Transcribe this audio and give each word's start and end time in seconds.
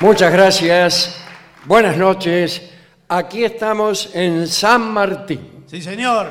Muchas 0.00 0.32
gracias. 0.32 1.20
Buenas 1.64 1.96
noches. 1.96 2.70
Aquí 3.08 3.44
estamos 3.44 4.14
en 4.14 4.46
San 4.46 4.92
Martín. 4.92 5.64
Sí, 5.66 5.82
señor. 5.82 6.30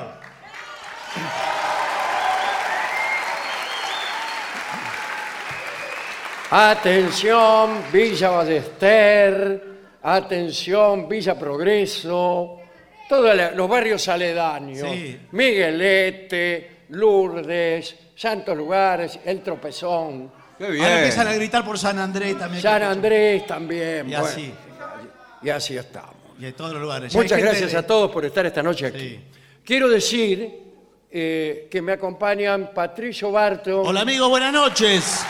Atención, 6.50 7.84
Villa 7.92 8.30
Ballester. 8.30 9.64
Atención, 10.02 11.10
Villa 11.10 11.38
Progreso. 11.38 12.62
Todos 13.10 13.36
los 13.54 13.68
barrios 13.68 14.08
aledaños. 14.08 14.90
Sí. 14.90 15.28
Miguelete, 15.32 16.86
Lourdes, 16.92 17.98
Santos 18.16 18.56
Lugares, 18.56 19.20
El 19.26 19.42
Tropezón. 19.44 20.37
Qué 20.58 20.70
bien. 20.72 20.84
Ahora 20.84 20.98
empiezan 20.98 21.28
a 21.28 21.34
gritar 21.34 21.64
por 21.66 21.78
San 21.78 22.00
Andrés 22.00 22.38
también. 22.38 22.62
San 22.64 22.84
Andrés 22.84 23.46
también. 23.46 24.08
Y 24.08 24.12
bueno, 24.12 24.26
así. 24.26 24.54
y 25.44 25.50
así 25.50 25.78
estamos. 25.78 26.16
Y 26.40 26.46
en 26.46 26.54
todos 26.54 26.74
los 26.74 26.82
lugares. 26.82 27.14
Muchas 27.16 27.40
gracias 27.40 27.72
de- 27.72 27.78
a 27.78 27.86
todos 27.86 28.12
por 28.12 28.26
estar 28.26 28.46
esta 28.46 28.62
noche 28.64 28.88
aquí. 28.88 29.00
Sí. 29.00 29.20
Quiero 29.64 29.90
decir 29.90 30.64
eh, 31.12 31.68
que 31.72 31.82
me 31.82 31.94
acompañan 31.94 32.72
Patricio 32.74 33.32
Barto 33.32 33.82
Hola 33.82 34.02
amigos, 34.02 34.30
buenas 34.30 34.52
noches. 34.54 35.24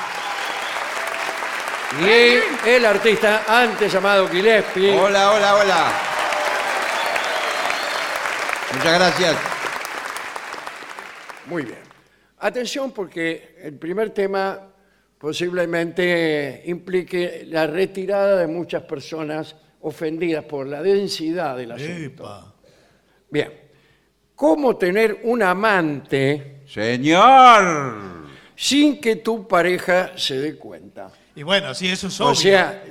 y 2.02 2.68
el 2.70 2.86
artista 2.86 3.44
antes 3.48 3.92
llamado 3.92 4.28
Gillespie. 4.28 4.98
Hola, 5.00 5.32
hola, 5.32 5.56
hola. 5.56 5.92
Muchas 8.74 8.94
gracias. 8.94 9.36
Muy 11.46 11.64
bien. 11.64 11.80
Atención 12.40 12.92
porque 12.92 13.56
el 13.64 13.74
primer 13.78 14.10
tema 14.12 14.60
posiblemente 15.20 16.64
implique 16.66 17.46
la 17.48 17.68
retirada 17.68 18.38
de 18.38 18.48
muchas 18.48 18.84
personas 18.84 19.56
ofendidas 19.82 20.44
por 20.46 20.68
la 20.68 20.82
densidad 20.82 21.58
del 21.58 21.72
asunto. 21.72 21.94
Epa. 21.94 22.54
Bien. 23.30 23.52
¿Cómo 24.36 24.78
tener 24.78 25.22
un 25.24 25.42
amante 25.42 26.62
Señor. 26.68 28.28
sin 28.56 29.02
que 29.02 29.16
tu 29.18 29.48
pareja 29.48 30.12
se 30.16 30.38
dé 30.40 30.56
cuenta? 30.58 31.10
Y 31.36 31.44
bueno, 31.44 31.74
sí, 31.74 31.88
eso 31.88 32.08
es 32.08 32.20
obvio. 32.22 32.32
O 32.32 32.36
sea, 32.36 32.84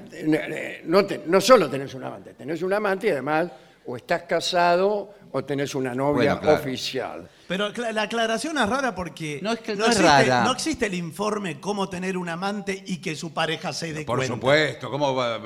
no, 0.84 1.04
te- 1.06 1.22
no 1.26 1.40
solo 1.40 1.70
tenés 1.70 1.94
un 1.94 2.02
amante, 2.04 2.34
tenés 2.34 2.62
un 2.62 2.72
amante 2.72 3.06
y 3.08 3.10
además 3.10 3.48
o 3.86 3.96
estás 3.96 4.22
casado 4.22 5.14
o 5.30 5.44
tenés 5.44 5.74
una 5.76 5.94
novia 5.94 6.34
Bueno, 6.34 6.40
claro. 6.40 6.58
oficial. 6.60 7.28
Pero 7.48 7.68
la 7.92 8.02
aclaración 8.02 8.58
es 8.58 8.68
rara 8.68 8.94
porque 8.94 9.38
No, 9.42 9.52
es 9.52 9.60
que 9.60 9.76
no 9.76 9.84
es 9.84 9.90
existe, 9.92 10.08
rara. 10.08 10.44
no 10.44 10.52
existe 10.52 10.86
el 10.86 10.94
informe 10.94 11.60
cómo 11.60 11.88
tener 11.88 12.16
un 12.16 12.28
amante 12.28 12.82
y 12.86 12.96
que 12.98 13.14
su 13.14 13.32
pareja 13.32 13.72
se 13.72 13.92
dé 13.92 14.04
Por 14.04 14.18
cuenta. 14.18 14.34
supuesto, 14.34 14.90
¿cómo 14.90 15.14
va? 15.14 15.40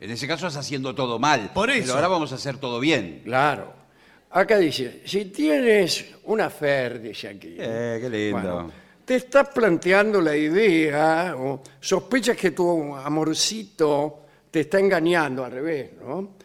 En 0.00 0.10
ese 0.10 0.26
caso 0.28 0.46
estás 0.46 0.64
haciendo 0.64 0.94
todo 0.94 1.18
mal. 1.18 1.50
Por 1.52 1.70
eso. 1.70 1.82
Pero 1.82 1.94
ahora 1.94 2.08
vamos 2.08 2.32
a 2.32 2.36
hacer 2.36 2.56
todo 2.58 2.78
bien. 2.80 3.22
Claro. 3.24 3.74
Acá 4.30 4.58
dice, 4.58 5.02
si 5.04 5.26
tienes 5.26 6.04
una 6.24 6.48
fer, 6.50 7.00
dice 7.00 7.28
aquí. 7.28 7.56
Eh, 7.58 7.98
qué 8.00 8.08
lindo. 8.10 8.38
Bueno, 8.40 8.72
te 9.04 9.16
estás 9.16 9.48
planteando 9.48 10.20
la 10.20 10.36
idea 10.36 11.34
o 11.36 11.62
sospechas 11.80 12.36
que 12.36 12.50
tu 12.52 12.94
amorcito 12.94 14.20
te 14.50 14.60
está 14.60 14.78
engañando 14.78 15.44
al 15.44 15.50
revés, 15.52 15.90
¿no? 16.00 16.36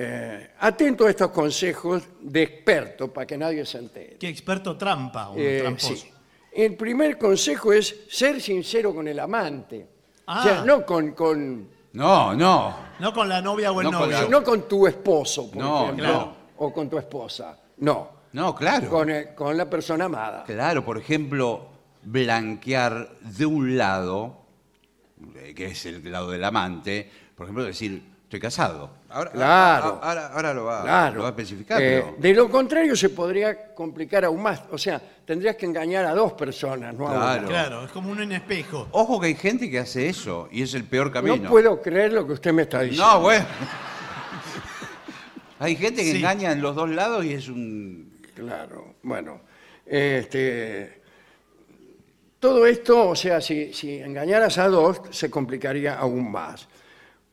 Eh, 0.00 0.50
atento 0.60 1.06
a 1.06 1.10
estos 1.10 1.30
consejos 1.32 2.04
de 2.20 2.42
expertos 2.44 3.10
para 3.10 3.26
que 3.26 3.36
nadie 3.36 3.66
se 3.66 3.78
entere. 3.78 4.16
Qué 4.16 4.28
experto 4.28 4.76
trampa, 4.76 5.30
un 5.30 5.38
Eh, 5.40 5.58
tramposo. 5.62 5.96
sí. 5.96 6.08
El 6.52 6.76
primer 6.76 7.18
consejo 7.18 7.72
es 7.72 8.04
ser 8.08 8.40
sincero 8.40 8.94
con 8.94 9.08
el 9.08 9.18
amante. 9.18 9.88
Ah. 10.26 10.38
O 10.40 10.42
sea, 10.44 10.64
no 10.64 10.86
con, 10.86 11.12
con- 11.12 11.68
No, 11.94 12.32
no. 12.34 12.76
No 13.00 13.12
con 13.12 13.28
la 13.28 13.40
novia 13.42 13.72
o 13.72 13.80
el 13.80 13.90
No 13.90 13.98
con 13.98 14.10
novio. 14.10 14.22
la- 14.22 14.28
no 14.28 14.44
con 14.44 14.68
tu 14.68 14.86
esposo, 14.86 15.50
por 15.50 15.60
No, 15.62 15.82
ejemplo, 15.84 16.04
claro. 16.04 16.34
o 16.58 16.72
con 16.72 16.88
tu 16.88 16.96
esposa. 16.98 17.58
No, 17.78 18.10
No, 18.34 18.54
claro. 18.54 18.88
con, 18.88 19.10
el- 19.10 19.34
con 19.34 19.56
la 19.56 19.68
persona 19.68 20.04
amada. 20.04 20.44
Claro, 20.44 20.84
por 20.84 20.98
ejemplo, 20.98 21.66
blanquear 22.04 23.16
de 23.20 23.46
un 23.46 23.76
lado, 23.76 24.42
eh, 25.34 25.54
que 25.56 25.66
es 25.66 25.86
el 25.86 26.08
lado 26.12 26.30
del 26.30 26.44
amante, 26.44 27.10
por 27.34 27.46
ejemplo, 27.46 27.64
decir, 27.64 28.00
estoy 28.28 28.40
casado. 28.40 28.90
Ahora, 29.08 29.30
Claro. 29.30 30.00
Ahora, 30.02 30.26
ahora 30.28 30.52
lo, 30.52 30.64
va, 30.66 30.82
Claro. 30.82 31.16
lo 31.16 31.22
va 31.22 31.28
a 31.28 31.30
especificar. 31.30 31.80
Eh, 31.80 32.02
pero- 32.04 32.16
De 32.18 32.34
lo 32.34 32.50
contrario 32.50 32.94
se 32.94 33.08
podría 33.08 33.72
complicar 33.74 34.26
aún 34.26 34.42
más. 34.42 34.62
O 34.70 34.76
sea, 34.76 35.00
tendrías 35.24 35.56
que 35.56 35.64
engañar 35.64 36.04
a 36.04 36.14
dos 36.14 36.34
personas, 36.34 36.94
no 36.94 37.08
a 37.08 37.14
Claro. 37.14 37.40
una. 37.40 37.48
Claro, 37.48 37.84
es 37.86 37.90
como 37.90 38.10
un 38.10 38.20
en 38.20 38.32
espejo. 38.32 38.86
Ojo 38.92 39.18
que 39.18 39.28
hay 39.28 39.34
gente 39.34 39.70
que 39.70 39.78
hace 39.78 40.10
eso 40.10 40.46
y 40.52 40.62
es 40.62 40.74
el 40.74 40.84
peor 40.84 41.10
camino. 41.10 41.36
No 41.36 41.48
puedo 41.48 41.80
creer 41.80 42.12
lo 42.12 42.26
que 42.26 42.34
usted 42.34 42.52
me 42.52 42.62
está 42.62 42.82
diciendo. 42.82 43.14
No, 43.14 43.20
bueno. 43.22 43.46
Hay 45.60 45.76
gente 45.76 46.02
que 46.04 46.12
Sí. 46.12 46.16
engaña 46.18 46.52
en 46.52 46.62
los 46.62 46.76
dos 46.76 46.88
lados 46.90 47.24
y 47.24 47.32
es 47.32 47.48
un... 47.48 48.20
Claro, 48.34 48.94
bueno. 49.02 49.40
Este, 49.84 51.02
todo 52.38 52.66
esto, 52.66 53.08
o 53.08 53.16
sea, 53.16 53.40
si, 53.40 53.72
si 53.72 53.98
engañaras 53.98 54.58
a 54.58 54.68
dos, 54.68 55.00
se 55.10 55.28
complicaría 55.30 55.98
aún 55.98 56.30
más. 56.30 56.67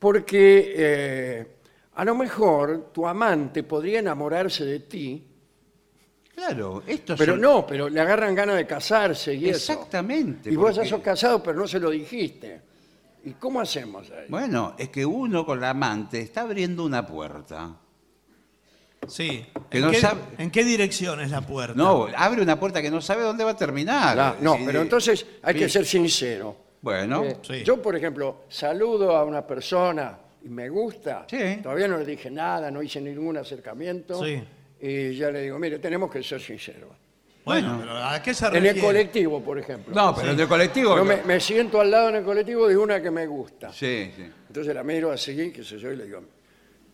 Porque 0.05 0.73
eh, 0.77 1.47
a 1.95 2.05
lo 2.05 2.13
mejor 2.13 2.91
tu 2.93 3.07
amante 3.07 3.63
podría 3.63 3.97
enamorarse 4.01 4.63
de 4.63 4.79
ti, 4.81 5.27
Claro, 6.35 6.83
esto 6.85 7.16
pero 7.17 7.33
son- 7.33 7.41
no, 7.41 7.66
pero 7.66 7.89
le 7.89 7.99
agarran 7.99 8.35
ganas 8.35 8.55
de 8.57 8.67
casarse 8.67 9.33
y 9.33 9.49
eso. 9.49 9.71
Exactamente. 9.73 10.51
Y 10.51 10.55
vos 10.55 10.75
ya 10.75 10.81
porque- 10.83 10.89
sos 10.91 11.01
casado, 11.01 11.41
pero 11.41 11.57
no 11.57 11.67
se 11.67 11.79
lo 11.79 11.89
dijiste. 11.89 12.61
¿Y 13.23 13.31
cómo 13.31 13.59
hacemos 13.61 14.11
ahí? 14.11 14.25
Bueno, 14.29 14.75
es 14.77 14.89
que 14.89 15.03
uno 15.03 15.44
con 15.44 15.59
la 15.59 15.71
amante 15.71 16.19
está 16.19 16.41
abriendo 16.41 16.85
una 16.85 17.03
puerta. 17.07 17.75
Sí. 19.07 19.44
Que 19.71 19.79
¿En, 19.79 19.85
no 19.85 19.89
qué, 19.91 19.99
sabe- 20.01 20.21
en 20.38 20.51
qué 20.51 20.63
dirección 20.63 21.19
es 21.19 21.31
la 21.31 21.41
puerta? 21.41 21.73
No, 21.75 22.09
abre 22.15 22.44
una 22.44 22.59
puerta 22.59 22.79
que 22.79 22.91
no 22.91 23.01
sabe 23.01 23.23
dónde 23.23 23.44
va 23.44 23.51
a 23.51 23.57
terminar. 23.57 24.15
La- 24.15 24.35
no, 24.39 24.55
Sí, 24.55 24.63
pero 24.67 24.83
entonces 24.83 25.25
hay 25.41 25.55
que 25.55 25.65
sí. 25.67 25.71
ser 25.73 25.85
sincero. 25.88 26.63
Bueno, 26.85 27.23
Eh, 27.23 27.38
Sí. 27.41 27.63
Yo, 27.63 27.81
por 27.81 27.96
ejemplo, 27.96 28.44
saludo 28.47 29.16
a 29.18 29.23
una 29.25 29.41
persona 29.46 30.16
y 30.44 30.50
me 30.50 30.69
gusta, 30.69 31.25
Sí. 31.28 31.57
todavía 31.63 31.88
no 31.88 31.97
le 31.97 32.06
dije 32.06 32.29
nada, 32.29 32.69
no 32.69 32.84
hice 32.84 33.01
ningún 33.01 33.35
acercamiento, 33.38 34.23
Sí. 34.23 34.40
y 34.79 35.16
ya 35.16 35.31
le 35.31 35.41
digo, 35.41 35.57
mire, 35.57 35.79
tenemos 35.79 36.12
que 36.12 36.22
ser 36.22 36.40
sinceros. 36.40 36.91
Bueno, 37.44 37.78
pero 37.81 37.97
¿a 37.97 38.22
qué 38.22 38.35
se 38.35 38.45
En 38.45 38.53
refiere? 38.53 38.78
el 38.79 38.85
colectivo, 38.85 39.41
por 39.44 39.57
ejemplo. 39.57 39.95
no, 39.95 40.13
pero 40.16 40.31
en 40.31 40.40
el 40.40 40.47
colectivo... 40.47 40.95
Yo 40.95 41.03
me, 41.06 41.24
me 41.24 41.40
siento 41.40 41.81
al 41.81 41.90
lado 41.90 42.09
en 42.09 42.18
el 42.18 42.24
colectivo 42.24 42.68
de 42.68 42.78
una 42.78 43.01
que 43.01 43.09
me 43.09 43.25
gusta. 43.25 43.72
Sí, 43.74 44.12
sí. 44.16 44.24
Entonces 44.47 44.75
la 44.75 44.84
miro 44.84 45.12
así, 45.12 45.51
qué 45.51 45.63
sé 45.63 45.79
yo, 45.79 45.91
y 45.91 45.95
le 45.95 46.06
digo, 46.06 46.22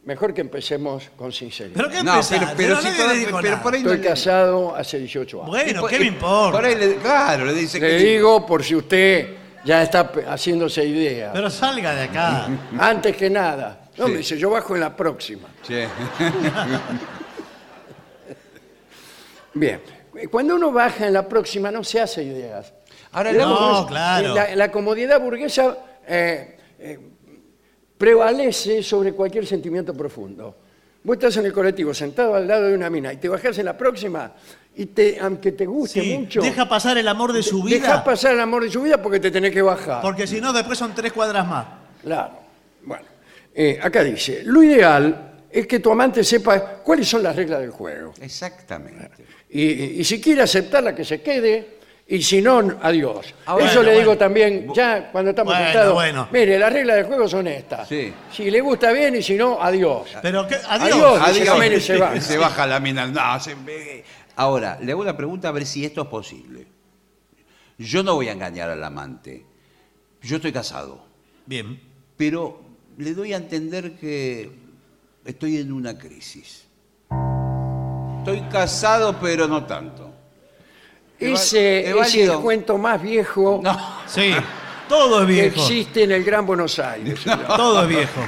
mejor 0.05 0.33
que 0.33 0.39
empecemos 0.39 1.09
con 1.17 1.33
sinceridad. 1.33 1.75
¿Pero 1.75 1.89
qué 1.89 2.01
No, 2.03 2.11
empezás? 2.13 2.39
pero, 2.39 2.51
pero 2.55 2.75
No, 2.75 2.81
si 2.81 2.87
nadie 2.87 2.97
todo- 3.03 3.13
le 3.13 3.19
dijo 3.19 3.37
pero 3.41 3.51
nada. 3.51 3.63
por 3.63 3.73
ahí 3.73 3.83
no 3.83 3.89
Estoy 3.91 4.03
le- 4.03 4.09
casado 4.09 4.73
hace 4.73 4.99
18 4.99 5.37
años. 5.43 5.49
Bueno, 5.49 5.85
¿qué 5.87 5.99
me 5.99 6.05
importa? 6.05 6.51
Por 6.57 6.65
ahí 6.65 6.75
le- 6.75 6.95
claro, 6.95 7.43
le 7.45 7.53
dice 7.53 7.77
Le 7.79 7.87
que... 7.89 7.95
digo 7.97 8.45
por 8.45 8.63
si 8.63 8.75
usted 8.75 9.40
ya 9.65 9.81
está 9.83 10.11
pe- 10.11 10.25
haciéndose 10.25 10.83
idea. 10.85 11.31
Pero 11.33 11.49
salga 11.49 11.93
de 11.95 12.03
acá. 12.03 12.47
Antes 12.79 13.15
que 13.15 13.29
nada. 13.29 13.77
No, 13.97 14.05
Sí. 14.07 14.11
me 14.11 14.17
dice, 14.19 14.37
yo 14.37 14.49
bajo 14.49 14.73
en 14.75 14.81
la 14.81 14.95
próxima. 14.95 15.47
Sí. 15.67 15.75
Bien. 19.53 19.81
Cuando 20.29 20.55
uno 20.55 20.71
baja 20.71 21.07
en 21.07 21.13
la 21.13 21.27
próxima 21.27 21.71
no 21.71 21.83
se 21.83 21.99
hace 21.99 22.23
ideas. 22.23 22.73
Ahora, 23.13 23.31
Digamos, 23.31 23.59
No, 23.81 23.87
claro. 23.87 24.33
La, 24.35 24.55
la 24.55 24.71
comodidad 24.71 25.19
burguesa 25.19 25.77
eh, 26.07 26.57
eh, 26.79 26.99
prevalece 27.97 28.81
sobre 28.83 29.13
cualquier 29.13 29.45
sentimiento 29.45 29.93
profundo. 29.93 30.57
Vos 31.03 31.15
estás 31.15 31.37
en 31.37 31.45
el 31.47 31.53
colectivo 31.53 31.93
sentado 31.93 32.35
al 32.35 32.47
lado 32.47 32.67
de 32.67 32.75
una 32.75 32.89
mina 32.89 33.11
y 33.11 33.17
te 33.17 33.27
bajás 33.27 33.57
en 33.57 33.65
la 33.65 33.75
próxima 33.77 34.33
y 34.75 34.85
te, 34.87 35.19
aunque 35.19 35.51
te 35.51 35.65
guste 35.65 36.01
Sí, 36.01 36.17
mucho, 36.17 36.41
deja 36.41 36.67
pasar 36.67 36.97
el 36.97 37.07
amor 37.07 37.33
de 37.33 37.43
su 37.43 37.61
vida. 37.63 38.03
pasar 38.03 38.33
el 38.33 38.39
amor 38.39 38.63
de 38.63 38.71
su 38.71 38.81
vida 38.81 39.01
porque 39.01 39.19
te 39.19 39.29
tenés 39.31 39.51
que 39.51 39.61
bajar. 39.61 40.01
Porque 40.01 40.25
si 40.27 40.39
no, 40.41 40.53
después 40.53 40.77
son 40.79 40.93
tres 40.95 41.11
cuadras 41.11 41.45
más. 41.47 41.65
Claro. 42.01 42.31
Bueno, 42.83 43.03
eh, 43.53 43.79
acá 43.81 44.03
dice, 44.03 44.41
lo 44.45 44.63
ideal 44.63 45.33
es 45.51 45.67
que 45.67 45.79
tu 45.79 45.91
amante 45.91 46.23
sepa 46.23 46.59
cuáles 46.83 47.07
son 47.07 47.21
las 47.23 47.35
reglas 47.35 47.59
del 47.59 47.71
juego. 47.71 48.13
Exactamente. 48.21 49.09
Y, 49.49 49.61
y- 49.63 49.99
y 49.99 50.03
si 50.03 50.21
quiere 50.21 50.41
aceptarla, 50.43 50.95
que 50.95 51.03
se 51.05 51.21
quede. 51.21 51.81
Y 52.07 52.21
si 52.21 52.41
no, 52.41 52.59
adiós. 52.81 53.33
Ahora- 53.45 53.65
Eso 53.65 53.75
Bueno, 53.75 53.83
le 53.91 53.91
digo 53.99 54.05
bueno. 54.07 54.19
también, 54.19 54.73
ya 54.73 55.09
cuando 55.13 55.29
estamos 55.29 55.53
Bueno, 55.53 55.71
sentados. 55.71 55.93
bueno. 55.93 56.27
Mire, 56.31 56.59
las 56.59 56.73
reglas 56.73 56.95
del 56.97 57.05
juego 57.05 57.25
son 57.29 57.47
estas. 57.47 57.87
Sí. 57.87 58.13
Si 58.33 58.51
le 58.51 58.59
gusta 58.59 58.91
bien 58.91 59.15
y 59.15 59.21
si 59.23 59.35
no, 59.35 59.61
adiós. 59.61 60.09
Pero 60.21 60.45
qué, 60.45 60.55
Adiós. 60.67 61.21
adiós. 61.21 61.35
dice 61.35 61.53
mina 61.57 61.75
y 61.75 61.79
se 61.79 61.97
va. 61.97 62.19
Se 62.19 62.37
baja 62.37 62.67
la 62.67 62.81
mina. 62.81 63.07
No, 63.07 63.39
se 63.39 63.55
ve. 63.55 64.03
Ahora, 64.41 64.79
le 64.81 64.91
hago 64.91 65.01
una 65.01 65.15
pregunta 65.15 65.49
a 65.49 65.51
ver 65.51 65.67
si 65.67 65.85
esto 65.85 66.01
es 66.01 66.07
posible. 66.07 66.65
Yo 67.77 68.01
no 68.01 68.15
voy 68.15 68.27
a 68.27 68.31
engañar 68.31 68.71
al 68.71 68.83
amante. 68.83 69.45
Yo 70.23 70.37
estoy 70.37 70.51
casado. 70.51 71.03
Bien. 71.45 71.79
Pero 72.17 72.59
le 72.97 73.13
doy 73.13 73.33
a 73.33 73.37
entender 73.37 73.99
que 73.99 74.49
estoy 75.25 75.57
en 75.57 75.71
una 75.71 75.95
crisis. 75.95 76.65
Estoy 78.17 78.41
casado, 78.51 79.15
pero 79.21 79.47
no 79.47 79.63
tanto. 79.67 80.11
Ese 81.19 81.81
¿Es 81.81 81.87
es 81.89 81.95
válido? 81.95 82.33
el 82.33 82.39
cuento 82.39 82.79
más 82.79 82.99
viejo 82.99 83.59
No. 83.63 83.77
Sí. 84.07 84.31
Todo 84.89 85.21
es 85.21 85.27
que 85.27 85.33
viejo. 85.33 85.61
existe 85.61 86.03
en 86.05 86.13
el 86.13 86.23
Gran 86.23 86.47
Buenos 86.47 86.79
Aires. 86.79 87.19
Todo 87.55 87.83
es 87.83 87.89
viejo. 87.89 88.21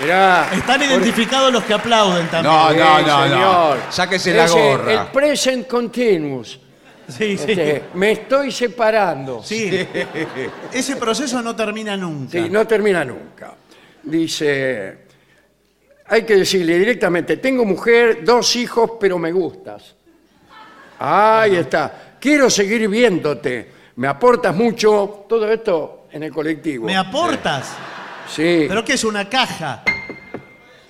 Mirá, 0.00 0.48
Están 0.52 0.82
identificados 0.82 1.52
los 1.52 1.62
que 1.64 1.74
aplauden 1.74 2.26
también. 2.28 2.54
No, 2.54 2.70
Sí, 2.70 2.76
no, 2.76 3.00
no, 3.02 3.22
señor. 3.24 3.76
no. 3.76 3.92
Sáquese 3.92 4.34
la 4.34 4.44
Ese, 4.46 4.54
gorra. 4.58 4.92
El 4.92 5.06
present 5.08 5.66
continuous. 5.66 6.58
Sí, 7.08 7.36
sí. 7.36 7.50
Este, 7.50 7.82
me 7.94 8.12
estoy 8.12 8.52
separando. 8.52 9.42
Sí. 9.42 9.86
Ese 10.72 10.96
proceso 10.96 11.42
no 11.42 11.54
termina 11.56 11.96
nunca. 11.96 12.30
Sí, 12.32 12.48
no 12.48 12.66
termina 12.66 13.04
nunca. 13.04 13.52
Dice, 14.02 14.98
hay 16.06 16.22
que 16.22 16.36
decirle 16.36 16.78
directamente, 16.78 17.36
tengo 17.36 17.64
mujer, 17.64 18.24
dos 18.24 18.54
hijos, 18.56 18.92
pero 18.98 19.18
me 19.18 19.32
gustas. 19.32 19.94
Ahí 21.00 21.56
está. 21.56 22.14
Quiero 22.20 22.48
seguir 22.48 22.88
viéndote. 22.88 23.70
Me 23.96 24.06
aportas 24.06 24.54
mucho. 24.54 25.24
Todo 25.28 25.50
esto 25.50 26.06
en 26.12 26.22
el 26.22 26.32
colectivo. 26.32 26.86
¿Me 26.86 26.96
aportas? 26.96 27.72
Sí. 28.28 28.66
¿Pero 28.68 28.84
qué 28.84 28.92
es 28.92 29.02
una 29.04 29.28
caja? 29.28 29.82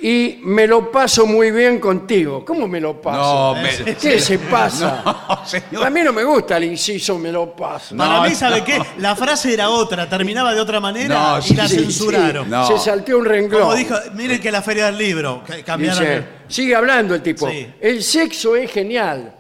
Y 0.03 0.39
me 0.45 0.67
lo 0.67 0.91
paso 0.91 1.27
muy 1.27 1.51
bien 1.51 1.79
contigo. 1.79 2.43
¿Cómo 2.45 2.67
me 2.67 2.81
lo 2.81 3.01
paso? 3.03 3.55
No, 3.55 3.63
me- 3.63 3.95
¿Qué 3.97 4.19
se 4.19 4.39
pasa? 4.51 5.03
No, 5.05 5.47
señor. 5.47 5.85
A 5.87 5.91
mí 5.91 6.01
no 6.03 6.13
me 6.13 6.25
gusta 6.25 6.57
el 6.57 6.65
inciso 6.65 7.19
me 7.19 7.31
lo 7.31 7.55
paso. 7.55 7.95
Para 7.97 8.17
No, 8.17 8.23
mí, 8.25 8.35
¿sabe 8.35 8.65
qué? 8.65 8.81
La 8.99 9.15
frase 9.15 9.53
era 9.53 9.69
otra, 9.69 10.09
terminaba 10.09 10.55
de 10.55 10.61
otra 10.61 10.81
manera 10.81 11.15
No, 11.33 11.39
y 11.39 11.43
sí, 11.43 11.55
la 11.55 11.69
sí, 11.69 11.77
censuraron. 11.77 12.49
No. 12.49 12.67
Se 12.67 12.79
salteó 12.79 13.19
un 13.19 13.27
renglón. 13.27 13.61
Como 13.61 13.75
dijo, 13.75 13.95
miren 14.15 14.41
que 14.41 14.51
la 14.51 14.63
feria 14.63 14.87
del 14.87 14.97
libro, 14.97 15.43
ca- 15.47 15.63
cambiaron. 15.63 15.99
Dice, 16.01 16.17
el- 16.17 16.25
sigue 16.49 16.75
hablando 16.75 17.15
el 17.15 17.21
tipo. 17.23 17.51
Sí. 17.51 17.67
El 17.79 18.03
sexo 18.03 18.57
es 18.57 18.71
genial. 18.71 19.35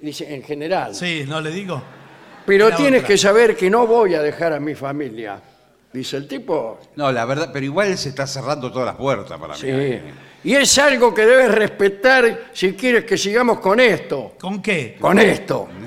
Dice, 0.00 0.34
en 0.34 0.42
general. 0.42 0.94
Sí, 0.94 1.24
no 1.26 1.40
le 1.40 1.50
digo. 1.50 1.82
Pero 2.44 2.66
Era 2.66 2.76
tienes 2.76 2.98
otra. 3.00 3.08
que 3.08 3.16
saber 3.18 3.56
que 3.56 3.70
no 3.70 3.86
voy 3.86 4.14
a 4.14 4.20
dejar 4.20 4.52
a 4.52 4.60
mi 4.60 4.74
familia. 4.74 5.40
Dice 5.92 6.16
el 6.16 6.26
tipo. 6.26 6.78
No, 6.96 7.12
la 7.12 7.24
verdad, 7.24 7.50
pero 7.52 7.64
igual 7.66 7.96
se 7.98 8.08
está 8.10 8.26
cerrando 8.26 8.70
todas 8.72 8.86
las 8.86 8.96
puertas 8.96 9.38
para 9.38 9.54
Sí. 9.54 9.66
mí. 9.66 9.98
Y 10.44 10.54
es 10.54 10.76
algo 10.78 11.12
que 11.14 11.24
debes 11.26 11.50
respetar 11.52 12.50
si 12.52 12.72
quieres 12.72 13.04
que 13.04 13.16
sigamos 13.16 13.60
con 13.60 13.78
esto. 13.78 14.32
¿Con 14.40 14.60
qué? 14.62 14.96
Con 15.00 15.18
esto. 15.18 15.68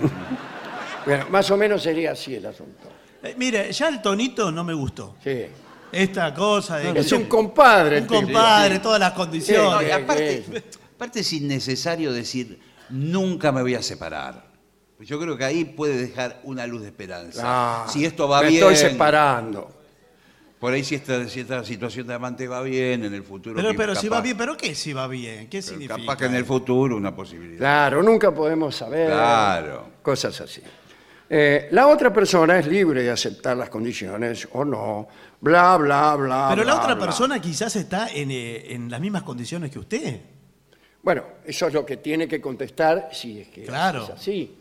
Bueno, 1.05 1.25
más 1.29 1.51
o 1.51 1.55
menos 1.57 1.83
sería 1.83 2.13
así 2.13 2.33
el 2.33 2.47
asunto. 2.47 2.87
Eh, 3.21 3.35
mire, 3.37 3.71
ya 3.71 3.89
el 3.89 4.01
tonito 4.01 4.51
no 4.51 4.63
me 4.63 4.73
gustó. 4.73 5.15
Sí. 5.23 5.45
Esta 5.91 6.33
cosa 6.33 6.77
de. 6.77 6.99
Es 6.99 7.11
un 7.11 7.25
compadre. 7.25 7.97
el 7.97 8.01
un 8.03 8.07
tipo. 8.09 8.21
compadre, 8.23 8.79
todas 8.79 8.99
las 8.99 9.11
No, 9.11 9.15
condiciones. 9.15 9.87
y 9.87 9.91
aparte, 9.91 10.43
aparte 10.95 11.19
es 11.19 11.31
innecesario 11.33 12.11
decir, 12.11 12.59
nunca 12.89 13.51
me 13.51 13.61
voy 13.61 13.75
a 13.75 13.83
separar. 13.83 14.47
Yo 14.99 15.19
creo 15.19 15.37
que 15.37 15.43
ahí 15.45 15.63
puede 15.63 15.95
dejar 15.95 16.39
una 16.43 16.65
luz 16.65 16.81
de 16.81 16.87
esperanza. 16.87 17.41
Ah, 17.43 17.85
si 17.87 18.03
esto 18.03 18.27
va 18.27 18.41
me 18.41 18.47
bien, 18.49 18.63
estoy 18.63 18.75
separando. 18.75 19.74
Por 20.59 20.73
ahí 20.73 20.83
si 20.83 20.95
esta, 20.95 21.27
si 21.27 21.41
esta 21.41 21.63
situación 21.63 22.07
de 22.07 22.13
amante 22.13 22.47
va 22.47 22.61
bien, 22.61 23.03
en 23.05 23.13
el 23.13 23.23
futuro... 23.23 23.55
Pero, 23.55 23.75
pero 23.75 23.93
si 23.95 24.07
va 24.07 24.21
bien, 24.21 24.37
¿pero 24.37 24.55
qué 24.57 24.73
si 24.73 24.93
va 24.93 25.07
bien? 25.07 25.47
¿Qué 25.49 25.61
significa? 25.61 25.97
Capaz 25.97 26.17
que 26.17 26.25
en 26.25 26.35
el 26.35 26.45
futuro 26.45 26.95
una 26.95 27.15
posibilidad. 27.15 27.57
Claro, 27.59 28.01
nunca 28.01 28.33
podemos 28.33 28.75
saber. 28.75 29.07
Claro. 29.07 29.89
Cosas 30.01 30.39
así. 30.41 30.61
Eh, 31.29 31.67
la 31.71 31.87
otra 31.87 32.13
persona 32.13 32.59
es 32.59 32.67
libre 32.67 33.03
de 33.03 33.11
aceptar 33.11 33.57
las 33.57 33.69
condiciones 33.69 34.47
o 34.53 34.63
no. 34.63 35.07
Bla, 35.41 35.75
bla, 35.77 36.15
bla. 36.15 36.47
Pero 36.51 36.63
la 36.63 36.73
bla, 36.75 36.81
otra 36.83 36.95
bla. 36.95 37.05
persona 37.05 37.41
quizás 37.41 37.75
está 37.75 38.09
en, 38.09 38.31
eh, 38.31 38.73
en 38.73 38.89
las 38.89 39.01
mismas 39.01 39.23
condiciones 39.23 39.71
que 39.71 39.79
usted. 39.79 40.21
Bueno, 41.01 41.23
eso 41.45 41.67
es 41.67 41.73
lo 41.73 41.85
que 41.85 41.97
tiene 41.97 42.27
que 42.27 42.39
contestar 42.41 43.09
si 43.11 43.41
es 43.41 43.47
que 43.49 43.63
Claro. 43.63 44.03
es 44.05 44.09
así. 44.11 44.57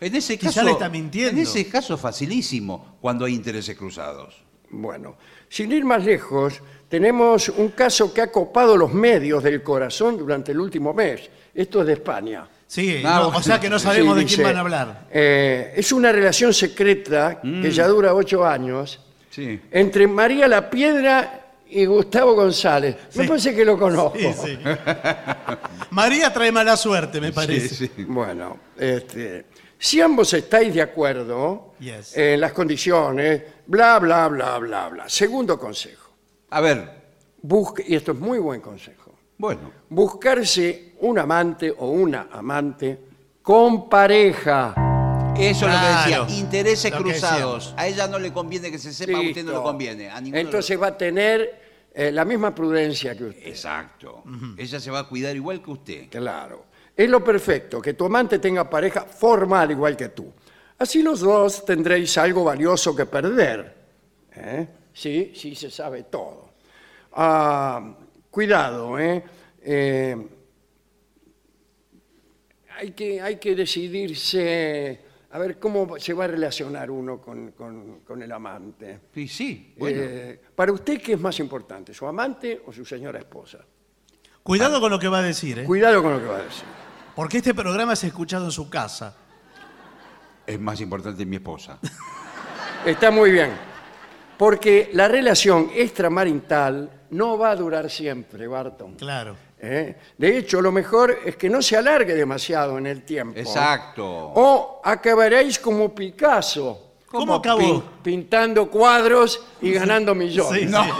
En 0.00 0.14
ese 0.14 0.38
Quizá 0.38 0.50
caso, 0.54 0.62
le 0.64 0.70
está 0.72 0.88
mintiendo. 0.88 1.32
En 1.32 1.38
ese 1.38 1.68
caso 1.68 1.98
facilísimo, 1.98 2.96
cuando 3.00 3.24
hay 3.24 3.34
intereses 3.34 3.76
cruzados. 3.76 4.44
Bueno, 4.70 5.16
sin 5.48 5.72
ir 5.72 5.84
más 5.84 6.04
lejos, 6.04 6.60
tenemos 6.88 7.48
un 7.48 7.68
caso 7.70 8.12
que 8.12 8.20
ha 8.22 8.30
copado 8.32 8.76
los 8.76 8.92
medios 8.92 9.42
del 9.42 9.62
corazón 9.62 10.16
durante 10.18 10.52
el 10.52 10.60
último 10.60 10.92
mes. 10.92 11.28
Esto 11.54 11.80
es 11.80 11.86
de 11.86 11.92
España. 11.94 12.46
Sí, 12.66 13.00
no, 13.02 13.28
o 13.28 13.42
sea 13.42 13.58
que 13.58 13.70
no 13.70 13.78
sabemos 13.78 14.14
Sí, 14.14 14.18
de 14.18 14.24
dice, 14.24 14.36
quién 14.36 14.46
van 14.48 14.56
a 14.56 14.60
hablar. 14.60 15.06
eh, 15.10 15.72
es 15.74 15.90
una 15.92 16.12
relación 16.12 16.52
secreta 16.52 17.40
que 17.40 17.70
ya 17.70 17.86
dura 17.86 18.12
ocho 18.14 18.44
años 18.46 19.00
Sí. 19.30 19.58
entre 19.70 20.06
María 20.06 20.46
La 20.48 20.68
Piedra 20.68 21.46
y 21.70 21.86
Gustavo 21.86 22.34
González. 22.34 22.96
Me 23.14 23.22
Sí. 23.24 23.28
parece 23.28 23.54
que 23.54 23.64
lo 23.64 23.78
conozco. 23.78 24.18
Sí, 24.18 24.32
sí. 24.44 24.58
María 25.90 26.32
trae 26.32 26.52
mala 26.52 26.76
suerte, 26.76 27.20
me 27.20 27.32
parece. 27.32 27.68
Sí, 27.74 27.90
sí. 27.94 28.04
Bueno, 28.04 28.58
este, 28.76 29.46
si 29.78 30.00
ambos 30.00 30.32
estáis 30.34 30.74
de 30.74 30.82
acuerdo 30.82 31.74
Yes. 31.80 32.16
en 32.16 32.40
las 32.40 32.52
condiciones, 32.52 33.42
bla, 33.66 33.98
bla, 33.98 34.28
bla, 34.28 34.58
bla, 34.58 34.88
bla. 34.88 35.08
Segundo 35.08 35.58
consejo, 35.58 36.10
A 36.50 36.60
ver, 36.60 36.90
busque, 37.42 37.84
y 37.86 37.94
esto 37.94 38.12
es 38.12 38.18
muy 38.18 38.38
buen 38.38 38.60
consejo, 38.60 39.14
bueno. 39.36 39.70
buscarse 39.88 40.94
un 41.00 41.18
amante 41.18 41.72
o 41.78 41.90
una 41.90 42.28
amante 42.32 42.98
con 43.42 43.88
pareja. 43.88 44.74
Eso 45.38 45.66
es 45.66 45.72
lo 45.72 45.78
Claro. 45.78 46.04
que 46.04 46.10
decía, 46.26 46.38
intereses 46.40 46.90
Lo 46.90 46.96
que 46.98 47.02
cruzados. 47.04 47.74
A 47.76 47.86
ella 47.86 48.08
no 48.08 48.18
le 48.18 48.32
conviene 48.32 48.72
que 48.72 48.78
se 48.78 48.92
sepa, 48.92 49.18
a 49.18 49.20
usted 49.20 49.44
no 49.44 49.50
Listo. 49.52 49.58
le 49.58 49.62
conviene. 49.62 50.10
A 50.10 50.20
ninguno 50.20 50.40
Entonces 50.40 50.80
va 50.82 50.88
a 50.88 50.98
tener 50.98 51.68
eh, 51.94 52.10
la 52.12 52.24
misma 52.24 52.52
prudencia 52.54 53.16
que 53.16 53.24
usted. 53.24 53.46
Exacto. 53.46 54.22
Ella 54.56 54.80
se 54.80 54.90
va 54.90 55.00
a 55.00 55.04
cuidar 55.08 55.36
igual 55.36 55.62
que 55.62 55.70
usted. 55.70 56.08
Claro. 56.10 56.64
Es 56.98 57.08
lo 57.08 57.22
perfecto, 57.22 57.80
que 57.80 57.94
tu 57.94 58.06
amante 58.06 58.40
tenga 58.40 58.68
pareja 58.68 59.02
formal 59.02 59.70
igual 59.70 59.96
que 59.96 60.08
tú. 60.08 60.32
Así 60.78 61.00
los 61.00 61.20
dos 61.20 61.64
tendréis 61.64 62.18
algo 62.18 62.42
valioso 62.42 62.94
que 62.96 63.06
perder. 63.06 63.72
¿eh? 64.34 64.68
Sí, 64.92 65.30
sí 65.32 65.54
se 65.54 65.70
sabe 65.70 66.02
todo. 66.10 66.50
Ah, 67.12 67.94
cuidado, 68.30 68.98
¿eh? 68.98 69.22
Eh, 69.62 70.28
hay, 72.76 72.90
que, 72.90 73.20
hay 73.20 73.36
que 73.36 73.54
decidirse, 73.54 75.00
a 75.30 75.38
ver 75.38 75.58
cómo 75.60 75.98
se 76.00 76.12
va 76.14 76.24
a 76.24 76.28
relacionar 76.28 76.90
uno 76.90 77.20
con, 77.20 77.52
con- 77.52 78.00
con 78.00 78.20
el 78.22 78.32
amante. 78.32 79.00
Sí, 79.14 79.28
sí. 79.28 79.74
Bueno. 79.78 80.00
Eh, 80.02 80.40
para 80.52 80.72
usted, 80.72 81.00
¿qué 81.00 81.12
es 81.12 81.20
más 81.20 81.38
importante, 81.38 81.94
su 81.94 82.06
amante 82.08 82.60
o 82.66 82.72
su 82.72 82.84
señora 82.84 83.20
esposa? 83.20 83.64
Cuidado 84.42 84.80
con 84.80 84.90
lo 84.90 84.98
que 84.98 85.06
va 85.08 85.18
a 85.18 85.22
decir, 85.22 85.60
¿eh? 85.60 85.64
Cuidado 85.64 86.02
con 86.02 86.12
lo 86.14 86.18
que 86.18 86.26
va 86.26 86.38
a 86.38 86.42
decir. 86.42 86.64
Porque 87.18 87.38
este 87.38 87.52
programa 87.52 87.94
es 87.94 88.04
escuchado 88.04 88.44
en 88.44 88.52
su 88.52 88.70
casa. 88.70 89.12
es 90.46 90.60
más 90.60 90.80
importante 90.80 91.26
mi 91.26 91.34
esposa. 91.34 91.76
Está 92.86 93.10
muy 93.10 93.32
bien. 93.32 93.50
Porque 94.36 94.90
la 94.92 95.08
relación 95.08 95.68
extramarital 95.74 96.88
no 97.10 97.36
va 97.36 97.50
a 97.50 97.56
durar 97.56 97.90
siempre, 97.90 98.46
Barton. 98.46 98.94
Claro. 98.94 99.34
¿eh? 99.58 99.96
De 100.16 100.38
hecho, 100.38 100.60
lo 100.62 100.70
mejor 100.70 101.18
es 101.24 101.34
que 101.36 101.50
no 101.50 101.60
se 101.60 101.76
alargue 101.76 102.14
demasiado 102.14 102.78
en 102.78 102.86
el 102.86 103.02
tiempo. 103.02 103.36
Exacto. 103.36 104.06
O 104.06 104.80
acabaréis 104.84 105.58
como 105.58 105.92
Picasso. 105.92 106.84
¿Cómo 107.10 107.34
acabó? 107.34 107.58
pin- 107.60 107.82
pintando 108.00 108.70
cuadros 108.70 109.42
y 109.60 109.72
ganando 109.72 110.14
millones. 110.14 110.60
Sí, 110.60 110.66
No. 110.66 110.84
sí. 110.84 110.90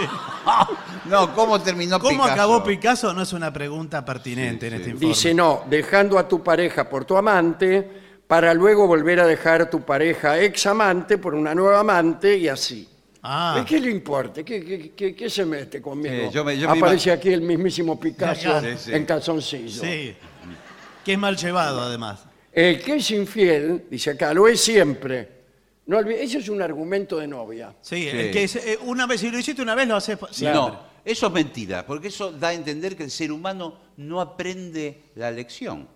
no, 1.06 1.34
¿cómo 1.34 1.60
terminó 1.60 1.98
¿Cómo 1.98 2.10
Picasso? 2.10 2.32
acabó 2.32 2.64
Picasso? 2.64 3.12
No 3.12 3.22
es 3.22 3.32
una 3.32 3.52
pregunta 3.52 4.04
pertinente 4.04 4.68
en 4.68 4.74
este 4.74 4.90
informe. 4.90 5.08
Dice, 5.14 5.34
no, 5.34 5.62
dejando 5.68 6.18
a 6.18 6.26
tu 6.28 6.42
pareja 6.42 6.88
por 6.88 7.04
tu 7.04 7.16
amante, 7.16 7.88
para 8.26 8.52
luego 8.54 8.86
volver 8.86 9.20
a 9.20 9.26
dejar 9.26 9.62
a 9.62 9.70
tu 9.70 9.80
pareja 9.82 10.38
ex 10.40 10.66
amante 10.66 11.18
por 11.18 11.34
una 11.34 11.54
nueva 11.54 11.80
amante 11.80 12.36
y 12.36 12.48
así. 12.48 12.88
Ah, 13.22 13.64
¿Qué 13.66 13.80
le 13.80 13.90
importa? 13.90 14.42
¿Qué, 14.44 14.64
qué- 14.64 14.92
qué- 14.94 15.14
qué 15.14 15.28
se 15.30 15.44
mete 15.44 15.82
conmigo? 15.82 16.28
Sí, 16.28 16.34
yo 16.34 16.44
me- 16.44 16.56
yo 16.56 16.70
me 16.70 16.78
Aparece 16.78 17.10
aquí 17.10 17.30
el 17.32 17.40
mismísimo 17.42 17.98
Picasso 17.98 18.42
Claro. 18.42 18.68
Sí, 18.70 18.76
sí. 18.78 18.94
en 18.94 19.04
calzoncillo. 19.04 19.80
sí. 19.82 20.14
Que 21.04 21.12
es 21.14 21.18
mal 21.18 21.36
llevado, 21.36 21.80
además. 21.80 22.24
El 22.52 22.82
que 22.82 22.96
es 22.96 23.10
infiel, 23.10 23.86
dice 23.90 24.10
acá, 24.10 24.34
lo 24.34 24.46
es 24.46 24.60
siempre. 24.60 25.37
No 25.88 25.98
olvide- 25.98 26.22
eso 26.22 26.38
es 26.38 26.48
un 26.48 26.62
argumento 26.62 27.16
de 27.18 27.26
novia. 27.26 27.74
Sí, 27.80 28.02
Sí. 28.02 28.08
el 28.08 28.30
que 28.30 28.44
es- 28.44 28.56
eh, 28.56 28.78
una 28.84 29.06
vez, 29.06 29.20
si 29.20 29.30
lo 29.30 29.38
hiciste 29.38 29.60
una 29.62 29.74
vez, 29.74 29.88
lo 29.88 29.96
haces 29.96 30.18
siempre. 30.30 30.60
No, 30.60 30.80
eso 31.04 31.26
es 31.26 31.32
mentira, 31.32 31.84
porque 31.86 32.08
eso 32.08 32.30
da 32.30 32.48
a 32.48 32.52
entender 32.54 32.94
que 32.96 33.04
el 33.04 33.10
ser 33.10 33.32
humano 33.32 33.74
no 33.96 34.20
aprende 34.20 35.04
la 35.16 35.30
lección. 35.30 35.88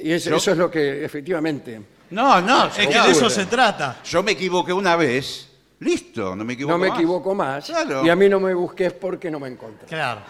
Y 0.00 0.12
es- 0.12 0.24
Yo- 0.24 0.36
eso 0.36 0.52
es 0.52 0.56
lo 0.56 0.70
que 0.70 1.04
efectivamente. 1.04 1.82
No, 2.10 2.40
no, 2.40 2.66
Es 2.66 2.74
que 2.86 3.00
de 3.00 3.10
eso 3.10 3.28
se 3.28 3.46
trata. 3.46 4.00
Yo 4.04 4.22
me 4.22 4.32
equivoqué 4.32 4.72
una 4.72 4.96
vez, 4.96 5.48
listo, 5.80 6.34
no 6.36 6.44
me 6.44 6.52
equivoco 6.54 6.72
No 6.74 6.78
me 6.78 6.88
más. 6.88 6.98
equivoco 6.98 7.34
más. 7.34 7.66
Claro. 7.66 8.04
Y 8.06 8.08
a 8.10 8.16
mí 8.16 8.28
no 8.28 8.38
me 8.40 8.54
busques 8.54 8.92
porque 8.92 9.30
no 9.30 9.40
me 9.40 9.48
encontré. 9.48 9.86
Claro. 9.88 10.20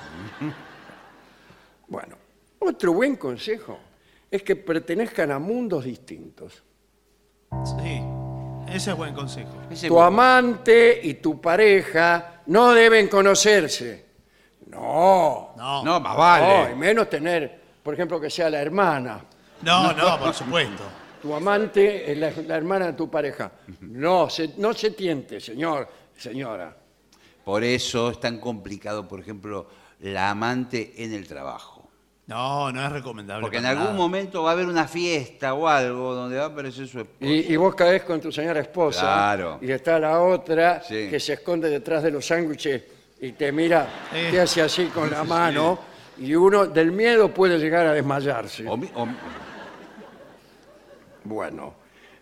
Bueno, 1.89 2.17
otro 2.61 2.95
buen 2.95 3.17
consejo 3.17 3.79
es 4.31 4.43
que 4.43 4.57
pertenezcan 4.57 5.31
a 5.31 5.39
mundos 5.39 5.85
distintos. 5.85 6.63
Sí. 7.67 8.01
Ese 8.75 8.91
es 8.91 8.97
buen 8.97 9.15
consejo. 9.15 9.51
Ese 9.71 9.89
Tu 9.89 10.01
amante 10.01 11.01
y 11.03 11.15
tu 11.15 11.41
pareja 11.41 12.43
no 12.47 12.73
deben 12.73 13.09
conocerse. 13.09 14.07
No. 14.67 15.55
No. 15.57 15.85
No, 15.85 16.01
más 16.01 16.13
No, 16.13 16.19
vale. 16.19 16.73
y 16.73 16.75
menos 16.77 17.09
tener, 17.11 17.61
por 17.83 17.95
ejemplo, 17.95 18.21
que 18.21 18.31
sea 18.31 18.49
la 18.51 18.61
hermana. 18.61 19.23
No, 19.63 19.93
no, 19.93 20.19
por 20.19 20.35
supuesto. 20.35 20.83
tu 21.21 21.33
amante 21.35 22.11
es 22.11 22.19
la, 22.19 22.33
la 22.47 22.57
hermana 22.57 22.87
de 22.87 22.93
tu 22.95 23.09
pareja. 23.11 23.53
No, 23.81 24.29
se, 24.29 24.55
no 24.57 24.73
se 24.73 24.91
tiente, 24.91 25.39
señor, 25.41 25.89
señora. 26.17 26.75
Por 27.45 27.63
eso 27.65 28.11
es 28.11 28.19
tan 28.21 28.39
complicado, 28.39 29.07
por 29.07 29.21
ejemplo, 29.21 29.69
la 30.01 30.31
amante 30.31 30.95
en 30.97 31.13
el 31.13 31.29
trabajo. 31.29 31.72
No, 32.33 32.73
no 32.73 32.87
es 32.87 32.93
recomendable. 32.93 33.43
Porque 33.43 33.59
en 33.59 33.63
para 33.65 33.73
algún 33.73 33.87
nada. 33.89 33.97
momento 33.99 34.43
va 34.43 34.51
a 34.51 34.53
haber 34.55 34.67
una 34.67 34.89
fiesta 34.89 35.55
o 35.55 35.69
algo 35.69 36.15
donde 36.15 36.37
va 36.39 36.45
a 36.45 36.47
aparecer 36.47 36.87
su 36.89 37.01
esposa. 37.01 37.27
Y, 37.27 37.53
y 37.53 37.57
vos 37.57 37.75
caes 37.75 38.03
con 38.05 38.21
tu 38.21 38.33
señora 38.33 38.61
esposa. 38.61 39.01
Claro. 39.03 39.59
Y 39.61 39.71
está 39.71 39.99
la 39.99 40.21
otra 40.21 40.83
Sí. 40.83 41.09
que 41.11 41.21
se 41.21 41.35
esconde 41.35 41.69
detrás 41.69 42.03
de 42.03 42.11
los 42.11 42.25
sándwiches 42.27 42.83
y 43.21 43.33
te 43.33 43.53
mira, 43.53 43.87
Eh. 44.15 44.29
te 44.31 44.41
hace 44.41 44.63
así 44.63 44.87
con 44.87 45.11
la 45.11 45.25
mano. 45.25 45.79
Y 46.19 46.35
uno 46.35 46.67
del 46.67 46.93
miedo 46.93 47.29
puede 47.33 47.59
llegar 47.59 47.87
a 47.87 47.93
desmayarse. 47.93 48.67
O 48.69 48.77
mi- 48.77 48.91
o- 48.95 49.07
Bueno, 51.25 51.75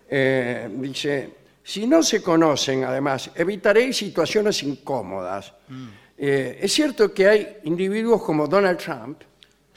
eh, 0.09 0.69
dice, 0.71 1.35
si 1.63 1.87
no 1.87 2.03
se 2.03 2.21
conocen, 2.21 2.83
además, 2.83 3.31
evitaréis 3.35 3.97
situaciones 3.97 4.61
incómodas. 4.63 5.53
Mm. 5.69 5.87
Eh, 6.17 6.59
es 6.61 6.71
cierto 6.73 7.11
que 7.13 7.27
hay 7.27 7.57
individuos 7.63 8.21
como 8.23 8.47
Donald 8.47 8.77
Trump. 8.77 9.21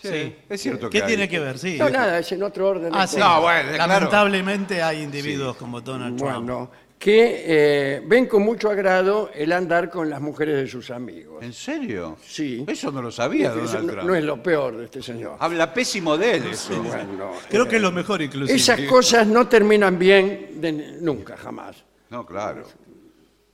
Sí, 0.09 0.37
es 0.49 0.61
cierto 0.61 0.89
que 0.91 0.99
¿Qué 0.99 1.03
hay. 1.05 1.09
tiene 1.09 1.29
que 1.29 1.39
ver? 1.41 1.59
Sí. 1.59 1.77
No, 1.79 1.89
nada, 1.91 2.19
es 2.19 2.31
en 2.33 2.43
otro 2.43 2.69
orden. 2.69 2.91
de 2.93 2.99
Ah, 2.99 3.07
sí. 3.07 3.17
cosas. 3.17 3.29
No, 3.31 3.41
bueno, 3.43 3.69
claro. 3.75 3.93
Lamentablemente 3.93 4.83
hay 4.83 5.03
individuos 5.03 5.57
como 5.57 5.81
Donald 5.81 6.17
Trump. 6.17 6.33
Bueno, 6.33 6.71
que 6.99 7.45
eh, 7.47 8.03
ven 8.07 8.27
con 8.27 8.43
mucho 8.43 8.71
agrado 8.71 9.31
el 9.35 9.53
andar 9.53 9.91
con 9.91 10.09
las 10.09 10.21
mujeres 10.23 10.57
de 10.57 10.67
sus 10.67 10.91
amigos. 10.91 11.43
¿En 11.43 11.53
serio? 11.53 12.17
Sí. 12.25 12.65
Eso 12.67 12.91
no 12.91 13.03
lo 13.03 13.11
sabía 13.11 13.49
Eso 13.49 13.57
Donald 13.61 13.87
no, 13.87 13.93
Trump. 13.93 14.07
no 14.09 14.15
es 14.15 14.25
lo 14.25 14.43
peor 14.43 14.77
de 14.79 14.85
este 14.87 15.03
señor. 15.03 15.37
Habla 15.39 15.75
pésimo 15.75 16.17
de 16.17 16.37
él 16.37 16.47
eso. 16.53 16.75
Bueno, 16.83 17.33
Creo 17.51 17.65
eh, 17.65 17.69
que 17.69 17.77
es 17.77 17.83
lo 17.83 17.93
mejor 17.93 18.23
inclusive. 18.23 18.57
Esas 18.57 18.81
cosas 18.83 19.27
no 19.27 19.47
terminan 19.49 19.99
bien 19.99 20.61
de- 20.61 20.73
nunca, 21.01 21.37
jamás. 21.37 21.77
No, 22.09 22.25
claro. 22.25 22.65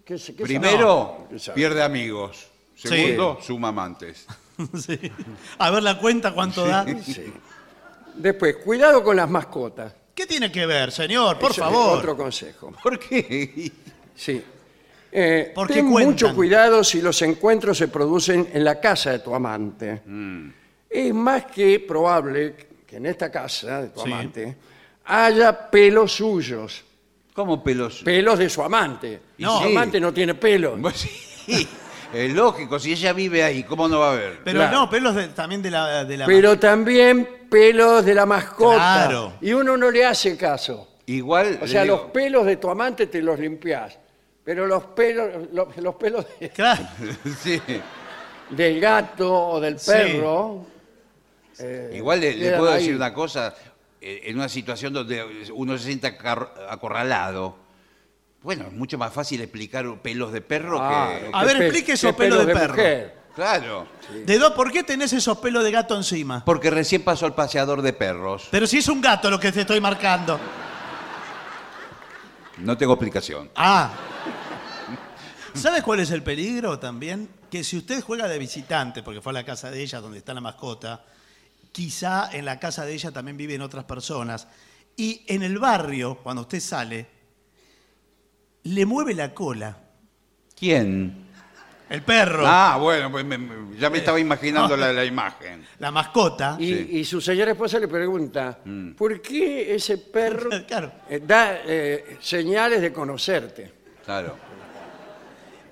¿Qué 0.04 0.16
se- 0.18 0.34
qué 0.36 0.44
Primero, 0.44 1.16
sabe? 1.16 1.28
¿Qué 1.30 1.38
sabe? 1.38 1.54
pierde 1.56 1.82
amigos. 1.82 2.46
Segundo, 2.76 3.38
suma 3.42 3.68
amantes. 3.68 4.26
Sí. 4.80 4.98
A 5.58 5.70
ver 5.70 5.82
la 5.82 5.98
cuenta 5.98 6.32
cuánto 6.32 6.64
da. 6.66 6.84
Sí. 7.02 7.32
Después, 8.14 8.56
cuidado 8.56 9.02
con 9.02 9.16
las 9.16 9.28
mascotas. 9.30 9.94
¿Qué 10.14 10.26
tiene 10.26 10.50
que 10.52 10.66
ver, 10.66 10.92
señor? 10.92 11.38
Por 11.38 11.52
Eso 11.52 11.62
es 11.64 11.70
favor. 11.70 11.98
Otro 11.98 12.16
consejo. 12.16 12.72
¿Por 12.82 12.98
qué? 12.98 13.70
Sí. 14.14 14.42
Eh, 15.12 15.50
¿Por 15.54 15.66
qué 15.68 15.74
ten 15.74 15.90
cuentan? 15.90 16.12
mucho 16.12 16.34
cuidado 16.34 16.84
si 16.84 17.00
los 17.00 17.20
encuentros 17.22 17.78
se 17.78 17.88
producen 17.88 18.48
en 18.52 18.64
la 18.64 18.78
casa 18.80 19.12
de 19.12 19.18
tu 19.20 19.34
amante. 19.34 20.02
Mm. 20.04 20.50
Es 20.90 21.14
más 21.14 21.46
que 21.46 21.80
probable 21.80 22.68
que 22.86 22.96
en 22.96 23.06
esta 23.06 23.30
casa 23.30 23.82
de 23.82 23.88
tu 23.88 24.00
Sí. 24.00 24.12
amante 24.12 24.56
haya 25.06 25.70
pelos 25.70 26.12
suyos, 26.12 26.84
¿Cómo 27.32 27.62
pelos? 27.64 28.02
pelos 28.04 28.38
de 28.38 28.48
su 28.50 28.62
amante. 28.62 29.20
Y 29.38 29.44
su 29.44 29.50
sí. 29.58 29.64
amante 29.70 29.98
no 30.00 30.12
tiene 30.12 30.34
pelos. 30.34 30.78
Pues 30.80 30.96
sí, 30.98 31.10
es 32.12 32.32
lógico, 32.32 32.78
si 32.78 32.92
ella 32.92 33.12
vive 33.12 33.42
ahí, 33.44 33.62
¿cómo 33.64 33.88
no 33.88 34.00
va 34.00 34.10
a 34.10 34.12
haber? 34.12 34.40
Pero 34.44 34.58
Claro. 34.60 34.78
no, 34.78 34.90
pelos 34.90 35.14
de- 35.14 35.28
también 35.28 35.62
de 35.62 35.70
la, 35.70 36.04
de 36.04 36.16
la 36.16 36.26
Pero 36.26 36.58
también 36.58 37.46
pelos 37.50 38.04
de 38.04 38.14
la 38.14 38.26
mascota. 38.26 38.74
Claro. 38.76 39.32
Y 39.40 39.52
uno 39.52 39.76
no 39.76 39.90
le 39.90 40.04
hace 40.04 40.36
caso. 40.36 40.88
Igual. 41.06 41.58
O 41.60 41.64
le 41.64 41.68
sea, 41.70 41.82
digo, 41.82 41.96
los 41.96 42.06
pelos 42.12 42.46
de 42.46 42.56
tu 42.56 42.70
amante 42.70 43.06
te 43.06 43.20
los 43.22 43.38
limpias. 43.38 43.98
Pero 44.44 44.66
los 44.66 44.82
pelos, 44.84 45.28
los, 45.52 45.76
los 45.76 45.94
pelos 45.96 46.26
de- 46.38 46.48
Claro. 46.54 46.82
sí. 47.42 47.60
del 48.50 48.80
gato 48.80 49.32
o 49.32 49.60
del 49.60 49.78
Sí. 49.78 49.90
perro. 49.92 50.66
eh, 51.58 51.92
Igual 51.94 52.20
le, 52.20 52.32
le 52.34 52.38
quedan 52.46 52.58
puedo 52.58 52.72
ahí. 52.72 52.78
decir 52.80 52.96
una 52.96 53.12
cosa, 53.14 53.54
eh, 54.00 54.22
en 54.24 54.36
una 54.36 54.48
situación 54.48 54.92
donde 54.92 55.48
uno 55.54 55.76
se 55.78 55.84
sienta 55.84 56.08
acar- 56.08 56.52
acorralado, 56.68 57.56
bueno, 58.42 58.64
es 58.66 58.72
mucho 58.72 58.96
más 58.98 59.12
fácil 59.12 59.40
explicar 59.40 60.00
pelos 60.02 60.32
de 60.32 60.40
perro 60.40 60.78
Claro, 60.78 61.20
que... 61.20 61.30
A 61.32 61.44
ver, 61.44 61.58
pe- 61.58 61.64
explique 61.66 61.92
esos 61.92 62.12
qué 62.12 62.18
pelos 62.18 62.46
de 62.46 62.52
perro. 62.54 62.74
mujer. 62.74 63.20
Claro, 63.34 63.86
¿De 64.26 64.38
dos 64.38 64.52
por 64.52 64.72
qué 64.72 64.82
tenés 64.82 65.12
esos 65.12 65.38
pelos 65.38 65.62
de 65.62 65.70
gato 65.70 65.96
encima? 65.96 66.44
porque 66.44 66.68
recién 66.68 67.02
pasó 67.02 67.26
el 67.26 67.32
paseador 67.32 67.80
de 67.80 67.92
perros. 67.92 68.48
Pero 68.50 68.66
si 68.66 68.78
es 68.78 68.88
un 68.88 69.00
gato 69.00 69.30
lo 69.30 69.38
que 69.38 69.52
te 69.52 69.60
estoy 69.60 69.80
marcando. 69.80 70.38
No 72.58 72.76
tengo 72.76 72.92
explicación. 72.94 73.50
Ah. 73.56 73.90
¿Sabes 75.54 75.82
cuál 75.82 76.00
es 76.00 76.10
el 76.10 76.22
peligro 76.22 76.78
también? 76.78 77.28
Que 77.50 77.64
si 77.64 77.76
usted 77.78 78.02
juega 78.02 78.28
de 78.28 78.38
visitante, 78.38 79.02
porque 79.02 79.20
fue 79.20 79.30
a 79.30 79.34
la 79.34 79.44
casa 79.44 79.70
de 79.70 79.82
ella 79.82 80.00
donde 80.00 80.18
está 80.18 80.34
la 80.34 80.40
mascota, 80.40 81.04
quizá 81.72 82.30
en 82.32 82.44
la 82.44 82.58
casa 82.60 82.84
de 82.84 82.92
ella 82.94 83.10
también 83.10 83.36
viven 83.36 83.60
otras 83.62 83.84
personas, 83.84 84.46
y 84.96 85.24
en 85.26 85.42
el 85.42 85.58
barrio, 85.58 86.16
cuando 86.22 86.42
usted 86.42 86.60
sale, 86.60 87.06
le 88.64 88.86
mueve 88.86 89.14
la 89.14 89.32
cola. 89.34 89.76
¿Quién? 90.58 91.28
El 91.88 92.02
perro, 92.02 92.44
Ah, 92.46 92.76
bueno, 92.80 93.10
pues 93.10 93.24
me- 93.24 93.36
me- 93.36 93.76
ya 93.76 93.90
me 93.90 93.98
estaba 93.98 94.20
imaginando 94.20 94.76
la, 94.76 94.92
la 94.92 95.04
imagen. 95.04 95.66
la 95.80 95.90
mascota. 95.90 96.56
Y, 96.60 96.66
Sí. 96.72 96.88
y 96.98 97.04
su 97.04 97.20
señora 97.20 97.50
esposa 97.52 97.80
le 97.80 97.88
pregunta, 97.88 98.60
Mm. 98.64 98.92
¿por 98.92 99.20
qué 99.20 99.74
ese 99.74 99.98
perro 99.98 100.50
Claro. 100.68 100.92
eh, 101.08 101.20
da 101.26 101.58
eh, 101.66 102.16
señales 102.20 102.80
de 102.80 102.92
conocerte? 102.92 103.72
Claro. 104.04 104.36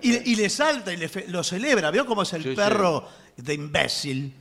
Y, 0.01 0.33
y 0.33 0.37
le 0.37 0.49
salta 0.49 0.93
y 0.93 0.97
le 0.97 1.09
fe- 1.09 1.27
lo 1.29 1.45
celebra. 1.45 1.91
¿Vio 1.93 2.05
cómo 2.07 2.23
es 2.23 2.33
el 2.33 2.43
Sí, 2.43 2.51
sí. 2.51 2.57
perro 2.57 3.07
de 3.37 3.55
imbécil? 3.55 4.35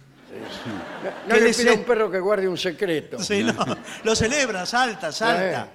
No 1.27 1.33
¿Qué 1.35 1.39
le 1.41 1.47
le 1.47 1.53
pide 1.53 1.69
a 1.69 1.73
un 1.73 1.83
perro 1.83 2.11
que 2.11 2.19
guarde 2.19 2.47
un 2.47 2.57
secreto. 2.57 3.19
Sí, 3.19 3.43
no. 3.43 3.53
Lo 4.03 4.15
celebra, 4.15 4.65
salta, 4.65 5.11
salta. 5.11 5.69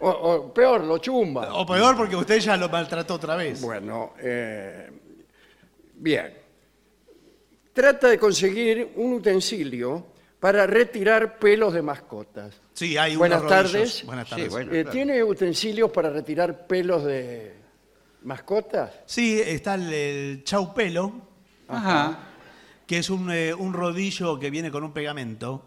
O, 0.00 0.08
o 0.10 0.54
peor, 0.54 0.84
lo 0.84 0.98
chumba. 0.98 1.52
O 1.54 1.66
peor 1.66 1.96
porque 1.96 2.14
usted 2.16 2.38
ya 2.38 2.56
lo 2.56 2.68
maltrató 2.68 3.14
otra 3.14 3.34
vez. 3.36 3.60
Bueno, 3.60 4.14
eh, 4.20 4.90
bien. 5.94 6.34
Trata 7.72 8.08
de 8.08 8.18
conseguir 8.18 8.92
un 8.96 9.14
utensilio 9.14 10.06
para 10.40 10.66
retirar 10.66 11.38
pelos 11.38 11.72
de 11.74 11.82
mascotas. 11.82 12.60
Sí, 12.74 12.96
hay 12.96 13.12
unos 13.16 13.18
Buenas 13.20 13.42
rodillos. 13.42 13.72
tardes. 13.72 14.04
Buenas 14.06 14.28
Sí, 14.28 14.30
tardes. 14.34 14.50
bueno. 14.50 14.72
Eh, 14.72 14.82
claro. 14.82 14.90
¿Tiene 14.92 15.24
utensilios 15.24 15.90
para 15.90 16.10
retirar 16.10 16.66
pelos 16.66 17.04
de 17.04 17.54
mascotas? 18.22 18.92
Sí, 19.06 19.40
está 19.40 19.74
el, 19.74 19.92
el 19.92 20.44
chaupelo, 20.44 21.12
Ajá. 21.66 22.18
que 22.86 22.98
es 22.98 23.10
un, 23.10 23.30
eh, 23.32 23.52
un 23.54 23.72
rodillo 23.72 24.38
que 24.38 24.50
viene 24.50 24.70
con 24.70 24.84
un 24.84 24.92
pegamento, 24.92 25.64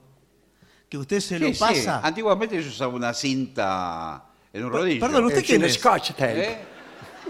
que 0.91 0.97
usted 0.97 1.21
se 1.21 1.39
lo 1.39 1.47
sí. 1.47 1.53
pasa. 1.57 2.01
Antiguamente 2.03 2.61
se 2.61 2.67
usaba 2.67 2.93
una 2.93 3.13
cinta 3.13 4.25
en 4.51 4.65
un 4.65 4.71
rodillo. 4.73 4.99
perdón, 4.99 5.23
¿Usted 5.23 5.45
quién 5.45 5.63
es? 5.63 5.75
Scotch 5.75 6.09
tape. 6.09 6.41
¿Eh? 6.43 6.57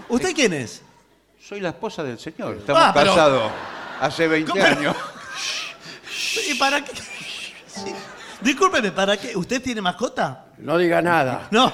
¿Usted 0.08 0.34
quién 0.34 0.52
es? 0.52 0.82
Soy 1.40 1.60
la 1.60 1.68
esposa 1.68 2.02
del 2.02 2.18
señor. 2.18 2.56
Estamos 2.56 2.82
Ah, 2.84 2.90
pero- 2.92 3.06
casados 3.14 3.52
hace 4.00 4.26
20 4.26 4.50
¿Cómo? 4.50 4.64
años. 4.64 4.96
¿Y 6.50 6.54
para 6.54 6.84
qué? 6.84 6.90
Sí. 7.68 7.94
Discúlpeme, 8.40 8.90
¿para 8.90 9.16
qué? 9.16 9.36
¿Usted 9.36 9.62
tiene 9.62 9.80
mascota? 9.80 10.46
No 10.58 10.76
diga 10.76 11.00
nada. 11.00 11.46
No. 11.52 11.72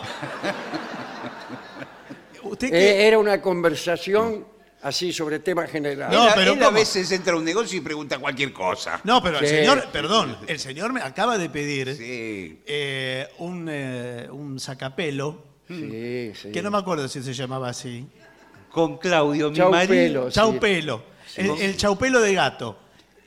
¿Usted 2.42 2.68
qué? 2.71 2.76
Eh, 3.04 3.09
era 3.09 3.18
una 3.18 3.40
conversación 3.40 4.47
así 4.82 5.12
sobre 5.12 5.38
temas 5.40 5.70
generales. 5.70 6.16
No, 6.16 6.26
él, 6.28 6.32
pero 6.37 6.52
él 6.52 6.62
a 6.62 6.66
¿cómo? 6.66 6.78
veces 6.78 7.11
entra 7.12 7.35
a 7.35 7.37
un 7.37 7.44
negocio 7.44 7.78
y 7.78 7.80
pregunta 7.80 8.18
cualquier 8.18 8.52
cosa. 8.52 9.00
No, 9.04 9.23
pero 9.23 9.38
el 9.38 9.47
Sí. 9.47 9.54
señor, 9.56 9.88
perdón, 9.92 10.37
el 10.47 10.58
señor 10.58 10.92
me 10.92 11.00
acaba 11.02 11.37
de 11.38 11.50
pedir 11.50 11.94
Sí. 11.97 12.61
eh, 12.66 13.28
un, 13.38 13.68
eh, 13.70 14.28
un 14.30 14.58
sacapelo, 14.61 15.42
Sí, 15.68 16.32
sí. 16.35 16.50
que 16.52 16.62
no 16.62 16.70
me 16.70 16.78
acuerdo 16.78 17.08
si 17.08 17.23
se 17.23 17.32
llamaba 17.35 17.68
así. 17.70 18.06
Con 18.70 18.99
Claudio, 18.99 19.50
mi 19.50 19.56
Chau 19.56 19.70
marido. 19.70 19.90
pelo. 19.94 20.30
sí. 20.30 20.35
Chaupelo. 20.35 21.02
El, 21.37 21.50
el 21.61 21.76
chaupelo 21.76 22.20
de 22.20 22.35
gato. 22.35 22.78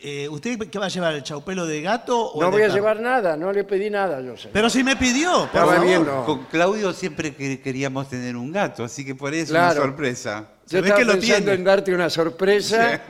Eh, 0.03 0.27
¿Usted 0.29 0.58
qué 0.72 0.79
va 0.79 0.86
a 0.88 0.89
llevar? 0.89 1.13
¿El 1.13 1.22
chaupelo 1.22 1.67
de 1.67 1.79
gato 1.84 2.20
o 2.31 2.41
No 2.41 2.48
el 2.48 2.51
de 2.51 2.58
voy 2.58 2.62
a 2.63 2.65
perro? 2.65 2.75
llevar 2.75 3.00
nada, 3.01 3.38
no 3.38 3.51
le 3.53 3.63
pedí 3.63 3.91
nada, 3.91 4.20
yo 4.22 4.36
sé. 4.36 4.50
Pero 4.51 4.67
si 4.67 4.84
me 4.84 4.96
pidió, 4.96 5.31
por 5.31 5.46
Estaba 5.46 5.75
favor. 5.75 6.25
Con 6.25 6.46
Claudio 6.46 6.91
siempre 6.93 7.36
que- 7.36 7.62
queríamos 7.62 8.10
tener 8.10 8.36
un 8.36 8.51
gato, 8.51 8.84
así 8.84 9.05
que 9.05 9.13
por 9.13 9.34
eso 9.36 9.51
Claro. 9.53 9.79
una 9.79 9.89
sorpresa. 9.89 10.50
Yo 10.71 10.79
estaba 10.79 10.97
que 10.99 11.05
lo 11.05 11.11
pensando 11.13 11.37
tiene. 11.39 11.53
en 11.53 11.63
darte 11.63 11.93
una 11.93 12.09
sorpresa 12.09 13.01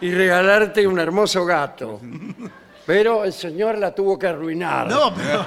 y 0.00 0.10
regalarte 0.12 0.86
un 0.86 0.98
hermoso 0.98 1.44
gato. 1.44 2.00
Pero 2.86 3.24
el 3.24 3.32
señor 3.32 3.78
la 3.78 3.94
tuvo 3.94 4.18
que 4.18 4.26
arruinar. 4.26 4.88
No, 4.88 5.14
pero, 5.14 5.44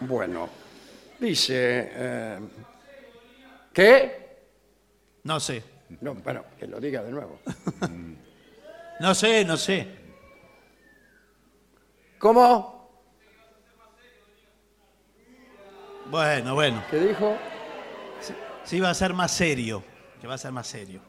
Bueno, 0.00 0.48
dice... 1.18 1.90
eh, 1.94 2.38
¿Qué? 3.72 4.20
no 5.24 5.38
sé. 5.38 5.62
No, 6.00 6.14
bueno, 6.14 6.44
que 6.58 6.66
lo 6.66 6.80
diga 6.80 7.02
de 7.02 7.10
nuevo. 7.12 7.40
No 9.00 9.14
sé, 9.14 9.46
no 9.46 9.56
sé. 9.56 9.88
¿Cómo? 12.18 12.90
Bueno, 16.10 16.54
bueno. 16.54 16.84
¿Qué 16.90 16.98
dijo? 16.98 17.34
Sí, 18.70 18.78
va 18.78 18.90
a 18.90 18.94
ser 18.94 19.12
más 19.14 19.32
serio. 19.32 19.82
Que 20.20 20.28
va 20.28 20.34
a 20.34 20.38
ser 20.38 20.52
más 20.52 20.64
serio. 20.64 21.00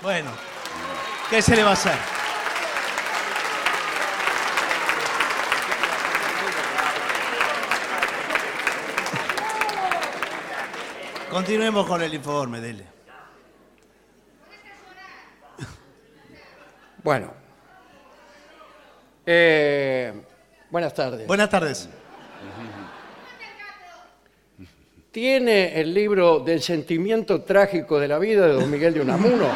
Bueno, 0.00 0.30
¿qué 1.28 1.42
se 1.42 1.56
le 1.56 1.64
va 1.64 1.70
a 1.70 1.72
hacer? 1.72 1.96
Continuemos 11.28 11.84
con 11.84 12.00
el 12.02 12.14
informe, 12.14 12.60
dele. 12.60 12.86
Bueno. 17.02 17.34
Eh, 19.26 20.24
buenas 20.70 20.94
tardes. 20.94 21.26
Buenas 21.26 21.50
tardes. 21.50 21.88
¿Tiene 25.16 25.80
el 25.80 25.94
libro 25.94 26.40
del 26.40 26.60
sentimiento 26.60 27.40
trágico 27.40 27.98
de 27.98 28.06
la 28.06 28.18
vida 28.18 28.46
de 28.46 28.52
don 28.52 28.70
Miguel 28.70 28.92
de 28.92 29.00
Unamuno? 29.00 29.46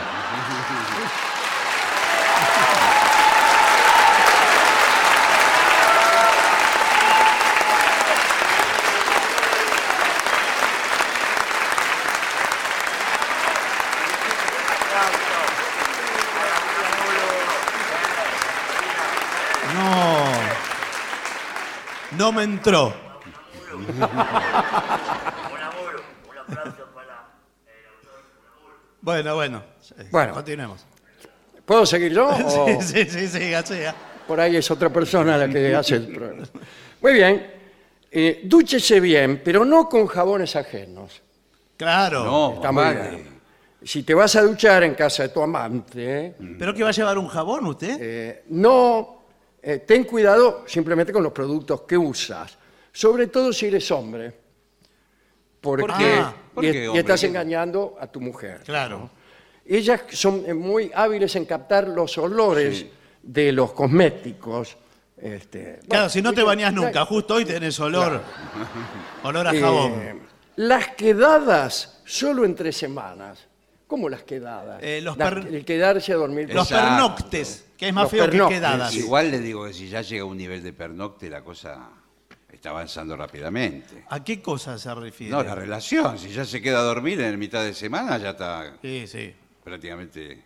No. 19.74 20.32
No 22.16 22.32
me 22.32 22.44
entró. 22.44 22.94
Bueno, 29.20 29.34
bueno. 29.34 29.62
Bueno. 30.10 30.34
Continuemos. 30.34 30.86
¿Puedo 31.64 31.84
seguir 31.84 32.12
yo? 32.12 32.28
o 32.46 32.80
Sí, 32.80 33.04
sí, 33.04 33.10
sí, 33.10 33.28
sí, 33.28 33.38
siga. 33.64 33.94
Por 34.26 34.40
ahí 34.40 34.56
es 34.56 34.70
otra 34.70 34.88
persona 34.90 35.36
la 35.36 35.48
que 35.48 35.74
hace 35.74 35.96
el 35.96 36.08
programa. 36.08 36.44
Muy 37.02 37.12
bien. 37.12 37.52
Eh, 38.10 38.40
dúchese 38.44 38.98
bien, 38.98 39.42
pero 39.44 39.64
no 39.64 39.88
con 39.88 40.06
jabones 40.06 40.56
ajenos. 40.56 41.20
Claro. 41.76 42.24
No, 42.24 42.54
Está 42.54 42.72
muy 42.72 42.84
bien. 42.84 43.40
Si 43.82 44.02
te 44.02 44.14
vas 44.14 44.34
a 44.36 44.42
duchar 44.42 44.84
en 44.84 44.94
casa 44.94 45.24
de 45.24 45.28
tu 45.30 45.42
amante, 45.42 46.34
¿Pero 46.58 46.74
qué 46.74 46.82
va 46.82 46.88
a 46.88 46.92
llevar 46.92 47.18
un 47.18 47.28
jabón 47.28 47.66
usted? 47.66 47.96
eh, 48.00 48.44
no 48.48 49.22
eh, 49.62 49.78
ten 49.86 50.04
cuidado 50.04 50.64
simplemente 50.66 51.12
con 51.12 51.22
los 51.22 51.32
productos 51.32 51.82
que 51.82 51.96
usas, 51.96 52.56
sobre 52.92 53.26
todo 53.26 53.52
si 53.52 53.66
eres 53.66 53.90
hombre, 53.90 54.32
porque 55.60 55.86
¿Por 55.86 55.98
qué? 55.98 56.22
¿Por 56.54 56.64
y, 56.64 56.72
qué, 56.72 56.84
y 56.84 56.86
hombre? 56.86 57.00
estás 57.00 57.22
engañando 57.24 57.96
a 58.00 58.06
tu 58.06 58.20
mujer. 58.20 58.62
Claro. 58.64 59.10
Ellas 59.66 60.00
son 60.10 60.42
eh, 60.46 60.54
muy 60.54 60.90
hábiles 60.94 61.36
en 61.36 61.44
captar 61.44 61.86
los 61.88 62.16
olores 62.18 62.78
Sí. 62.78 62.90
de 63.22 63.52
los 63.52 63.72
cosméticos. 63.72 64.76
este, 65.16 65.80
Claro, 65.86 65.86
bueno, 65.86 66.08
si 66.08 66.22
no 66.22 66.32
te 66.32 66.42
bañas 66.42 66.72
nunca, 66.72 67.04
justo 67.04 67.34
hoy 67.34 67.44
tenés 67.44 67.78
olor. 67.78 68.22
Olor 69.22 69.46
a 69.48 69.52
Eh, 69.54 69.60
jabón. 69.60 70.20
las 70.56 70.88
quedadas 70.88 72.00
solo 72.06 72.44
entre 72.44 72.72
semanas. 72.72 73.46
¿Cómo 73.86 74.08
las 74.08 74.22
quedadas? 74.22 74.80
Eh, 74.82 75.00
los 75.02 75.16
Las- 75.18 75.28
per- 75.34 75.46
el 75.54 75.64
quedarse 75.64 76.12
a 76.12 76.16
dormir. 76.16 76.48
Los 76.54 76.70
Exacto. 76.70 76.88
pernoctes, 76.90 77.66
que 77.76 77.88
es 77.88 77.92
más 77.94 78.04
Los 78.04 78.10
feo 78.12 78.24
que 78.24 78.30
pernoctes, 78.30 78.58
quedadas. 78.58 78.90
sí. 78.92 78.98
Igual 79.00 79.30
le 79.32 79.40
digo 79.40 79.66
que 79.66 79.72
si 79.74 79.88
ya 79.88 80.00
llega 80.02 80.22
a 80.22 80.26
un 80.26 80.36
nivel 80.36 80.62
de 80.62 80.72
pernocte, 80.72 81.28
la 81.28 81.42
cosa 81.42 81.90
está 82.60 82.68
avanzando 82.70 83.16
rápidamente. 83.16 84.04
¿A 84.10 84.22
qué 84.22 84.42
cosa 84.42 84.76
se 84.76 84.94
refiere? 84.94 85.32
No, 85.32 85.42
la 85.42 85.54
relación, 85.54 86.18
si 86.18 86.28
ya 86.28 86.44
se 86.44 86.60
queda 86.60 86.80
a 86.80 86.82
dormir 86.82 87.18
en 87.22 87.38
mitad 87.38 87.64
de 87.64 87.72
semana, 87.72 88.18
ya 88.18 88.30
está 88.30 88.74
Sí, 88.82 89.06
sí. 89.06 89.34
prácticamente 89.64 90.44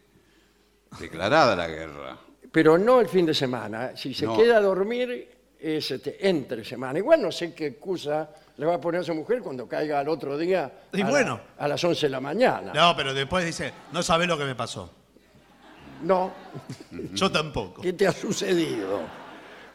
declarada 1.00 1.56
la 1.56 1.66
guerra. 1.66 2.16
Pero 2.52 2.78
no 2.78 3.00
el 3.00 3.08
fin 3.08 3.26
de 3.26 3.34
semana. 3.34 3.96
Si 3.96 4.14
se 4.14 4.26
No. 4.26 4.36
queda 4.36 4.58
a 4.58 4.60
dormir 4.60 5.28
es 5.58 5.90
este, 5.90 6.28
entre 6.28 6.64
semana. 6.64 7.00
Igual 7.00 7.20
no 7.20 7.32
sé 7.32 7.52
qué 7.52 7.66
excusa 7.66 8.30
le 8.58 8.64
va 8.66 8.74
a 8.76 8.80
poner 8.80 9.00
a 9.00 9.04
su 9.04 9.12
mujer 9.12 9.40
cuando 9.42 9.66
caiga 9.66 9.98
al 9.98 10.08
otro 10.08 10.38
día 10.38 10.70
Y 10.92 11.00
a, 11.00 11.04
la- 11.06 11.10
bueno. 11.10 11.40
a 11.58 11.66
las 11.66 11.82
11 11.82 12.06
de 12.06 12.10
la 12.10 12.20
mañana. 12.20 12.72
No, 12.72 12.94
pero 12.94 13.12
después 13.12 13.44
dice, 13.44 13.72
no 13.90 14.04
sabe 14.04 14.28
lo 14.28 14.38
que 14.38 14.44
me 14.44 14.54
pasó. 14.54 14.88
No, 16.04 16.32
Yo 17.12 17.28
tampoco. 17.32 17.82
¿qué 17.82 17.92
te 17.92 18.06
ha 18.06 18.12
sucedido? 18.12 19.00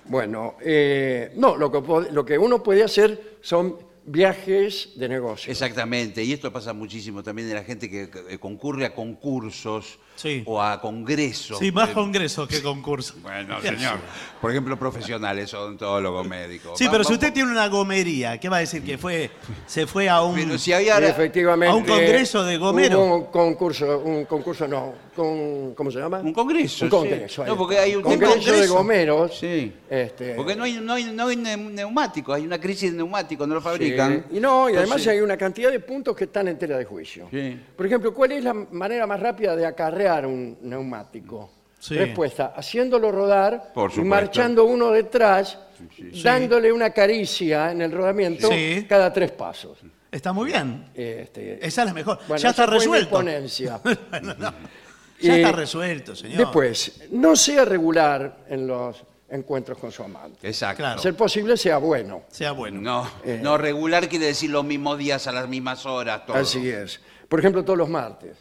Bueno, 0.10 0.56
eh, 0.62 1.32
no, 1.36 1.56
lo 1.56 1.72
que, 1.72 2.12
lo 2.12 2.26
que 2.26 2.38
uno 2.38 2.63
puede 2.63 2.84
hacer 2.84 3.38
son 3.41 3.78
viajes 4.06 4.93
de 4.95 5.08
negocio. 5.08 5.52
Exactamente, 5.52 6.24
y 6.24 6.34
esto 6.34 6.52
pasa 6.52 6.74
muchísimo 6.74 7.22
también 7.22 7.48
de 7.48 7.54
la 7.54 7.63
gente 7.63 7.89
que 7.91 8.10
eh, 8.28 8.39
concurre 8.39 8.86
a 8.86 8.95
concursos 8.95 10.00
Sí. 10.19 10.43
o 10.45 10.62
a 10.62 10.82
congresos. 10.82 11.60
Sí, 11.60 11.71
más 11.71 11.89
Eh, 11.89 11.93
congresos 11.93 12.45
que 12.47 12.62
concursos. 12.62 13.21
Bueno, 13.21 13.62
señor. 13.62 13.99
Por 14.41 14.51
ejemplo, 14.51 14.77
profesionales, 14.77 15.53
odontólogos, 15.53 16.27
médicos. 16.27 16.77
Sí, 16.77 16.88
pero 16.91 17.03
si 17.05 17.13
usted 17.13 17.32
tiene 17.32 17.51
una 17.51 17.67
gomería, 17.67 18.38
¿qué 18.38 18.49
va 18.49 18.58
a 18.58 18.60
decir? 18.60 18.84
Que 18.84 18.97
fue, 18.97 19.32
se 19.65 19.88
fue 19.88 20.10
a 20.10 20.21
un... 20.21 20.36
Pero 20.36 20.58
si 20.58 20.73
ahora- 20.73 21.08
efectivamente. 21.08 21.71
a 21.71 21.75
un 21.75 21.86
congreso 21.86 22.43
de 22.43 22.58
Gomero. 22.58 22.99
Hubo 22.99 23.15
un 23.15 23.23
concurso, 23.25 23.99
un 23.99 24.25
concurso 24.25 24.67
no, 24.67 24.93
con, 25.15 25.73
¿cómo 25.73 25.89
se 25.89 25.99
llama? 25.99 26.19
Un 26.19 26.34
congreso. 26.34 26.86
Un 26.86 26.91
sí. 26.91 26.97
congreso. 26.97 27.43
ahí 27.43 27.49
No, 27.49 27.58
porque 27.58 27.75
está. 27.75 27.86
hay 27.86 27.95
un 27.95 28.01
congreso, 28.03 28.34
de 28.38 28.45
congreso. 28.51 28.73
gomeros. 28.75 29.38
Sí. 29.39 29.73
Este, 29.89 30.34
Porque 30.36 30.55
no 30.55 30.63
hay, 30.65 30.73
no, 30.82 30.93
hay, 30.93 31.05
no 31.05 31.27
hay 31.27 31.36
neu- 31.38 31.71
neumáticos, 31.71 32.36
hay 32.36 32.43
una 32.45 32.60
crisis 32.60 32.91
de 32.91 32.97
neumáticos, 32.97 33.47
no 33.47 33.55
lo 33.55 33.62
sí. 33.62 33.65
fabrican. 33.67 34.25
Y 34.32 34.39
no, 34.39 34.69
y 34.69 34.73
además 34.73 34.84
Entonces, 34.97 35.08
hay 35.08 35.19
una 35.21 35.38
cantidad 35.38 35.71
de 35.71 35.79
puntos 35.79 36.15
que 36.15 36.25
están 36.25 36.47
en 36.49 36.58
tela 36.60 36.77
de 36.77 36.86
juicio. 36.86 37.27
Sí. 37.32 37.58
Por 37.75 37.86
ejemplo, 37.86 38.13
¿cuál 38.13 38.34
es 38.34 38.43
la 38.43 38.53
manera 38.53 39.08
más 39.08 39.19
rápida 39.19 39.55
de 39.55 39.65
acarrear 39.65 40.09
un 40.26 40.58
neumático? 40.62 41.50
Sí. 41.80 41.95
Respuesta, 41.95 42.54
haciéndolo 42.56 43.12
rodar 43.12 43.72
Por 43.74 43.89
y 43.91 43.95
supuesto. 43.95 44.10
marchando 44.10 44.65
uno 44.65 44.91
detrás, 44.91 45.58
Sí. 45.95 46.22
dándole 46.22 46.74
una 46.74 46.89
caricia 46.89 47.72
en 47.72 47.82
el 47.82 47.91
rodamiento 47.91 48.50
Sí. 48.50 48.86
cada 48.89 49.13
tres 49.13 49.32
pasos. 49.32 49.78
Está 50.12 50.34
muy 50.34 50.48
bien. 50.48 50.86
Este, 50.93 51.65
Esa 51.65 51.84
es 51.84 51.88
la 51.88 51.93
mejor. 51.93 52.19
bueno, 52.28 52.41
ya 52.41 52.50
está 52.50 52.63
esa 52.63 52.72
fue 52.72 52.74
mi 52.80 52.80
resuelto. 52.80 53.10
ponencia. 53.12 53.80
Bueno, 54.10 54.36
no. 54.38 54.54
Ya 55.22 55.36
Eh, 55.36 55.41
está 55.41 55.52
resuelto, 55.54 56.15
señor. 56.15 56.38
Después, 56.38 57.02
no 57.12 57.36
sea 57.36 57.63
regular 57.65 58.38
en 58.50 58.67
los 58.67 59.04
encuentros 59.30 59.78
con 59.78 59.91
su 59.91 60.02
amante. 60.04 60.48
Exacto. 60.48 60.78
Claro. 60.78 61.02
Ser 61.02 61.13
posible, 61.15 61.56
sea 61.58 61.78
bueno. 61.78 62.24
Sea 62.30 62.52
bueno. 62.54 62.80
No, 62.82 63.10
Eh. 63.26 63.39
no, 63.41 63.58
regular 63.58 64.08
quiere 64.10 64.26
decir 64.28 64.50
los 64.50 64.63
mismos 64.65 64.98
días 64.98 65.28
a 65.28 65.32
las 65.34 65.48
mismas 65.48 65.86
horas. 65.86 66.26
Todo. 66.26 66.38
Así 66.38 66.69
es. 66.69 67.00
Por 67.28 67.39
ejemplo, 67.39 67.63
todos 67.63 67.78
los 67.78 67.89
martes. 67.89 68.38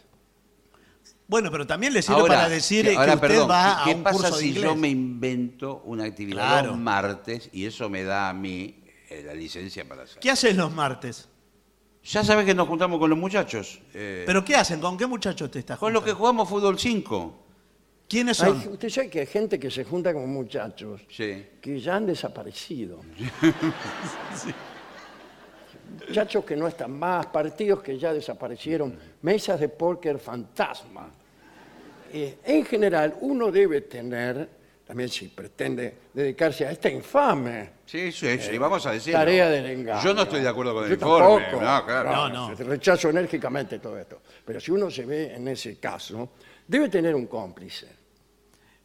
Bueno, 1.29 1.49
pero 1.51 1.65
también 1.65 1.93
le 1.93 2.01
sirve 2.01 2.19
Ahora, 2.21 2.35
para 2.35 2.49
decir 2.49 2.83
que- 2.85 2.91
que 2.91 2.97
ahora, 2.97 3.13
usted 3.13 3.27
perdón, 3.27 3.49
va 3.51 3.81
¿qué 3.85 3.91
a 3.91 3.95
un 3.95 4.03
pasa 4.03 4.17
curso 4.17 4.35
de 4.35 4.41
si 4.41 4.47
inglés. 4.49 4.63
yo 4.63 4.75
me 4.75 4.89
invento 4.89 5.81
una 5.85 6.03
actividad 6.05 6.37
Claro. 6.47 6.71
los 6.71 6.79
martes 6.79 7.49
y 7.53 7.65
eso 7.65 7.87
me 7.87 8.03
da 8.03 8.29
a 8.29 8.33
mí 8.33 8.83
eh, 9.09 9.23
la 9.25 9.33
licencia 9.35 9.87
para 9.87 10.03
hacer? 10.03 10.19
¿Qué 10.19 10.31
haces 10.31 10.55
los 10.57 10.73
martes? 10.73 11.29
Ya 12.03 12.23
sabes 12.23 12.45
que 12.45 12.55
nos 12.55 12.67
juntamos 12.67 12.97
con 12.99 13.09
los 13.11 13.19
muchachos. 13.19 13.79
eh, 13.93 14.23
¿Pero 14.25 14.43
qué 14.43 14.55
hacen? 14.55 14.81
¿Con 14.81 14.97
qué 14.97 15.05
muchachos 15.05 15.51
te 15.51 15.59
estás 15.59 15.77
con 15.77 15.93
los 15.93 16.01
que 16.01 16.11
juntando? 16.13 16.19
jugamos 16.19 16.49
fútbol 16.49 16.79
5. 16.79 17.45
¿Quiénes 18.07 18.41
Hay- 18.41 18.49
son? 18.63 18.73
usted 18.73 18.89
sabe 18.89 19.09
que 19.11 19.19
hay 19.19 19.27
gente 19.27 19.59
que 19.59 19.69
se 19.69 19.83
junta 19.83 20.11
con 20.13 20.27
muchachos 20.33 21.01
Sí. 21.11 21.45
que 21.61 21.79
ya 21.79 21.95
han 21.97 22.07
desaparecido. 22.07 23.01
Muchachos 26.07 26.45
que 26.45 26.55
no 26.55 26.67
están 26.67 26.97
más, 26.97 27.25
partidos 27.27 27.81
que 27.81 27.97
ya 27.97 28.13
desaparecieron, 28.13 28.97
mesas 29.23 29.59
de 29.59 29.69
póker 29.69 30.19
fantasma. 30.19 31.09
Eh, 32.13 32.37
en 32.43 32.65
general, 32.65 33.15
uno 33.21 33.51
debe 33.51 33.81
tener, 33.81 34.47
también 34.85 35.09
si 35.09 35.27
pretende 35.27 35.95
dedicarse 36.13 36.65
a 36.65 36.71
esta 36.71 36.89
infame 36.89 37.79
Sí, 37.85 38.11
sí, 38.11 38.37
sí, 38.39 38.57
vamos 38.57 38.85
a 38.85 38.91
decirlo. 38.91 39.19
tarea 39.19 39.49
del 39.49 39.65
engaño. 39.65 40.03
Yo 40.03 40.13
no 40.13 40.21
estoy 40.23 40.41
de 40.41 40.47
acuerdo 40.49 40.73
con 40.75 40.83
el 40.83 40.89
Yo 40.89 40.93
informe. 40.95 41.41
tampoco. 41.43 41.63
No, 41.65 41.85
claro. 41.85 42.11
No, 42.15 42.29
no. 42.29 42.55
Rechazo 42.55 43.09
enérgicamente 43.09 43.79
todo 43.79 43.97
esto. 43.97 44.21
Pero 44.45 44.59
si 44.59 44.71
uno 44.71 44.91
se 44.91 45.05
ve 45.05 45.33
en 45.35 45.47
ese 45.47 45.77
caso, 45.79 46.29
debe 46.67 46.87
tener 46.89 47.15
un 47.15 47.25
cómplice. 47.25 47.87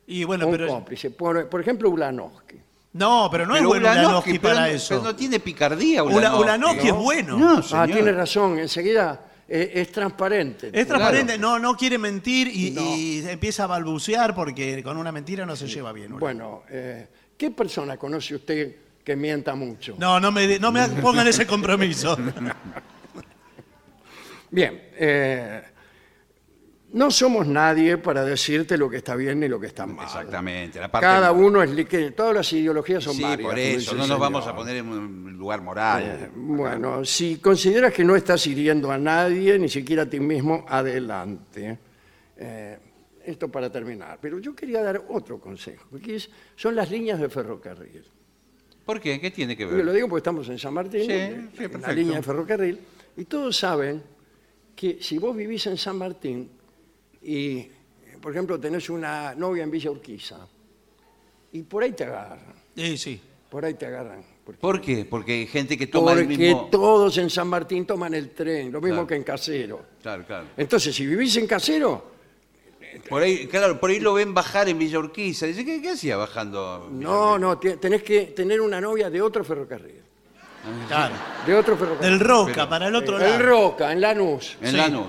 Y 0.06 0.24
bueno, 0.24 0.46
un 0.46 0.52
pero... 0.52 0.68
cómplice. 0.68 1.10
Por, 1.10 1.48
por 1.50 1.60
ejemplo, 1.60 1.90
Ulanowski. 1.90 2.56
No, 2.94 3.28
pero 3.30 3.44
no 3.44 3.54
Pero 3.54 3.62
es 3.64 3.68
bueno 3.68 3.88
Ulanowski, 3.88 4.06
Ulanowski 4.06 4.38
pero 4.38 4.54
para 4.54 4.66
no- 4.68 4.72
eso. 4.74 4.88
Pero 4.88 5.02
no 5.02 5.16
tiene 5.16 5.40
picardía 5.40 6.02
Ula- 6.04 6.12
es 6.80 6.92
bueno. 6.94 7.37
No, 7.38 7.58
Ah, 7.58 7.62
señor. 7.62 7.87
tiene 7.90 8.12
razón. 8.12 8.58
Enseguida 8.58 9.20
eh, 9.48 9.72
es 9.74 9.92
transparente. 9.92 10.70
Es 10.72 10.87
transparente, 10.87 11.38
no, 11.38 11.59
no 11.59 11.76
quiere 11.76 11.98
mentir 11.98 12.48
y, 12.48 12.70
No. 12.70 12.80
y 12.96 13.24
empieza 13.28 13.64
a 13.64 13.66
balbucear 13.66 14.35
porque 14.35 14.83
con 14.83 14.96
una 14.96 15.12
mentira 15.12 15.44
no 15.46 15.54
se 15.57 15.66
lleva 15.66 15.92
bien. 15.92 16.18
Bueno, 16.18 16.62
eh, 16.70 17.07
¿qué 17.37 17.50
persona 17.50 17.96
conoce 17.96 18.35
usted 18.35 18.76
que 19.04 19.16
mienta 19.16 19.54
mucho? 19.54 19.96
No, 19.98 20.18
no 20.18 20.33
me, 20.33 20.59
no 20.59 20.72
me 20.72 20.88
pongan 21.02 21.26
ese 21.26 21.46
compromiso. 21.46 22.16
Bien, 24.50 24.80
eh, 24.96 25.62
no 26.94 27.11
somos 27.11 27.46
nadie 27.46 27.98
para 27.98 28.24
decirte 28.24 28.78
lo 28.78 28.88
que 28.88 28.96
está 28.98 29.14
bien 29.16 29.40
ni 29.40 29.48
lo 29.48 29.61
que 29.61 29.66
está 29.66 29.85
mal. 29.87 30.04
Exactamente. 30.07 30.78
La 30.80 30.90
parte 30.90 31.07
Cada 31.07 31.33
uno 31.33 31.62
es 31.62 31.70
li- 31.70 31.85
que 31.85 32.12
todas 32.12 32.35
las 32.35 32.52
ideologías 32.52 33.02
son 33.04 33.14
Sí, 33.14 33.22
varias. 33.22 33.40
por 33.42 33.50
como 33.50 33.57
dice 33.66 33.76
eso. 33.76 33.92
el 33.92 33.98
No 33.98 34.07
nos 34.07 34.18
vamos 34.18 34.46
a 34.46 34.54
poner 34.57 34.76
en 34.78 34.88
un 34.88 35.37
lugar 35.37 35.61
moral. 35.61 36.02
Eh, 36.02 36.30
Bueno, 36.35 37.04
si 37.04 37.37
consideras 37.38 37.92
que 37.92 38.04
no 38.04 38.16
estás 38.16 38.46
hiriendo 38.46 38.90
a 38.90 38.98
nadie, 38.98 39.59
ni 39.59 39.68
siquiera 39.68 40.04
a 40.04 40.07
ti 40.09 40.20
mismo, 40.20 40.64
adelante. 40.68 41.78
Eh, 42.37 42.78
esto 43.24 43.48
para 43.50 43.70
terminar. 43.70 44.18
Pero 44.20 44.38
yo 44.38 44.54
quería 44.54 44.83
dar 44.83 45.02
otro 45.09 45.40
consejo, 45.40 45.87
porque 45.90 46.16
es- 46.16 46.30
son 46.57 46.74
las 46.76 46.90
líneas 46.90 47.18
de 47.18 47.28
ferrocarril. 47.28 48.04
¿Por 48.85 49.00
qué? 49.00 49.18
¿Qué 49.20 49.30
tiene 49.30 49.57
que 49.57 49.64
Yo 49.64 49.70
lo 49.70 49.85
ver? 49.87 49.94
digo 49.94 50.09
porque 50.09 50.18
estamos 50.20 50.48
en 50.48 50.59
San 50.59 50.74
Martín, 50.74 51.07
Sí, 51.07 51.12
en 51.12 51.50
sí, 51.57 51.62
la 51.62 51.68
perfecto. 51.70 51.92
línea 51.92 52.16
de 52.16 52.22
ferrocarril, 52.22 52.78
y 53.16 53.24
todos 53.24 53.57
saben 53.57 54.02
que 54.76 54.98
si 55.00 55.18
vos 55.18 55.35
vivís 55.35 55.66
en 55.66 55.78
San 55.78 55.96
Martín 55.96 56.50
y, 57.24 57.68
por 58.20 58.32
ejemplo, 58.32 58.58
tenés 58.60 58.88
una 58.90 59.34
novia 59.34 59.64
en 59.64 59.70
Villa 59.70 59.90
Urquiza, 59.90 60.46
y 61.52 61.62
por 61.62 61.82
ahí 61.82 61.92
te 61.92 62.04
agarran, 62.04 62.54
Sí, 62.76 62.96
sí. 62.98 63.20
por 63.50 63.64
ahí 63.64 63.74
te 63.74 63.87
agarran. 63.87 64.22
Porque, 64.44 64.60
¿Por 64.60 64.80
qué? 64.82 65.04
Porque 65.06 65.32
hay 65.32 65.46
gente 65.46 65.78
que 65.78 65.87
toma 65.87 66.12
el 66.12 66.18
porque 66.26 66.37
mismo... 66.37 66.68
todos 66.70 67.16
en 67.16 67.30
San 67.30 67.48
Martín 67.48 67.87
toman 67.87 68.12
el 68.12 68.30
tren, 68.30 68.70
lo 68.70 68.78
mismo 68.80 68.96
Claro. 68.96 69.06
que 69.06 69.14
en 69.16 69.22
Casero. 69.22 69.82
Claro, 70.02 70.24
claro. 70.26 70.46
Entonces, 70.56 70.94
si 70.94 71.06
vivís 71.06 71.34
en 71.37 71.46
Casero, 71.46 72.12
Por 73.08 73.22
ahí, 73.22 73.46
claro, 73.48 73.80
por 73.80 73.88
ahí 73.90 73.98
lo 74.00 74.12
ven 74.14 74.34
bajar 74.34 74.68
en 74.68 74.78
Villa 74.78 74.98
Urquiza. 74.98 75.46
Dice, 75.46 75.64
¿qué, 75.64 75.80
qué 75.82 75.90
hacía 75.92 76.16
bajando? 76.18 76.88
Villa 76.92 77.02
no, 77.08 77.38
no, 77.38 77.58
te- 77.58 77.78
tenés 77.78 78.02
que 78.02 78.26
tener 78.37 78.60
una 78.60 78.80
novia 78.80 79.08
de 79.10 79.20
otro 79.22 79.42
ferrocarril. 79.44 80.00
Claro. 80.88 81.14
De 81.46 81.54
otro 81.54 81.76
ferrocarril. 81.76 82.10
Del 82.18 82.20
Roca, 82.20 82.52
Pero- 82.54 82.68
para 82.68 82.88
el 82.88 82.94
otro 82.94 83.16
el 83.16 83.22
lado. 83.22 83.38
Roca, 83.42 83.92
en 83.92 84.00
Lanús. 84.00 84.56
En 84.60 84.70
Sí. 84.72 84.76
Lanús. 84.76 85.06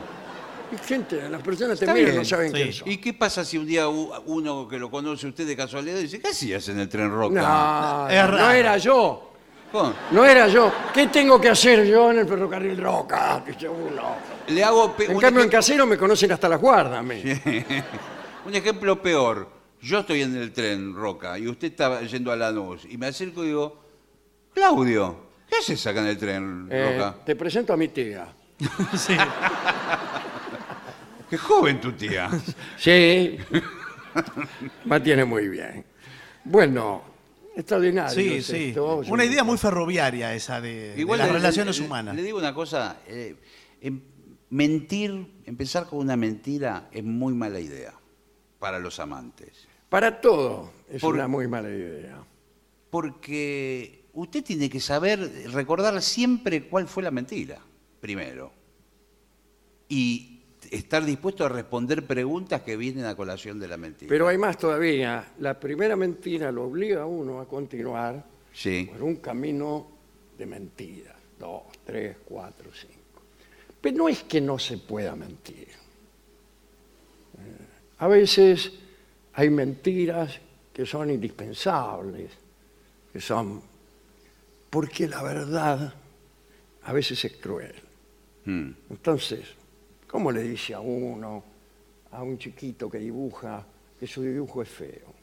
Gente, 0.88 1.30
las 1.30 1.42
personas 1.42 1.78
te 1.80 1.86
Está 1.86 1.94
miran, 1.94 2.12
bien, 2.12 2.18
no 2.20 2.26
saben 2.26 2.48
sí. 2.50 2.54
quién 2.56 2.74
son. 2.74 2.90
¿Y 2.92 2.98
qué 2.98 3.14
pasa 3.14 3.44
si 3.46 3.58
un 3.58 3.66
día 3.66 3.88
u- 3.88 4.12
uno 4.26 4.68
que 4.68 4.78
lo 4.80 4.90
conoce 4.92 5.28
usted 5.28 5.46
de 5.48 5.56
casualidad 5.56 5.98
dice, 5.98 6.20
¿qué 6.20 6.30
hacías 6.30 6.68
en 6.70 6.80
el 6.80 6.90
tren 6.90 7.10
Roca? 7.12 7.42
No, 7.42 8.10
Es 8.10 8.22
no 8.30 8.38
raro. 8.38 8.52
era 8.52 8.78
yo. 8.78 9.32
¿Cómo? 9.72 9.94
No 10.12 10.26
era 10.26 10.48
yo. 10.48 10.72
¿Qué 10.94 11.08
tengo 11.08 11.40
que 11.40 11.50
hacer 11.50 11.86
yo 11.86 12.12
en 12.12 12.20
el 12.20 12.28
ferrocarril 12.28 12.78
Roca? 12.82 13.44
Dice 13.46 13.68
uno. 13.70 14.16
Le 14.48 14.64
hago 14.64 14.94
pe- 14.96 15.06
En 15.06 15.16
un, 15.16 15.22
cambio, 15.22 15.44
en 15.44 15.50
ejem- 15.50 15.52
Casero 15.52 15.86
me 15.86 15.98
conocen 15.98 16.32
hasta 16.32 16.48
las 16.50 16.60
guardas. 16.62 17.00
a 17.00 17.04
mí. 17.04 17.22
un 18.46 18.56
ejemplo 18.56 19.02
peor. 19.02 19.50
Yo 19.82 20.00
estoy 20.00 20.22
en 20.24 20.36
el 20.36 20.52
tren 20.52 20.96
Roca 20.96 21.38
y 21.38 21.48
usted 21.48 21.68
está 21.68 22.02
yendo 22.02 22.32
a 22.32 22.36
Lanús 22.36 22.86
y 22.90 22.98
me 22.98 23.08
acerco 23.08 23.44
y 23.44 23.48
digo, 23.48 23.84
Claudio, 24.54 25.16
¿qué 25.50 25.58
haces 25.58 25.86
acá 25.86 26.00
en 26.02 26.08
el 26.08 26.18
tren 26.18 26.68
Eh, 26.72 26.94
Roca? 26.98 27.16
te 27.26 27.36
presento 27.36 27.74
a 27.74 27.78
mi 27.78 27.90
tía. 27.90 28.28
Sí. 28.98 29.16
Qué 31.30 31.38
joven 31.38 31.80
tu 31.82 31.92
tía. 31.94 32.30
Sí. 32.78 33.38
Mantiene 34.86 35.26
muy 35.26 35.48
bien. 35.50 35.84
Bueno, 36.44 37.02
extraordinario. 37.56 38.14
Sí, 38.14 38.36
es 38.36 38.46
sí. 38.46 38.64
esto. 38.70 38.98
Una 39.10 39.26
idea 39.26 39.44
muy 39.44 39.58
ferroviaria 39.58 40.34
esa 40.34 40.62
de, 40.62 40.94
de 40.94 41.00
Igual 41.02 41.20
las 41.20 41.28
le- 41.28 41.34
relaciones 41.34 41.80
le- 41.80 41.86
humanas. 41.86 42.16
Le 42.16 42.24
digo 42.24 42.38
una 42.38 42.54
cosa, 42.54 43.00
eh, 43.08 43.36
em- 43.82 44.02
mentir, 44.52 45.28
empezar 45.46 45.86
con 45.88 46.00
una 46.00 46.16
mentira 46.16 46.88
es 46.92 47.04
muy 47.04 47.34
mala 47.34 47.60
idea 47.60 47.94
para 48.60 48.80
los 48.80 49.00
amantes. 49.00 49.68
Para 49.90 50.22
todo 50.22 50.72
es 50.90 51.02
Por- 51.02 51.16
una 51.16 51.28
muy 51.28 51.48
mala 51.48 51.70
idea. 51.70 52.18
Porque 52.90 54.06
usted 54.14 54.44
tiene 54.44 54.70
que 54.70 54.80
saber, 54.80 55.50
recordar 55.52 56.02
siempre 56.02 56.68
cuál 56.70 56.88
fue 56.88 57.04
la 57.04 57.12
mentira, 57.12 57.60
primero. 58.00 58.54
Y 59.90 60.35
estar 60.72 61.04
dispuesto 61.06 61.46
a 61.46 61.50
responder 61.50 62.06
preguntas 62.06 62.62
que 62.62 62.76
vienen 62.78 63.06
a 63.06 63.16
colación 63.16 63.60
de 63.60 63.68
la 63.68 63.78
mentira. 63.78 64.10
Pero 64.10 64.28
hay 64.28 64.38
más 64.38 64.58
todavía. 64.58 65.34
La 65.40 65.60
primera 65.60 65.96
mentira 65.96 66.52
lo 66.52 66.64
obliga 66.66 67.04
a 67.04 67.06
uno 67.06 67.40
a 67.40 67.48
continuar 67.48 68.24
Sí. 68.54 68.90
por 68.92 69.04
un 69.04 69.18
camino 69.18 69.88
de 70.38 70.46
mentiras. 70.46 71.16
Dos, 71.40 71.64
tres, 71.86 72.18
cuatro, 72.26 72.72
cinco. 72.74 73.22
Pero 73.82 73.98
no 73.98 74.10
es 74.10 74.24
que 74.24 74.40
no 74.42 74.58
se 74.58 74.78
pueda 74.78 75.16
mentir. 75.16 75.68
Eh, 77.38 77.66
A 78.00 78.08
veces 78.08 78.72
hay 79.34 79.50
mentiras 79.50 80.40
que 80.74 80.86
son 80.86 81.10
indispensables, 81.12 82.32
que 83.12 83.22
son 83.22 83.62
porque 84.70 85.08
la 85.08 85.24
verdad 85.24 85.94
a 86.84 86.94
veces 86.94 87.24
es 87.26 87.34
cruel. 87.38 87.74
Mm. 88.46 88.70
Entonces, 88.90 89.42
¿cómo 90.08 90.32
le 90.32 90.44
dice 90.44 90.74
a 90.74 90.80
uno, 90.80 91.44
a 92.12 92.24
un 92.24 92.38
chiquito 92.38 92.90
que 92.90 93.00
dibuja, 93.00 93.66
que 94.00 94.08
su 94.08 94.22
dibujo 94.22 94.62
es 94.62 94.70
feo? 94.70 95.14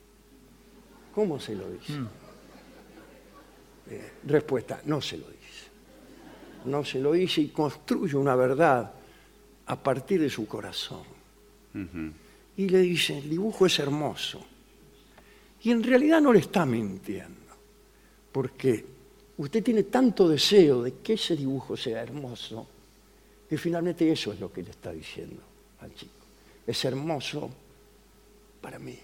¿Cómo 1.14 1.38
se 1.38 1.54
lo 1.54 1.70
dice? 1.70 2.00
Eh, 3.90 4.12
respuesta, 4.24 4.80
no 4.86 5.00
se 5.00 5.18
lo 5.18 5.26
dice. 5.26 5.42
No 6.64 6.84
se 6.84 7.00
lo 7.00 7.12
dice 7.12 7.40
y 7.40 7.48
construye 7.48 8.16
una 8.16 8.36
verdad 8.36 8.92
a 9.66 9.82
partir 9.82 10.20
de 10.20 10.30
su 10.30 10.46
corazón. 10.46 11.02
Y 12.56 12.68
le 12.68 12.78
dice, 12.80 13.18
el 13.18 13.30
dibujo 13.30 13.66
es 13.66 13.78
hermoso. 13.78 14.44
Y 15.62 15.70
en 15.70 15.82
realidad 15.82 16.20
no 16.20 16.32
le 16.32 16.40
está 16.40 16.66
mintiendo, 16.66 17.52
porque 18.32 18.84
usted 19.36 19.62
tiene 19.62 19.84
tanto 19.84 20.28
deseo 20.28 20.82
de 20.82 20.94
que 20.94 21.14
ese 21.14 21.36
dibujo 21.36 21.76
sea 21.76 22.02
hermoso, 22.02 22.66
que 23.52 23.58
finalmente 23.58 24.10
eso 24.10 24.32
es 24.32 24.40
lo 24.40 24.50
que 24.50 24.62
le 24.62 24.70
está 24.70 24.90
diciendo 24.92 25.42
al 25.82 25.94
chico. 25.94 26.24
Es 26.66 26.82
hermoso 26.86 27.50
para 28.62 28.78
mí. 28.78 28.98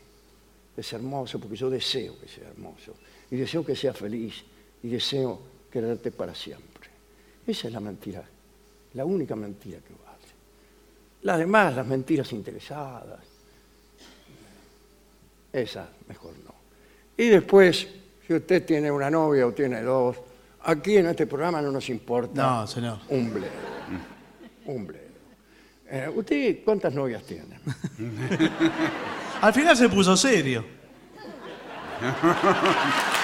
Es 0.75 0.91
hermoso 0.95 1.39
porque 1.39 1.55
yo 1.55 1.69
deseo 1.69 2.19
que 2.19 2.27
sea 2.27 2.49
hermoso. 2.49 2.95
Y 3.31 3.37
deseo 3.37 3.63
que 3.63 3.77
sea 3.77 3.93
feliz. 3.93 4.43
Y 4.83 4.89
deseo 4.89 5.39
quererte 5.71 6.13
para 6.13 6.35
siempre. 6.35 6.89
Esa 7.47 7.67
es 7.67 7.75
la 7.75 7.81
mentira, 7.81 8.25
la 8.95 9.05
única 9.05 9.37
mentira 9.37 9.81
que 9.81 9.93
vale. 9.93 10.25
Las 11.25 11.39
demás, 11.39 11.77
las 11.77 11.87
mentiras 11.87 12.33
interesadas, 12.33 13.21
esas 15.53 15.89
mejor 16.09 16.33
no. 16.43 16.55
Y 17.19 17.29
después, 17.29 17.87
si 18.27 18.33
usted 18.33 18.65
tiene 18.65 18.91
una 18.91 19.11
novia 19.11 19.47
o 19.47 19.53
tiene 19.53 19.83
dos, 19.83 20.17
aquí 20.63 20.97
en 20.97 21.09
este 21.09 21.27
programa 21.27 21.61
no 21.61 21.71
nos 21.71 21.91
importa 21.91 22.61
No, 22.61 22.67
señor. 22.67 23.01
un 23.11 23.35
bledo. 23.35 23.78
Bledo. 24.87 25.09
Eh, 25.91 26.11
¿Usted 26.15 26.59
cuántas 26.65 26.93
novias 26.93 27.23
tiene? 27.25 27.59
Al 29.41 29.55
final 29.55 29.77
se 29.77 29.89
puso 29.89 30.17
serio. 30.17 30.65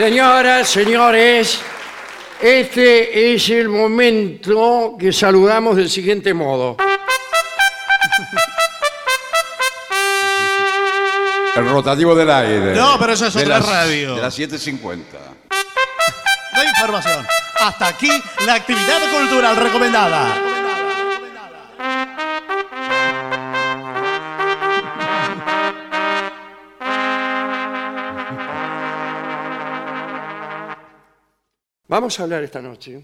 Señoras, 0.00 0.70
señores, 0.70 1.60
este 2.40 3.34
es 3.34 3.50
el 3.50 3.68
momento 3.68 4.96
que 4.98 5.12
saludamos 5.12 5.76
del 5.76 5.90
siguiente 5.90 6.32
modo. 6.32 6.78
El 11.56 11.68
rotativo 11.68 12.14
del 12.14 12.30
aire. 12.30 12.74
No, 12.74 12.96
pero 12.98 13.12
eso 13.12 13.26
es 13.26 13.34
De 13.34 13.42
otra 13.42 13.58
las- 13.58 13.68
radio. 13.68 14.14
De 14.14 14.22
las 14.22 14.38
7.50. 14.38 15.18
No 16.54 16.60
hay 16.60 16.68
información. 16.68 17.26
Hasta 17.60 17.88
aquí 17.88 18.10
la 18.46 18.54
actividad 18.54 19.00
cultural 19.12 19.56
recomendada. 19.56 20.34
Vamos 31.88 32.18
a 32.18 32.22
hablar 32.22 32.44
esta 32.44 32.62
noche 32.62 33.02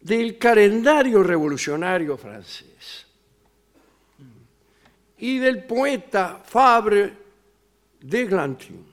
del 0.00 0.38
calendario 0.38 1.22
revolucionario 1.22 2.16
francés 2.16 3.06
y 5.18 5.38
del 5.38 5.64
poeta 5.64 6.40
Fabre 6.44 7.12
de 8.00 8.24
Glantin 8.26 8.84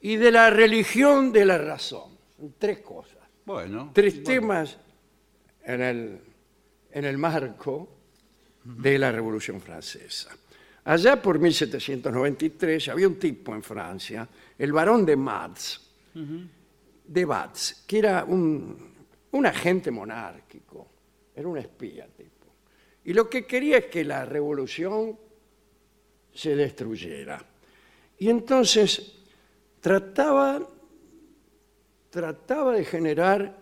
y 0.00 0.16
de 0.16 0.30
la 0.30 0.50
religión 0.50 1.32
de 1.32 1.44
la 1.44 1.58
razón. 1.58 2.16
Son 2.36 2.54
Tres 2.58 2.78
cosas, 2.80 3.18
Bueno. 3.44 3.90
tres 3.92 4.22
temas 4.22 4.78
en 5.64 5.80
el, 5.82 6.20
en 6.92 7.04
el 7.04 7.18
marco 7.18 7.88
de 8.64 8.98
la 8.98 9.10
Revolución 9.10 9.60
Francesa. 9.60 10.30
Allá 10.84 11.20
por 11.20 11.38
1793 11.38 12.88
había 12.88 13.08
un 13.08 13.18
tipo 13.18 13.54
en 13.54 13.62
Francia, 13.62 14.26
el 14.56 14.72
barón 14.72 15.04
de 15.04 15.16
Matz, 15.16 15.80
de 17.04 17.24
Batz, 17.24 17.84
que 17.86 17.98
era 17.98 18.24
un, 18.24 18.94
un 19.32 19.46
agente 19.46 19.90
monárquico, 19.90 20.86
era 21.34 21.46
un 21.48 21.58
espía. 21.58 22.06
Y 23.08 23.14
lo 23.14 23.30
que 23.30 23.46
quería 23.46 23.78
es 23.78 23.86
que 23.86 24.04
la 24.04 24.26
revolución 24.26 25.18
se 26.30 26.54
destruyera. 26.54 27.42
Y 28.18 28.28
entonces 28.28 29.14
trataba, 29.80 30.60
trataba 32.10 32.74
de 32.74 32.84
generar 32.84 33.56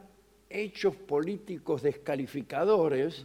hechos 0.50 0.96
políticos 0.96 1.80
descalificadores 1.80 3.24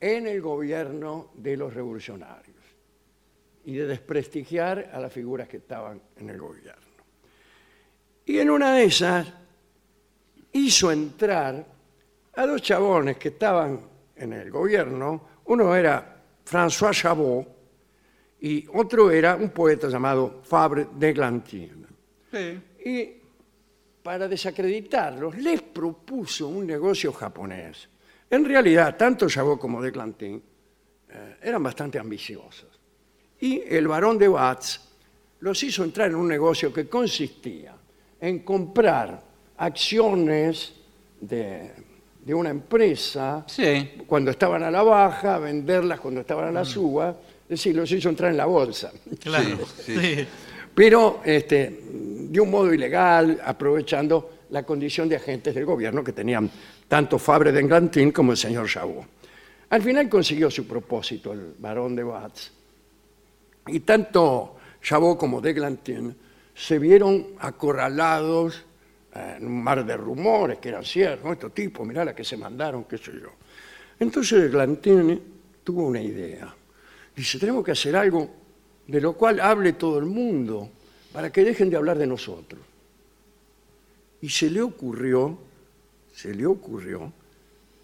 en 0.00 0.28
el 0.28 0.40
gobierno 0.40 1.32
de 1.34 1.58
los 1.58 1.74
revolucionarios 1.74 2.56
y 3.66 3.74
de 3.74 3.86
desprestigiar 3.86 4.92
a 4.94 4.98
las 4.98 5.12
figuras 5.12 5.46
que 5.46 5.58
estaban 5.58 6.00
en 6.16 6.30
el 6.30 6.38
gobierno. 6.38 7.02
Y 8.24 8.38
en 8.38 8.48
una 8.48 8.76
de 8.76 8.84
esas 8.84 9.30
hizo 10.52 10.90
entrar 10.90 11.66
a 12.32 12.46
dos 12.46 12.62
chabones 12.62 13.18
que 13.18 13.28
estaban 13.28 13.92
en 14.16 14.32
el 14.32 14.50
gobierno. 14.50 15.33
Uno 15.46 15.74
era 15.74 16.22
François 16.44 16.92
Chabot 16.92 17.46
y 18.40 18.66
otro 18.74 19.10
era 19.10 19.36
un 19.36 19.50
poeta 19.50 19.88
llamado 19.88 20.40
Fabre 20.42 20.88
d'Églantine. 20.94 21.86
Sí. 22.30 22.60
Y 22.84 23.12
para 24.02 24.28
desacreditarlos, 24.28 25.36
les 25.38 25.62
propuso 25.62 26.48
un 26.48 26.66
negocio 26.66 27.12
japonés. 27.12 27.88
En 28.28 28.44
realidad, 28.44 28.96
tanto 28.96 29.28
Chabot 29.28 29.58
como 29.58 29.80
d'Églantine 29.80 30.40
eh, 31.08 31.36
eran 31.42 31.62
bastante 31.62 31.98
ambiciosos. 31.98 32.78
Y 33.40 33.62
el 33.66 33.88
barón 33.88 34.18
de 34.18 34.28
Watts 34.28 34.80
los 35.40 35.62
hizo 35.62 35.84
entrar 35.84 36.10
en 36.10 36.16
un 36.16 36.28
negocio 36.28 36.72
que 36.72 36.88
consistía 36.88 37.74
en 38.20 38.40
comprar 38.40 39.22
acciones 39.56 40.72
de, 41.20 41.72
de 42.24 42.32
una 42.34 42.50
empresa 42.50 43.44
Sí. 43.46 44.02
cuando 44.06 44.30
estaban 44.30 44.62
a 44.62 44.70
la 44.70 44.82
baja, 44.82 45.38
venderlas 45.38 46.00
cuando 46.00 46.20
estaban 46.22 46.46
a 46.48 46.52
la 46.52 46.64
suba, 46.64 47.10
es 47.42 47.48
decir, 47.48 47.76
los 47.76 47.90
hizo 47.92 48.08
entrar 48.08 48.30
en 48.30 48.36
la 48.38 48.46
bolsa. 48.46 48.92
Claro. 49.20 49.58
Sí, 49.84 49.96
sí. 49.98 50.26
Pero 50.74 51.20
este, 51.24 51.80
de 52.30 52.40
un 52.40 52.50
modo 52.50 52.72
ilegal, 52.72 53.40
aprovechando 53.44 54.30
la 54.50 54.62
condición 54.64 55.08
de 55.08 55.16
agentes 55.16 55.54
del 55.54 55.64
gobierno 55.64 56.02
que 56.02 56.12
tenían 56.12 56.50
tanto 56.88 57.18
Fabre 57.18 57.52
de 57.52 57.60
Englantín 57.60 58.10
como 58.10 58.32
el 58.32 58.38
señor 58.38 58.68
Chabot. 58.68 59.04
Al 59.70 59.82
final 59.82 60.08
consiguió 60.08 60.50
su 60.50 60.66
propósito 60.66 61.32
el 61.32 61.54
barón 61.58 61.94
de 61.96 62.04
Watts. 62.04 62.52
Y 63.66 63.80
tanto 63.80 64.56
Chabot 64.82 65.18
como 65.18 65.40
de 65.40 65.50
Eglantín 65.50 66.16
se 66.54 66.78
vieron 66.78 67.28
acorralados 67.40 68.62
un 69.40 69.62
mar 69.62 69.84
de 69.84 69.96
rumores 69.96 70.58
que 70.58 70.68
eran 70.70 70.84
ciertos. 70.84 71.32
Estos 71.32 71.54
tipos, 71.54 71.86
mirá 71.86 72.04
la 72.04 72.14
que 72.14 72.24
se 72.24 72.36
mandaron, 72.36 72.84
qué 72.84 72.98
sé 72.98 73.12
yo. 73.12 73.30
Entonces 73.98 74.44
Eglantín 74.44 75.20
tuvo 75.62 75.86
una 75.86 76.00
idea. 76.00 76.52
Dice, 77.14 77.38
tenemos 77.38 77.64
que 77.64 77.72
hacer 77.72 77.94
algo 77.94 78.28
de 78.86 79.00
lo 79.00 79.12
cual 79.14 79.40
hable 79.40 79.74
todo 79.74 79.98
el 79.98 80.06
mundo 80.06 80.68
para 81.12 81.30
que 81.30 81.44
dejen 81.44 81.70
de 81.70 81.76
hablar 81.76 81.96
de 81.96 82.06
nosotros. 82.06 82.60
Y 84.20 84.28
se 84.28 84.50
le 84.50 84.60
ocurrió, 84.60 85.38
se 86.12 86.34
le 86.34 86.46
ocurrió 86.46 87.12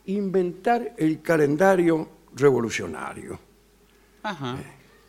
inventar 0.06 0.94
el 0.96 1.22
calendario 1.22 2.08
revolucionario 2.34 3.38
Ajá. 4.22 4.56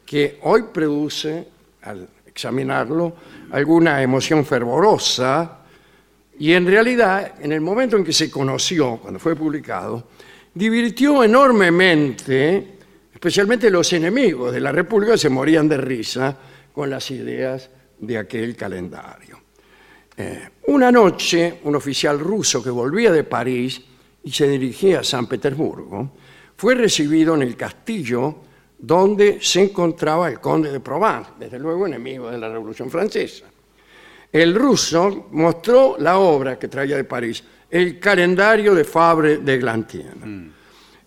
que 0.05 0.39
hoy 0.43 0.63
produce, 0.73 1.47
al 1.81 2.07
examinarlo, 2.25 3.15
alguna 3.51 4.01
emoción 4.03 4.45
fervorosa 4.45 5.60
y 6.41 6.53
en 6.53 6.65
realidad, 6.65 7.35
en 7.39 7.51
el 7.51 7.61
momento 7.61 7.95
en 7.95 8.03
que 8.03 8.11
se 8.11 8.31
conoció, 8.31 8.97
cuando 8.97 9.19
fue 9.19 9.35
publicado, 9.35 10.07
divirtió 10.51 11.23
enormemente, 11.23 12.77
especialmente 13.13 13.69
los 13.69 13.93
enemigos 13.93 14.51
de 14.51 14.59
la 14.59 14.71
República 14.71 15.15
se 15.17 15.29
morían 15.29 15.69
de 15.69 15.77
risa 15.77 16.35
con 16.73 16.89
las 16.89 17.11
ideas 17.11 17.69
de 17.99 18.17
aquel 18.17 18.55
calendario. 18.55 19.39
Eh, 20.17 20.49
una 20.65 20.91
noche, 20.91 21.59
un 21.61 21.75
oficial 21.75 22.19
ruso 22.19 22.63
que 22.63 22.71
volvía 22.71 23.11
de 23.11 23.23
París 23.23 23.79
y 24.23 24.31
se 24.31 24.47
dirigía 24.47 25.01
a 25.01 25.03
San 25.03 25.27
Petersburgo, 25.27 26.13
fue 26.57 26.73
recibido 26.73 27.35
en 27.35 27.43
el 27.43 27.55
castillo 27.55 28.37
donde 28.79 29.37
se 29.43 29.61
encontraba 29.61 30.27
el 30.27 30.39
conde 30.39 30.71
de 30.71 30.79
Provence, 30.79 31.33
desde 31.37 31.59
luego 31.59 31.85
enemigo 31.85 32.31
de 32.31 32.39
la 32.39 32.49
Revolución 32.49 32.89
Francesa. 32.89 33.45
El 34.31 34.55
ruso 34.55 35.27
mostró 35.31 35.97
la 35.99 36.17
obra 36.17 36.57
que 36.57 36.67
traía 36.67 36.95
de 36.95 37.03
París, 37.03 37.43
el 37.69 37.99
calendario 37.99 38.73
de 38.73 38.83
Fabre 38.83 39.37
de 39.37 39.57
Glantien. 39.57 40.53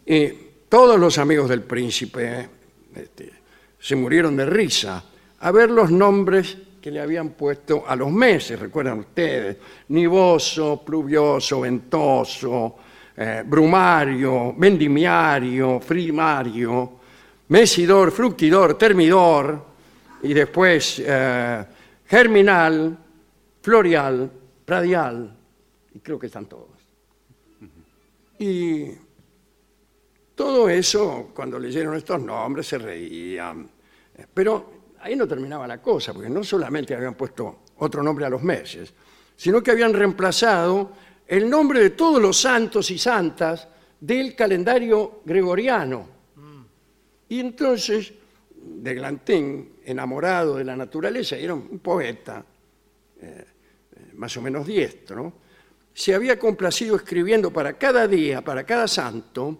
Y 0.04 0.28
todos 0.68 0.98
los 0.98 1.16
amigos 1.18 1.48
del 1.48 1.62
príncipe 1.62 2.48
este, 2.94 3.32
se 3.78 3.96
murieron 3.96 4.36
de 4.36 4.46
risa 4.46 5.04
a 5.40 5.50
ver 5.50 5.70
los 5.70 5.90
nombres 5.90 6.56
que 6.80 6.90
le 6.90 7.00
habían 7.00 7.30
puesto 7.30 7.84
a 7.86 7.96
los 7.96 8.10
meses, 8.10 8.58
recuerdan 8.58 8.98
ustedes, 8.98 9.56
nivoso, 9.88 10.82
pluvioso, 10.84 11.60
ventoso, 11.60 12.76
eh, 13.16 13.42
brumario, 13.46 14.54
vendimiario, 14.54 15.80
frimario, 15.80 16.92
mesidor, 17.48 18.10
fructidor, 18.10 18.74
termidor, 18.76 19.64
y 20.22 20.34
después 20.34 21.02
eh, 21.04 21.64
germinal, 22.06 22.98
florial, 23.64 24.30
radial, 24.66 25.34
y 25.94 25.98
creo 26.00 26.18
que 26.18 26.26
están 26.26 26.44
todos. 26.44 26.68
Y 28.38 28.90
todo 30.34 30.68
eso, 30.68 31.30
cuando 31.34 31.58
leyeron 31.58 31.96
estos 31.96 32.20
nombres, 32.20 32.66
se 32.66 32.76
reían. 32.76 33.66
Pero 34.34 34.72
ahí 35.00 35.16
no 35.16 35.26
terminaba 35.26 35.66
la 35.66 35.80
cosa, 35.80 36.12
porque 36.12 36.28
no 36.28 36.44
solamente 36.44 36.94
habían 36.94 37.14
puesto 37.14 37.60
otro 37.78 38.02
nombre 38.02 38.26
a 38.26 38.28
los 38.28 38.42
meses, 38.42 38.92
sino 39.34 39.62
que 39.62 39.70
habían 39.70 39.94
reemplazado 39.94 40.92
el 41.26 41.48
nombre 41.48 41.80
de 41.80 41.90
todos 41.90 42.20
los 42.20 42.38
santos 42.38 42.90
y 42.90 42.98
santas 42.98 43.66
del 43.98 44.36
calendario 44.36 45.22
gregoriano. 45.24 46.06
Y 47.30 47.40
entonces, 47.40 48.12
de 48.54 48.94
Glantín, 48.94 49.76
enamorado 49.86 50.56
de 50.56 50.64
la 50.64 50.76
naturaleza, 50.76 51.38
era 51.38 51.54
un 51.54 51.78
poeta, 51.78 52.44
eh, 53.22 53.44
más 54.16 54.36
o 54.36 54.42
menos 54.42 54.66
diestro, 54.66 55.32
se 55.92 56.14
había 56.14 56.38
complacido 56.38 56.96
escribiendo 56.96 57.52
para 57.52 57.74
cada 57.74 58.08
día, 58.08 58.42
para 58.42 58.64
cada 58.64 58.88
santo, 58.88 59.58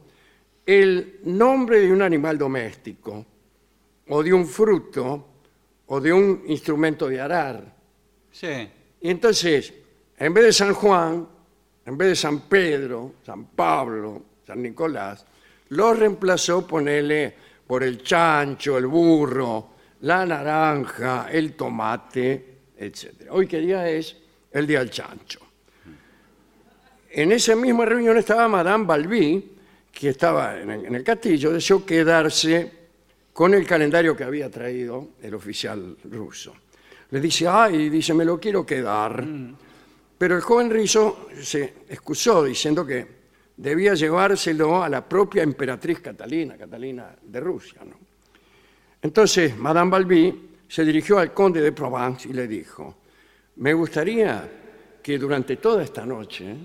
el 0.67 1.21
nombre 1.25 1.81
de 1.81 1.93
un 1.93 2.03
animal 2.03 2.37
doméstico, 2.37 3.25
o 4.09 4.23
de 4.23 4.33
un 4.33 4.47
fruto, 4.47 5.29
o 5.87 6.01
de 6.01 6.13
un 6.13 6.43
instrumento 6.47 7.09
de 7.09 7.21
arar. 7.21 7.75
Sí. 8.33 8.69
Y 9.01 9.11
entonces, 9.11 9.73
en 10.19 10.35
vez 10.35 10.45
de 10.45 10.53
San 10.53 10.75
Juan, 10.75 11.29
en 11.87 11.99
vez 11.99 12.09
de 12.09 12.17
San 12.17 12.41
Pedro, 12.49 13.15
San 13.25 13.47
Pablo, 13.47 14.23
San 14.47 14.63
Nicolás, 14.63 15.25
lo 15.69 15.93
reemplazó 15.95 16.67
por 16.67 16.89
el 16.89 18.03
chancho, 18.03 18.79
el 18.79 18.87
burro, 18.87 19.71
la 20.01 20.27
naranja, 20.27 21.29
el 21.31 21.55
tomate, 21.55 22.55
etc. 22.77 23.29
Hoy 23.31 23.47
qué 23.47 23.61
día 23.61 23.89
es 23.89 24.17
el 24.55 24.67
día 24.67 24.79
del 24.79 24.91
chancho. 24.91 25.41
En 27.11 27.33
esa 27.33 27.55
misma 27.55 27.85
reunión 27.85 28.17
estaba 28.17 28.49
Madame 28.49 28.87
Balbi, 28.87 29.53
que 29.93 30.09
estaba 30.09 30.61
en 30.61 30.95
el, 30.95 31.05
castillo, 31.05 31.53
deseó 31.53 31.85
quedarse 31.85 32.73
con 33.33 33.55
el 33.55 33.67
calendario 33.67 34.17
que 34.17 34.25
había 34.25 34.51
traído 34.51 35.11
el 35.23 35.35
oficial 35.35 35.97
ruso. 36.05 36.55
Le 37.11 37.21
dice, 37.21 37.47
ay, 37.47 37.89
dice, 37.91 38.15
me 38.15 38.25
lo 38.25 38.41
quiero 38.41 38.65
quedar. 38.65 39.25
Pero 40.19 40.37
el 40.37 40.43
joven 40.43 40.71
rizo 40.71 41.29
se 41.41 41.75
excusó 41.89 42.45
diciendo 42.45 42.87
que 42.87 43.07
debía 43.57 43.95
llevárselo 43.95 44.83
a 44.83 44.89
la 44.89 45.09
propia 45.09 45.43
emperatriz 45.43 46.01
Catalina, 46.01 46.57
Catalina 46.57 47.15
de 47.23 47.41
Rusia. 47.41 47.81
¿no? 47.85 47.97
Entonces, 49.03 49.57
Madame 49.57 49.91
Balbi 49.91 50.51
se 50.67 50.85
dirigió 50.85 51.19
al 51.19 51.33
conde 51.33 51.61
de 51.61 51.71
Provence 51.71 52.29
y 52.29 52.33
le 52.33 52.49
dijo, 52.49 52.97
me 53.57 53.73
gustaría 53.75 54.51
que 55.03 55.19
durante 55.19 55.57
toda 55.57 55.83
esta 55.83 56.05
noche 56.07 56.57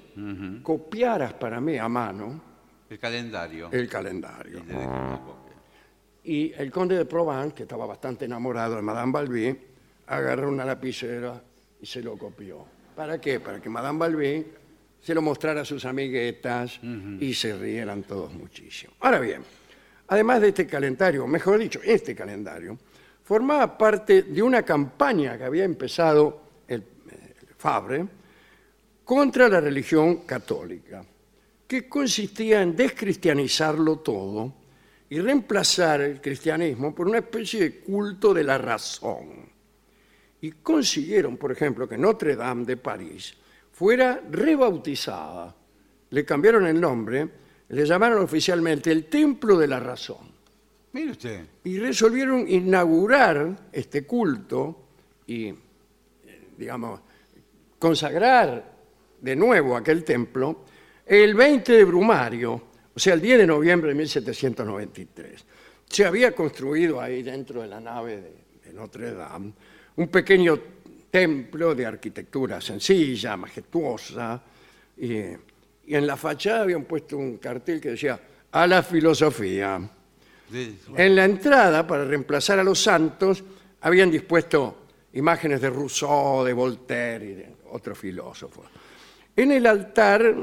copiaras 0.63 1.34
para 1.34 1.60
mí 1.60 1.78
a 1.78 1.88
mano 1.89 2.41
El 2.89 2.97
calendario. 2.99 3.69
el 3.71 3.88
calendario. 3.89 4.60
Y 6.23 6.49
copia. 6.49 6.62
El 6.63 6.71
conde 6.71 6.97
de 6.97 7.06
Provence, 7.06 7.54
que 7.56 7.63
estaba 7.63 7.86
bastante 7.86 8.25
enamorado 8.25 8.75
de 8.78 8.82
Madame 8.82 9.12
Balbi, 9.12 9.58
agarró 10.08 10.49
una 10.49 10.65
lapicera 10.65 11.41
y 11.82 11.86
se 11.86 12.02
lo 12.02 12.17
copió. 12.17 12.65
¿Para 12.95 13.19
qué? 13.19 13.39
Para 13.39 13.60
que 13.62 13.69
Madame 13.69 13.99
Balbi 13.99 14.45
se 15.02 15.13
lo 15.13 15.21
mostrara 15.21 15.62
a 15.62 15.65
sus 15.65 15.86
amiguetas 15.86 16.80
y 17.19 17.34
se 17.34 17.56
rieran 17.58 18.04
todos 18.04 18.34
muchísimo. 18.34 18.93
Ahora 18.99 19.19
bien, 19.19 19.41
además 20.08 20.41
de 20.41 20.49
este 20.49 20.65
calendario, 20.67 21.25
mejor 21.28 21.58
dicho, 21.60 21.80
este 21.84 22.13
calendario, 22.15 22.78
formaba 23.23 23.78
parte 23.78 24.23
de 24.23 24.41
una 24.41 24.63
campaña 24.63 25.38
que 25.38 25.43
había 25.45 25.63
empezado 25.63 26.48
Fabre 27.60 28.08
contra 29.04 29.50
la 29.50 29.60
religión 29.60 30.19
católica, 30.26 31.04
que 31.67 31.89
consistía 31.89 32.62
en 32.62 32.74
descristianizarlo 32.74 34.00
todo 34.00 34.54
y 35.10 35.19
reemplazar 35.19 36.00
el 36.00 36.22
cristianismo 36.22 36.95
por 36.95 37.10
una 37.10 37.17
especie 37.17 37.60
de 37.60 37.80
culto 37.82 38.34
de 38.34 38.45
la 38.45 38.58
razón. 38.58 39.50
Y 40.39 40.52
consiguieron, 40.52 41.36
por 41.36 41.52
ejemplo, 41.52 41.89
que 41.89 41.98
Notre 41.98 42.38
Dame 42.38 42.63
de 42.63 42.78
París 42.78 43.36
fuera 43.74 44.22
rebautizada. 44.32 45.54
Le 46.12 46.24
cambiaron 46.24 46.65
el 46.65 46.80
nombre, 46.80 47.28
le 47.67 47.86
llamaron 47.86 48.24
oficialmente 48.24 48.89
el 48.89 49.06
Templo 49.06 49.58
de 49.58 49.67
la 49.67 49.82
Razón 49.82 50.32
Mire 50.93 51.12
usted. 51.12 51.45
y 51.65 51.78
resolvieron 51.78 52.48
inaugurar 52.48 53.69
este 53.74 54.06
culto 54.06 54.86
y, 55.28 55.48
eh, 55.48 55.56
digamos, 56.58 57.02
consagrar 57.79 58.77
de 59.19 59.35
nuevo 59.35 59.75
aquel 59.75 60.03
templo 60.03 60.65
el 61.05 61.33
20 61.33 61.71
de 61.73 61.83
Brumario, 61.85 62.61
o 62.93 62.99
sea, 62.99 63.15
el 63.15 63.21
10 63.21 63.39
de 63.39 63.47
noviembre 63.47 63.89
de 63.89 63.95
1793. 63.95 65.45
se 65.89 66.05
había 66.05 66.35
construido 66.35 67.01
ahí 67.01 67.23
dentro 67.23 67.61
de 67.61 67.67
la 67.67 67.79
nave 67.79 68.21
de, 68.21 68.33
de 68.63 68.73
Notre 68.73 69.13
Dame 69.13 69.53
un 69.95 70.07
pequeño 70.07 70.59
templo 71.11 71.75
de 71.75 71.85
arquitectura 71.85 72.61
sencilla, 72.61 73.35
majestuosa, 73.35 74.41
y, 74.97 75.17
y 75.87 75.95
en 75.95 76.07
la 76.07 76.15
fachada 76.15 76.61
habían 76.61 76.85
puesto 76.85 77.17
un 77.17 77.37
cartel 77.37 77.81
que 77.81 77.89
decía 77.89 78.19
a 78.51 78.67
la 78.67 78.81
filosofía. 78.81 79.81
Sí. 80.49 80.79
En 80.95 81.15
la 81.15 81.25
entrada, 81.25 81.85
para 81.85 82.05
reemplazar 82.05 82.59
a 82.59 82.63
los 82.63 82.81
santos, 82.81 83.43
habían 83.81 84.09
dispuesto 84.09 84.85
imágenes 85.13 85.59
de 85.59 85.69
Rousseau, 85.69 86.45
de 86.45 86.53
Voltaire 86.53 87.25
y 87.25 87.33
de 87.33 87.45
otros 87.71 87.97
filósofos. 87.97 88.65
En 89.36 89.51
el 89.51 89.65
altar 89.65 90.36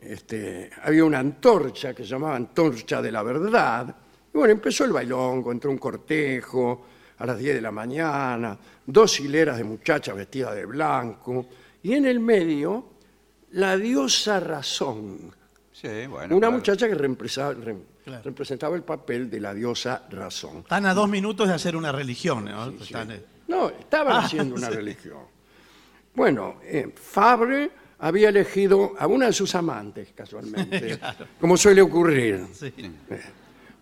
este, 0.00 0.70
había 0.82 1.04
una 1.04 1.18
antorcha 1.18 1.94
que 1.94 2.02
se 2.04 2.10
llamaba 2.10 2.36
Antorcha 2.36 3.02
de 3.02 3.10
la 3.12 3.22
Verdad. 3.22 3.94
Y 4.32 4.36
bueno, 4.38 4.52
empezó 4.52 4.84
el 4.84 4.92
bailongo, 4.92 5.50
entró 5.52 5.70
un 5.70 5.78
cortejo 5.78 6.86
a 7.18 7.26
las 7.26 7.38
10 7.38 7.56
de 7.56 7.60
la 7.60 7.72
mañana, 7.72 8.56
dos 8.86 9.18
hileras 9.18 9.56
de 9.58 9.64
muchachas 9.64 10.14
vestidas 10.14 10.54
de 10.54 10.66
blanco, 10.66 11.46
y 11.82 11.94
en 11.94 12.06
el 12.06 12.20
medio 12.20 12.90
la 13.52 13.76
diosa 13.76 14.38
razón, 14.40 15.34
Sí, 15.72 15.88
bueno. 16.08 16.36
una 16.36 16.46
claro. 16.48 16.52
muchacha 16.52 16.86
que 16.88 16.96
Claro. 16.96 18.22
representaba 18.24 18.76
el 18.76 18.82
papel 18.82 19.28
de 19.30 19.40
la 19.40 19.52
diosa 19.54 20.06
razón. 20.10 20.58
Están 20.58 20.86
a 20.86 20.94
dos 20.94 21.08
minutos 21.08 21.48
de 21.48 21.54
hacer 21.54 21.74
una 21.76 21.90
religión, 21.92 22.44
¿no? 22.44 22.70
Están, 22.70 23.10
eh, 23.12 23.22
No, 23.48 23.68
estaban 23.70 24.12
Ah, 24.16 24.18
haciendo 24.20 24.54
una 24.54 24.66
sí. 24.70 24.74
religión. 24.74 25.18
Bueno, 26.18 26.56
eh, 26.64 26.88
Fabre 26.96 27.70
había 28.00 28.30
elegido 28.30 28.92
a 28.98 29.06
una 29.06 29.26
de 29.26 29.32
sus 29.32 29.54
amantes, 29.54 30.08
casualmente, 30.16 30.98
como 31.40 31.56
suele 31.56 31.80
ocurrir, 31.80 32.44
sí. 32.52 32.74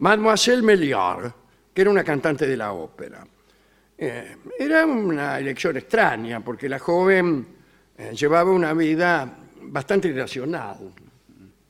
Mademoiselle 0.00 0.60
Méliard, 0.60 1.32
que 1.72 1.80
era 1.80 1.90
una 1.90 2.04
cantante 2.04 2.46
de 2.46 2.54
la 2.58 2.72
ópera. 2.74 3.26
Eh, 3.96 4.36
era 4.58 4.84
una 4.84 5.38
elección 5.38 5.78
extraña, 5.78 6.40
porque 6.44 6.68
la 6.68 6.78
joven 6.78 7.46
eh, 7.96 8.12
llevaba 8.14 8.50
una 8.50 8.74
vida 8.74 9.38
bastante 9.62 10.08
irracional, 10.08 10.92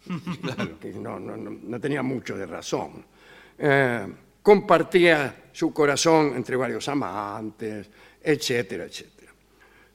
que 0.81 0.93
no, 0.95 1.21
no- 1.21 1.37
no- 1.37 1.59
no 1.63 1.81
tenía 1.81 2.03
mucho 2.03 2.37
de 2.37 2.45
razón. 2.47 3.05
Eh, 3.57 4.05
compartía 4.43 5.45
su 5.53 5.73
corazón 5.73 6.33
entre 6.35 6.57
varios 6.57 6.89
amantes, 6.89 7.89
etcétera, 8.21 8.83
etcétera. 8.87 9.16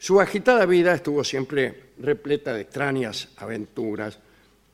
Su 0.01 0.19
agitada 0.19 0.65
vida 0.65 0.95
estuvo 0.95 1.23
siempre 1.23 1.91
repleta 1.99 2.53
de 2.55 2.61
extrañas 2.61 3.29
aventuras. 3.37 4.17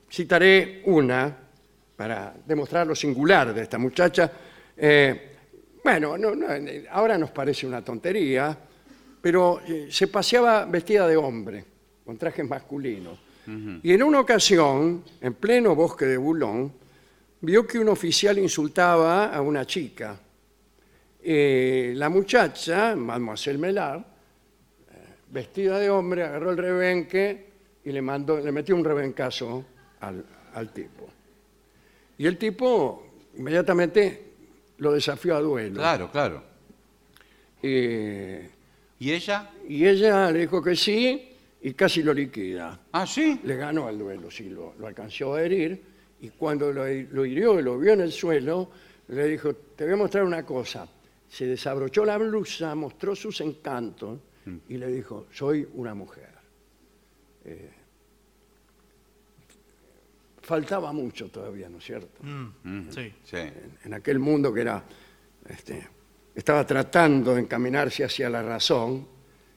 Citaré 0.09 0.83
una 0.85 1.35
para 1.97 2.33
demostrar 2.45 2.87
lo 2.87 2.95
singular 2.95 3.53
de 3.53 3.63
esta 3.63 3.77
muchacha. 3.77 4.31
Eh, 4.77 5.31
bueno, 5.83 6.17
no- 6.17 6.33
no, 6.33 6.47
ahora 6.91 7.17
nos 7.17 7.31
parece 7.31 7.67
una 7.67 7.83
tontería, 7.83 8.57
pero 9.21 9.59
eh, 9.67 9.87
se 9.91 10.07
paseaba 10.07 10.63
vestida 10.63 11.05
de 11.05 11.17
hombre, 11.17 11.65
con 12.05 12.17
trajes 12.17 12.47
masculinos. 12.47 13.19
Y 13.83 13.91
en 13.93 14.03
una 14.03 14.21
ocasión, 14.21 15.03
en 15.19 15.33
pleno 15.33 15.75
bosque 15.75 16.05
de 16.05 16.15
Boulogne, 16.17 16.71
vio 17.41 17.67
que 17.67 17.79
un 17.79 17.89
oficial 17.89 18.37
insultaba 18.39 19.25
a 19.33 19.41
una 19.41 19.65
chica. 19.65 20.17
Eh, 21.21 21.91
la 21.97 22.07
muchacha, 22.09 22.95
Mademoiselle 22.95 23.57
Mellard, 23.57 23.99
eh, 23.99 24.16
vestida 25.31 25.79
de 25.79 25.89
hombre, 25.89 26.23
agarró 26.23 26.51
el 26.51 26.57
rebenque 26.57 27.45
y 27.83 27.91
le, 27.91 28.01
mandó, 28.01 28.39
le 28.39 28.51
metió 28.51 28.75
un 28.75 28.83
rebencazo 28.83 29.65
al, 30.01 30.25
al 30.53 30.73
tipo. 30.73 31.07
Y 32.17 32.25
el 32.25 32.37
tipo 32.37 33.07
inmediatamente 33.37 34.31
lo 34.77 34.93
desafió 34.93 35.35
a 35.35 35.41
duelo. 35.41 35.75
Claro, 35.79 36.11
claro. 36.11 36.43
Eh, 37.61 38.49
¿Y 38.99 39.11
ella? 39.11 39.51
y 39.67 39.85
ella 39.85 40.31
le 40.31 40.39
dijo 40.39 40.61
que 40.61 40.75
sí 40.75 41.29
y 41.61 41.73
casi 41.73 42.01
lo 42.03 42.13
liquida. 42.13 42.79
Ah, 42.91 43.05
sí. 43.05 43.39
Le 43.43 43.55
ganó 43.55 43.89
el 43.89 43.97
duelo, 43.97 44.31
sí, 44.31 44.49
lo, 44.49 44.73
lo 44.79 44.87
alcanzó 44.87 45.35
a 45.35 45.43
herir. 45.43 45.81
Y 46.21 46.29
cuando 46.29 46.71
lo, 46.71 46.85
lo 46.85 47.25
hirió 47.25 47.59
y 47.59 47.63
lo 47.63 47.77
vio 47.77 47.93
en 47.93 48.01
el 48.01 48.11
suelo, 48.11 48.69
le 49.09 49.25
dijo, 49.25 49.53
te 49.53 49.83
voy 49.85 49.93
a 49.93 49.97
mostrar 49.97 50.23
una 50.23 50.43
cosa. 50.43 50.87
Se 51.29 51.45
desabrochó 51.45 52.05
la 52.05 52.17
blusa, 52.17 52.73
mostró 52.73 53.15
sus 53.15 53.41
encantos 53.41 54.19
y 54.69 54.77
le 54.77 54.88
dijo, 54.88 55.27
soy 55.31 55.67
una 55.73 55.93
mujer. 55.93 56.29
Eh, 57.45 57.71
faltaba 60.41 60.91
mucho 60.93 61.29
todavía, 61.29 61.69
¿no 61.69 61.77
es 61.77 61.83
cierto? 61.83 62.23
Mm, 62.23 62.89
sí. 62.89 63.13
En 63.83 63.93
aquel 63.93 64.19
mundo 64.19 64.53
que 64.53 64.62
era, 64.62 64.83
este, 65.47 65.88
estaba 66.33 66.65
tratando 66.65 67.36
de 67.36 67.41
encaminarse 67.41 68.03
hacia 68.03 68.29
la 68.29 68.41
razón, 68.41 69.07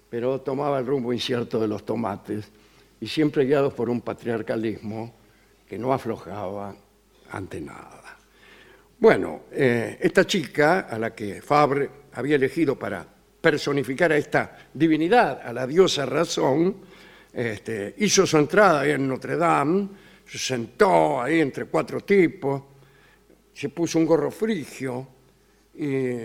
pero 0.09 0.41
tomaba 0.41 0.81
el 0.81 0.87
rumbo 0.87 1.13
incierto 1.13 1.61
de 1.61 1.69
los 1.69 1.85
tomates 1.85 2.51
y 3.01 3.07
siempre 3.07 3.45
guiados 3.45 3.73
por 3.73 3.89
un 3.89 4.01
patriarcalismo 4.01 5.15
que 5.69 5.79
no 5.79 5.93
aflojaba 5.93 6.75
ante 7.31 7.61
nada. 7.61 8.19
Bueno, 8.99 9.43
eh, 9.53 9.97
esta 10.01 10.27
chica 10.27 10.81
a 10.81 10.99
la 10.99 11.15
que 11.15 11.41
Fabre 11.41 11.89
había 12.13 12.35
elegido 12.35 12.79
para 12.79 13.07
personificar 13.41 14.13
a 14.13 14.17
esta 14.17 14.59
divinidad, 14.73 15.41
a 15.43 15.53
la 15.53 15.67
diosa 15.67 16.05
razón, 16.07 16.77
este, 17.33 17.95
hizo 17.99 18.27
su 18.27 18.37
entrada 18.37 18.81
ahí 18.81 18.91
en 18.91 19.09
Notre 19.09 19.37
Dame, 19.37 19.89
se 20.27 20.39
sentó 20.39 21.23
ahí 21.23 21.41
entre 21.41 21.67
cuatro 21.67 22.01
tipos, 22.03 22.63
se 23.53 23.69
puso 23.69 23.99
un 23.99 24.07
gorro 24.07 24.31
frigio 24.31 25.09
y 25.75 26.17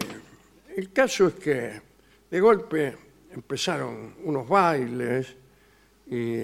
el 0.75 0.91
caso 0.93 1.27
es 1.27 1.33
que 1.35 1.81
de 2.29 2.39
golpe 2.39 2.97
empezaron 3.33 4.15
unos 4.23 4.47
bailes 4.47 5.35
y 6.07 6.43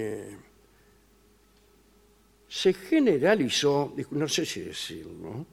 se 2.48 2.74
generalizó, 2.74 3.94
no 4.10 4.28
sé 4.28 4.44
si 4.44 4.60
decirlo, 4.60 5.46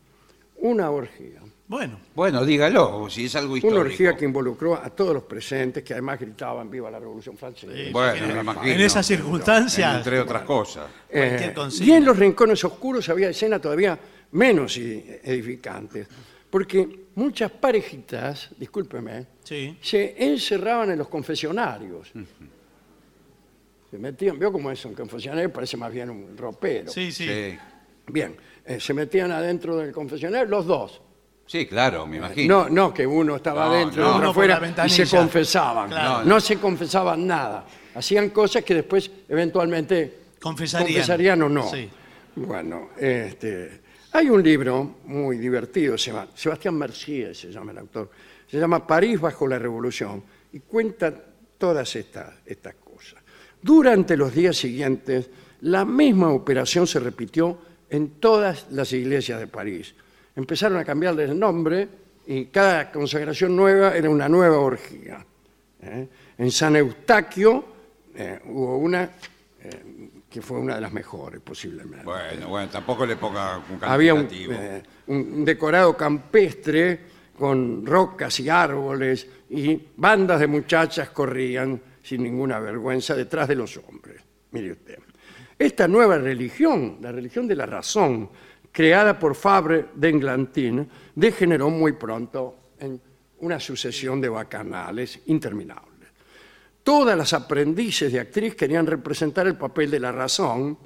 una 0.62 0.90
orgía. 0.92 1.40
Bueno, 1.68 2.00
Bueno, 2.16 2.44
dígalo, 2.44 3.08
si 3.12 3.26
es 3.26 3.36
algo 3.36 3.52
Una 3.52 3.58
histórico. 3.60 3.80
orgía 3.82 4.18
que 4.18 4.26
involucró 4.26 4.76
a 4.76 4.90
todos 4.90 5.14
los 5.14 5.24
presentes, 5.24 5.84
que 5.84 5.94
además 5.94 6.20
gritaban 6.20 6.68
viva 6.70 6.90
la 6.90 6.98
Revolución 7.00 7.38
Francesa. 7.38 7.72
Sí. 7.72 7.92
Bueno, 7.92 8.26
En- 8.26 8.34
me 8.34 8.42
imagino. 8.42 8.66
en 8.74 8.82
esas 8.82 9.06
circunstancias, 9.06 9.98
Entre 9.98 10.20
otras 10.20 10.42
cosas. 10.44 10.88
cualquier 11.10 11.50
Eh, 11.52 11.54
consigna. 11.54 11.94
y 11.94 11.98
en 11.98 12.06
los 12.06 12.18
rincones 12.18 12.64
oscuros 12.64 13.08
había 13.10 13.30
escenas 13.30 13.62
todavía 13.62 14.00
menos 14.32 14.78
i- 14.78 15.06
edificantes, 15.24 16.08
porque 16.50 17.02
muchas 17.16 17.52
parejitas, 17.52 18.50
discúlpeme, 18.58 19.28
Sí. 19.44 19.78
se 19.80 20.16
encerraban 20.18 20.90
en 20.90 20.98
los 20.98 21.08
confesionarios. 21.08 22.12
Se 23.92 23.98
metían, 23.98 24.38
veo 24.38 24.52
cómo 24.52 24.70
es 24.72 24.84
un 24.86 24.94
confesionario, 24.94 25.52
parece 25.52 25.76
más 25.78 25.92
bien 25.92 26.10
un 26.12 26.38
ropero. 26.38 26.92
Sí, 26.92 27.12
sí. 27.12 27.28
Sí. 27.28 27.58
Bien, 28.12 28.36
eh, 28.66 28.80
se 28.80 28.94
metían 28.94 29.32
adentro 29.32 29.78
del 29.78 29.92
confesionario 29.92 30.46
los 30.48 30.66
dos. 30.66 31.02
Sí, 31.46 31.66
claro, 31.66 32.06
me 32.06 32.18
imagino. 32.18 32.64
No, 32.66 32.70
no, 32.70 32.94
que 32.94 33.08
uno 33.08 33.36
estaba 33.38 33.66
No, 33.66 33.72
adentro 33.74 34.02
y 34.02 34.06
no. 34.06 34.10
otro 34.10 34.18
Uno 34.20 34.28
por 34.28 34.32
afuera 34.32 34.54
la 34.56 34.60
y 34.60 34.64
ventanilla. 34.70 35.06
se 35.06 35.18
confesaban. 35.18 35.90
Claro. 35.90 36.26
No, 36.26 36.40
se 36.40 36.58
confesaban 36.58 37.26
nada. 37.26 37.66
Hacían 37.96 38.30
cosas 38.30 38.64
que 38.64 38.76
después 38.76 39.10
eventualmente 39.28 40.20
Confesarían. 40.40 40.88
confesarían 40.88 41.42
o 41.42 41.50
no. 41.50 41.70
Sí. 41.70 41.90
Bueno, 42.36 42.90
este, 42.98 43.82
hay 44.12 44.30
un 44.30 44.44
libro 44.44 44.98
muy 45.06 45.38
divertido, 45.40 45.98
se 45.98 46.12
llama, 46.12 46.28
Sebastián 46.36 46.76
Mercier 46.76 47.36
se 47.36 47.52
llama 47.52 47.72
el 47.72 47.80
autor, 47.80 48.12
se 48.48 48.58
llama 48.60 48.86
París 48.86 49.20
bajo 49.20 49.48
la 49.48 49.58
Revolución 49.58 50.24
y 50.54 50.60
cuenta 50.60 51.12
todas 51.58 51.96
estas, 51.96 52.36
estas 52.46 52.76
cosas. 52.76 53.22
Durante 53.62 54.16
los 54.16 54.34
días 54.34 54.56
siguientes, 54.56 55.30
la 55.62 55.84
misma 55.84 56.30
operación 56.30 56.86
se 56.88 57.00
repitió 57.00 57.58
en 57.90 58.20
todas 58.20 58.68
las 58.72 58.92
iglesias 58.94 59.40
de 59.40 59.48
París. 59.48 59.94
Empezaron 60.36 60.78
a 60.78 60.86
cambiarle 60.86 61.26
el 61.26 61.38
nombre 61.38 61.88
y 62.28 62.46
cada 62.46 62.92
consagración 62.92 63.56
nueva 63.56 63.96
era 63.96 64.10
una 64.10 64.30
nueva 64.30 64.60
orgía. 64.60 65.26
¿eh? 65.82 66.08
En 66.38 66.52
San 66.52 66.76
Eustaquio 66.76 67.66
eh, 68.16 68.40
hubo 68.46 68.78
una 68.78 69.04
eh, 69.62 70.10
que 70.30 70.42
fue 70.42 70.60
una 70.60 70.76
de 70.76 70.82
las 70.82 70.94
mejores, 70.94 71.42
posiblemente. 71.42 72.06
Bueno, 72.06 72.48
bueno, 72.50 72.70
tampoco 72.70 73.06
le 73.06 73.16
ponga 73.16 73.58
un 73.58 73.80
Había 73.82 74.14
un, 74.14 74.28
eh, 74.32 74.84
un 75.08 75.44
decorado 75.44 75.98
campestre 75.98 77.00
con 77.38 77.86
rocas 77.86 78.40
y 78.40 78.50
árboles 78.50 79.28
y 79.50 79.82
bandas 79.98 80.40
de 80.40 80.48
muchachas 80.48 81.10
corrían 81.10 81.82
sin 82.04 82.24
ninguna 82.24 82.60
vergüenza 82.60 83.16
detrás 83.16 83.48
de 83.48 83.56
los 83.56 83.78
hombres. 83.78 84.22
Mire 84.52 84.74
usted. 84.74 85.00
Esta 85.60 85.90
nueva 85.90 86.18
religión, 86.18 87.00
la 87.02 87.12
religión 87.12 87.46
de 87.46 87.56
la 87.58 87.66
razón, 87.66 88.30
creada 88.72 89.20
por 89.20 89.36
Fabre 89.36 89.88
d'Englantin, 89.94 90.88
degeneró 91.14 91.70
muy 91.70 91.92
pronto 91.92 92.56
en 92.80 93.02
una 93.40 93.60
sucesión 93.60 94.22
de 94.22 94.30
bacanales 94.30 95.20
interminables. 95.26 95.90
Todas 96.82 97.18
las 97.18 97.34
aprendices 97.34 98.10
de 98.10 98.22
actriz 98.22 98.56
querían 98.56 98.88
representar 98.88 99.48
el 99.48 99.58
papel 99.58 99.92
de 99.92 100.00
la 100.00 100.14
razón, 100.14 100.78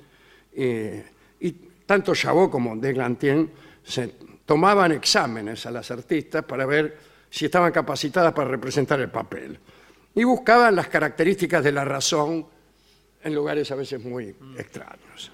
eh, 0.51 1.05
y 1.39 1.51
tanto 1.86 2.15
Chabot 2.15 2.49
como 2.49 2.76
Deglantin 2.76 3.51
se 3.84 4.15
tomaban 4.43 4.91
exámenes 4.93 5.67
a 5.67 5.71
las 5.71 5.91
artistas 5.91 6.43
para 6.45 6.65
ver 6.65 6.97
si 7.30 7.45
estaban 7.45 7.71
capacitadas 7.71 8.34
para 8.34 8.49
representar 8.49 8.99
el 8.99 9.11
papel. 9.11 9.59
Y 10.15 10.24
buscaban 10.24 10.76
las 10.76 10.88
características 10.88 11.63
de 11.63 11.71
la 11.71 11.86
razón 11.86 12.47
en 13.24 13.34
lugares 13.36 13.71
a 13.71 13.76
veces 13.76 14.03
muy 14.03 14.36
extraños. 14.57 15.32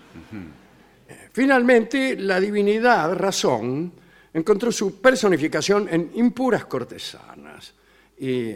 Eh, 1.08 1.30
Finalmente, 1.32 2.16
la 2.18 2.40
divinidad, 2.40 3.14
razón, 3.14 3.92
encontró 4.34 4.72
su 4.72 5.00
personificación 5.02 5.88
en 5.90 6.12
impuras 6.16 6.66
cortesanas. 6.66 7.74
Y 8.18 8.54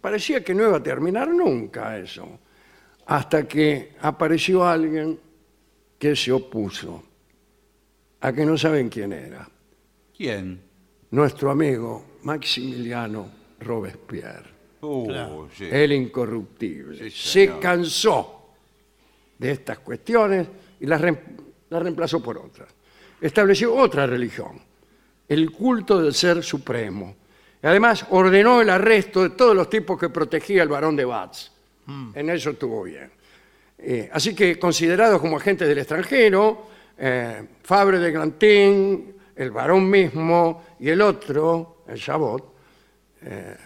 parecía 0.00 0.42
que 0.42 0.54
no 0.54 0.64
iba 0.68 0.76
a 0.78 0.82
terminar 0.82 1.28
nunca 1.28 1.98
eso, 1.98 2.38
hasta 3.06 3.46
que 3.46 3.94
apareció 4.00 4.64
alguien 4.66 5.18
que 5.98 6.14
se 6.16 6.32
opuso, 6.32 7.02
a 8.20 8.32
que 8.32 8.44
no 8.44 8.56
saben 8.56 8.88
quién 8.88 9.12
era, 9.12 9.48
¿Quién? 10.16 10.60
nuestro 11.10 11.50
amigo 11.50 12.04
Maximiliano 12.22 13.28
Robespierre, 13.60 14.50
Uh, 14.80 15.06
Claro. 15.08 15.48
sí. 15.56 15.68
el 15.70 15.92
incorruptible. 15.92 16.98
Sí, 16.98 17.10
se 17.10 17.46
señor. 17.46 17.60
cansó 17.60 18.50
de 19.38 19.50
estas 19.52 19.78
cuestiones 19.80 20.46
y 20.80 20.86
las, 20.86 21.00
las 21.00 21.82
reemplazó 21.82 22.22
por 22.22 22.38
otras. 22.38 22.68
Estableció 23.20 23.74
otra 23.74 24.06
religión, 24.06 24.60
el 25.28 25.50
culto 25.50 26.00
del 26.02 26.14
ser 26.14 26.42
supremo. 26.42 27.16
Y 27.62 27.66
además 27.66 28.06
ordenó 28.10 28.60
el 28.60 28.68
arresto 28.70 29.22
de 29.22 29.30
todos 29.30 29.56
los 29.56 29.70
tipos 29.70 29.98
que 29.98 30.10
protegía 30.10 30.62
el 30.62 30.68
barón 30.68 30.94
de 30.96 31.04
Batz. 31.04 31.50
En 32.14 32.28
eso 32.30 32.50
estuvo 32.50 32.82
bien. 32.82 33.10
Eh, 33.78 34.10
así 34.12 34.34
que 34.34 34.58
considerados 34.58 35.20
como 35.20 35.36
agentes 35.36 35.68
del 35.68 35.78
extranjero, 35.78 36.66
eh, 36.98 37.46
Fabre 37.62 37.98
de 37.98 38.10
Grantin, 38.10 39.14
el 39.36 39.50
varón 39.50 39.88
mismo 39.88 40.64
y 40.80 40.88
el 40.88 41.00
otro, 41.00 41.82
el 41.86 41.98
Chabot, 42.00 42.54
eh, 43.22 43.56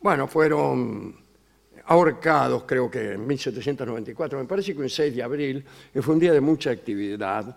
bueno, 0.00 0.26
fueron 0.28 1.16
ahorcados 1.86 2.64
creo 2.64 2.90
que 2.90 3.12
en 3.12 3.26
1794, 3.26 4.38
me 4.38 4.44
parece 4.44 4.74
que 4.74 4.80
un 4.80 4.90
6 4.90 5.14
de 5.16 5.22
abril, 5.22 5.64
que 5.92 6.02
fue 6.02 6.14
un 6.14 6.20
día 6.20 6.32
de 6.32 6.40
mucha 6.40 6.70
actividad, 6.70 7.56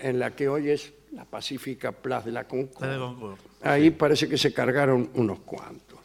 en 0.00 0.18
la 0.18 0.30
que 0.34 0.48
hoy 0.48 0.70
es 0.70 0.92
la 1.12 1.24
pacífica 1.24 1.92
Plaza 1.92 2.26
de 2.26 2.32
la 2.32 2.44
Concorde. 2.44 3.36
Ahí 3.62 3.90
parece 3.90 4.28
que 4.28 4.38
se 4.38 4.52
cargaron 4.52 5.10
unos 5.14 5.40
cuantos. 5.40 5.98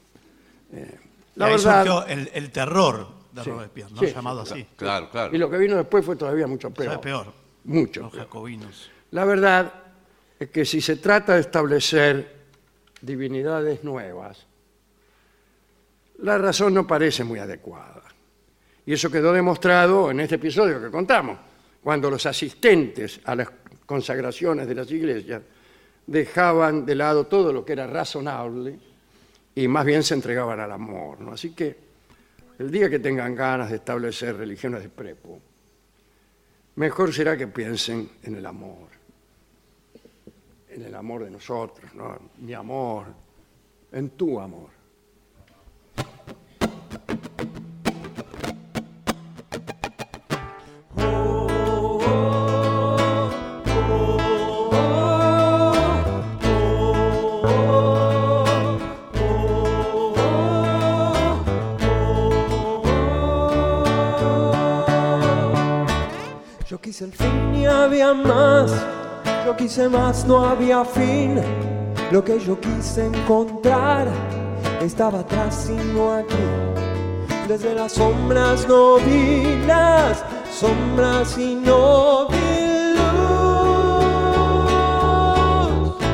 Eh, 0.73 0.99
la 1.35 1.45
Ahí 1.47 1.51
verdad, 1.53 1.85
surgió 1.85 2.05
el, 2.07 2.29
el 2.33 2.49
terror 2.51 3.07
de 3.31 3.43
Sí, 3.43 3.49
Robespierre, 3.49 3.91
¿no? 3.93 3.99
sí, 4.01 4.05
llamado 4.13 4.41
así. 4.41 4.65
Claro, 4.75 5.09
claro. 5.09 5.33
y 5.35 5.37
lo 5.37 5.49
que 5.49 5.57
vino 5.57 5.77
después 5.77 6.03
fue 6.05 6.15
todavía 6.17 6.47
mucho 6.47 6.69
peor. 6.71 6.91
¿Sabe 6.91 7.03
peor? 7.03 7.27
Mucho 7.63 8.01
Los 8.01 8.11
peor. 8.11 8.23
jacobinos. 8.25 8.89
La 9.11 9.23
verdad 9.25 9.73
es 10.39 10.49
que 10.49 10.65
si 10.65 10.81
se 10.81 10.97
trata 10.97 11.35
de 11.35 11.41
establecer 11.41 12.35
divinidades 13.01 13.83
nuevas, 13.83 14.45
la 16.21 16.37
razón 16.37 16.73
no 16.73 16.85
parece 16.85 17.23
muy 17.23 17.39
adecuada. 17.39 18.03
Y 18.85 18.93
eso 18.93 19.11
quedó 19.11 19.31
demostrado 19.33 20.11
en 20.11 20.19
este 20.19 20.35
episodio 20.35 20.81
que 20.81 20.89
contamos, 20.89 21.37
cuando 21.83 22.09
los 22.09 22.25
asistentes 22.25 23.19
a 23.25 23.35
las 23.35 23.49
consagraciones 23.85 24.67
de 24.67 24.75
las 24.75 24.91
iglesias 24.91 25.41
dejaban 26.05 26.85
de 26.85 26.95
lado 26.95 27.25
todo 27.27 27.51
lo 27.53 27.65
que 27.65 27.73
era 27.73 27.87
razonable 27.87 28.79
y 29.55 29.67
más 29.67 29.85
bien 29.85 30.03
se 30.03 30.13
entregaban 30.13 30.59
al 30.59 30.71
amor. 30.71 31.19
¿no? 31.21 31.31
Así 31.31 31.51
que 31.51 31.75
el 32.59 32.71
día 32.71 32.89
que 32.89 32.99
tengan 32.99 33.35
ganas 33.35 33.69
de 33.69 33.77
establecer 33.77 34.37
religiones 34.37 34.83
de 34.83 34.89
prepo, 34.89 35.39
mejor 36.75 37.13
será 37.13 37.35
que 37.35 37.47
piensen 37.47 38.09
en 38.23 38.35
el 38.35 38.45
amor, 38.45 38.89
en 40.69 40.83
el 40.83 40.93
amor 40.93 41.23
de 41.23 41.31
nosotros, 41.31 41.93
¿no? 41.95 42.17
mi 42.37 42.53
amor, 42.53 43.07
en 43.91 44.11
tu 44.11 44.39
amor. 44.39 44.80
Yo 66.71 66.79
quise 66.79 67.03
el 67.03 67.11
fin 67.11 67.53
y 67.53 67.65
había 67.65 68.13
más. 68.13 68.71
Yo 69.45 69.57
quise 69.57 69.89
más, 69.89 70.25
no 70.25 70.45
había 70.45 70.85
fin. 70.85 71.41
Lo 72.11 72.23
que 72.23 72.39
yo 72.39 72.57
quise 72.59 73.07
encontrar 73.07 74.07
estaba 74.85 75.19
atrás 75.19 75.69
y 75.69 75.73
no 75.93 76.13
aquí. 76.13 76.35
Desde 77.47 77.75
las 77.75 77.93
sombras 77.93 78.67
no 78.67 78.97
vi 78.97 79.57
las 79.67 80.23
sombras 80.51 81.37
y 81.37 81.55
no 81.55 82.27
vi 82.29 82.95
luz. 82.95 83.11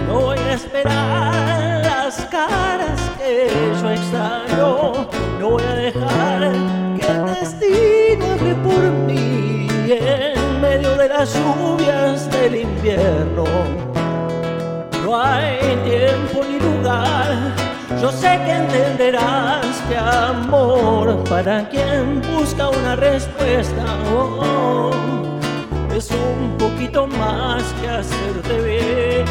No 0.08 0.20
voy 0.22 0.40
a 0.40 0.54
esperar 0.54 1.82
las 1.84 2.22
caras 2.26 3.00
que 3.18 3.50
yo 3.82 3.92
extraño. 3.92 5.08
No 5.40 5.50
voy 5.52 5.64
a 5.64 5.76
dejar 5.76 6.52
que 7.00 7.08
el 7.08 7.26
destino 7.40 8.26
hable 8.34 8.56
por 8.56 8.82
mí 9.08 9.68
en 9.90 10.62
medio 10.62 10.98
de 10.98 11.08
las 11.08 11.34
lluvias 11.34 12.30
del 12.32 12.56
invierno. 12.62 13.46
No 15.04 15.22
hay 15.22 15.58
tiempo 15.86 16.44
ni 16.50 16.60
lugar. 16.60 17.67
Yo 17.90 18.12
sé 18.12 18.40
que 18.46 18.52
entenderás 18.52 19.66
que 19.88 19.98
amor 19.98 21.24
para 21.30 21.68
quien 21.70 22.22
busca 22.36 22.70
una 22.70 22.96
respuesta. 22.98 23.86
oh, 24.14 24.92
es 25.96 26.12
un 26.12 26.58
poquito 26.58 27.08
más 27.08 27.64
que 27.82 27.88
hacerte 27.88 28.62
bien. 28.62 29.26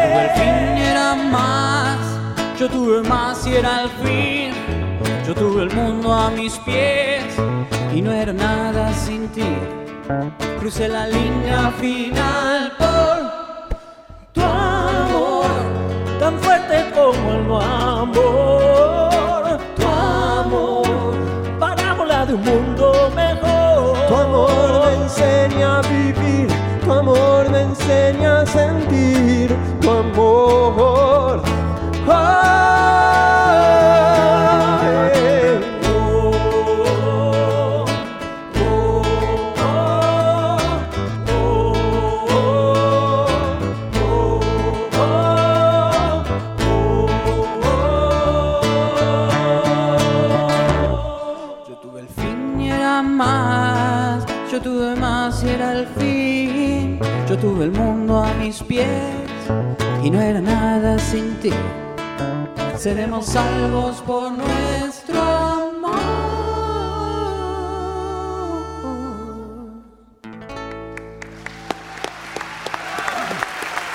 tuve 0.00 0.22
el 0.24 0.30
fin 0.30 0.82
era 0.90 1.14
más, 1.16 1.98
yo 2.58 2.68
tuve 2.68 3.02
más 3.02 3.44
y 3.46 3.54
era 3.56 3.82
el 3.82 3.90
fin, 4.02 4.54
yo 5.26 5.34
tuve 5.34 5.64
el 5.64 5.74
mundo 5.74 6.14
a 6.14 6.30
mis 6.30 6.56
pies 6.60 7.24
y 7.92 8.00
no 8.00 8.12
era 8.12 8.32
nada 8.32 8.92
sin 8.94 9.28
ti. 9.28 9.56
Crucé 10.60 10.88
la 10.88 11.06
línea 11.08 11.72
final 11.80 12.72
por 12.78 13.39
tan 16.20 16.38
fuerte 16.38 16.84
como 16.94 17.30
el 17.30 17.62
amor. 17.62 19.58
Tu 19.74 19.86
amor, 19.86 21.14
para 21.58 21.94
volar 21.94 22.26
de 22.26 22.34
un 22.34 22.42
mundo 22.42 23.10
mejor. 23.16 24.06
Tu 24.06 24.14
amor 24.14 24.86
me 24.86 24.92
enseña 25.04 25.78
a 25.78 25.82
vivir, 25.82 26.48
tu 26.84 26.92
amor 26.92 27.48
me 27.50 27.62
enseña 27.62 28.42
a 28.42 28.46
sentir, 28.46 29.56
tu 29.80 29.90
amor. 29.90 30.99
Tuve 57.40 57.64
el 57.64 57.72
mundo 57.72 58.22
a 58.22 58.34
mis 58.34 58.62
pies 58.62 58.86
y 60.02 60.10
no 60.10 60.20
era 60.20 60.40
nada 60.40 60.98
sin 60.98 61.34
ti. 61.40 61.52
Seremos 62.76 63.26
salvos 63.26 64.02
por 64.02 64.32
nuestro 64.32 65.22
amor. 65.22 66.00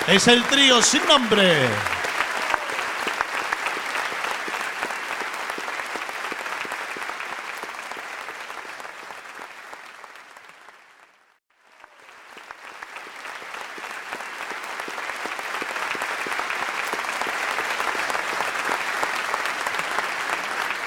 Es 0.07 0.27
el 0.27 0.43
trío 0.43 0.81
sin 0.81 1.05
nombre. 1.07 1.67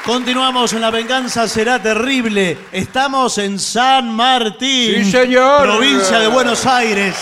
Continuamos 0.08 0.72
en 0.72 0.80
La 0.80 0.90
Venganza 0.90 1.46
Será 1.46 1.82
Terrible. 1.82 2.56
Estamos 2.72 3.36
en 3.36 3.58
San 3.58 4.14
Martín. 4.16 5.04
Sí, 5.04 5.10
señor. 5.10 5.60
Provincia 5.64 6.18
de 6.18 6.28
Buenos 6.28 6.64
Aires. 6.64 7.14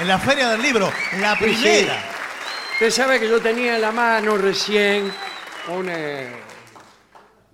En 0.00 0.08
la 0.08 0.18
Feria 0.18 0.48
del 0.48 0.62
Libro, 0.62 0.90
la 1.20 1.36
Sí, 1.36 1.44
sí. 1.44 1.52
primera. 1.52 2.02
Usted 2.72 2.90
sabe 2.90 3.20
que 3.20 3.28
yo 3.28 3.38
tenía 3.42 3.74
en 3.74 3.82
la 3.82 3.92
mano 3.92 4.38
recién 4.38 5.12
un, 5.76 5.88
eh, 5.90 6.28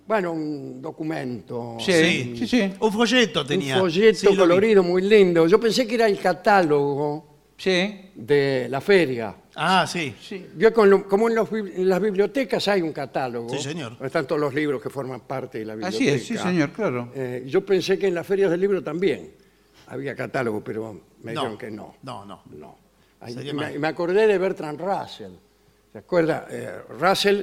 bueno, 0.07 0.31
un 0.31 0.81
documento. 0.81 1.75
Sí, 1.81 2.35
sí, 2.39 2.47
sí. 2.47 2.73
Un 2.79 2.93
folleto 2.93 3.45
tenía. 3.45 3.73
Un 3.75 3.81
folleto 3.81 4.17
Sí, 4.17 4.25
lo 4.27 4.31
vi. 4.31 4.37
colorido 4.37 4.81
muy 4.81 5.01
lindo. 5.01 5.45
Yo 5.45 5.59
pensé 5.59 5.85
que 5.85 5.95
era 5.95 6.05
el 6.07 6.17
catálogo 6.19 7.51
Sí. 7.57 8.11
de 8.15 8.67
la 8.69 8.79
feria. 8.79 9.35
Ah, 9.61 9.85
sí. 9.85 10.15
Con 10.73 10.89
lo- 10.89 11.07
como 11.07 11.27
en, 11.27 11.35
los 11.35 11.49
bib- 11.51 11.73
en 11.75 11.89
las 11.89 11.99
bibliotecas 12.01 12.67
hay 12.69 12.81
un 12.81 12.93
catálogo. 12.93 13.49
Sí, 13.49 13.59
señor. 13.61 13.91
donde 13.91 14.07
Están 14.07 14.25
todos 14.25 14.39
los 14.39 14.53
libros 14.53 14.81
que 14.81 14.89
forman 14.89 15.21
parte 15.21 15.59
de 15.59 15.65
la 15.65 15.75
biblioteca. 15.75 15.97
Así 15.97 16.07
es, 16.09 16.25
sí, 16.25 16.37
señor, 16.37 16.71
claro. 16.71 17.11
Eh, 17.13 17.43
yo 17.45 17.65
pensé 17.65 17.97
que 17.99 18.07
en 18.07 18.13
las 18.15 18.25
ferias 18.25 18.49
del 18.51 18.61
libro 18.61 18.81
también 18.83 19.31
había 19.87 20.15
catálogo, 20.15 20.63
pero 20.63 20.93
me 21.23 21.33
No. 21.33 21.41
dijeron 21.41 21.57
que 21.57 21.71
no. 21.71 21.95
No, 22.03 22.23
no. 22.25 22.41
No. 22.51 22.77
Ay, 23.19 23.33
Sería 23.33 23.51
y 23.51 23.53
me, 23.53 23.61
mal. 23.63 23.75
y 23.75 23.79
me 23.79 23.87
acordé 23.89 24.27
de 24.27 24.37
Bertrand 24.37 24.79
Russell. 24.79 25.33
¿Se 25.91 25.97
acuerda? 25.97 26.47
Eh, 26.49 26.71
Russell 26.97 27.41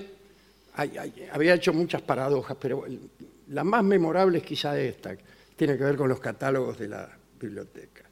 ay, 0.76 0.92
ay, 0.98 1.28
había 1.32 1.54
hecho 1.54 1.72
muchas 1.74 2.00
paradojas, 2.02 2.56
pero 2.60 2.86
el- 2.86 3.10
la 3.48 3.62
más 3.62 3.84
memorable 3.84 4.38
es 4.38 4.44
quizá 4.44 4.78
esta, 4.80 5.16
que 5.16 5.24
tiene 5.54 5.76
que 5.76 5.84
ver 5.84 5.96
con 5.96 6.08
los 6.08 6.18
catálogos 6.20 6.78
de 6.78 6.88
la 6.88 7.08
biblioteca. 7.40 8.04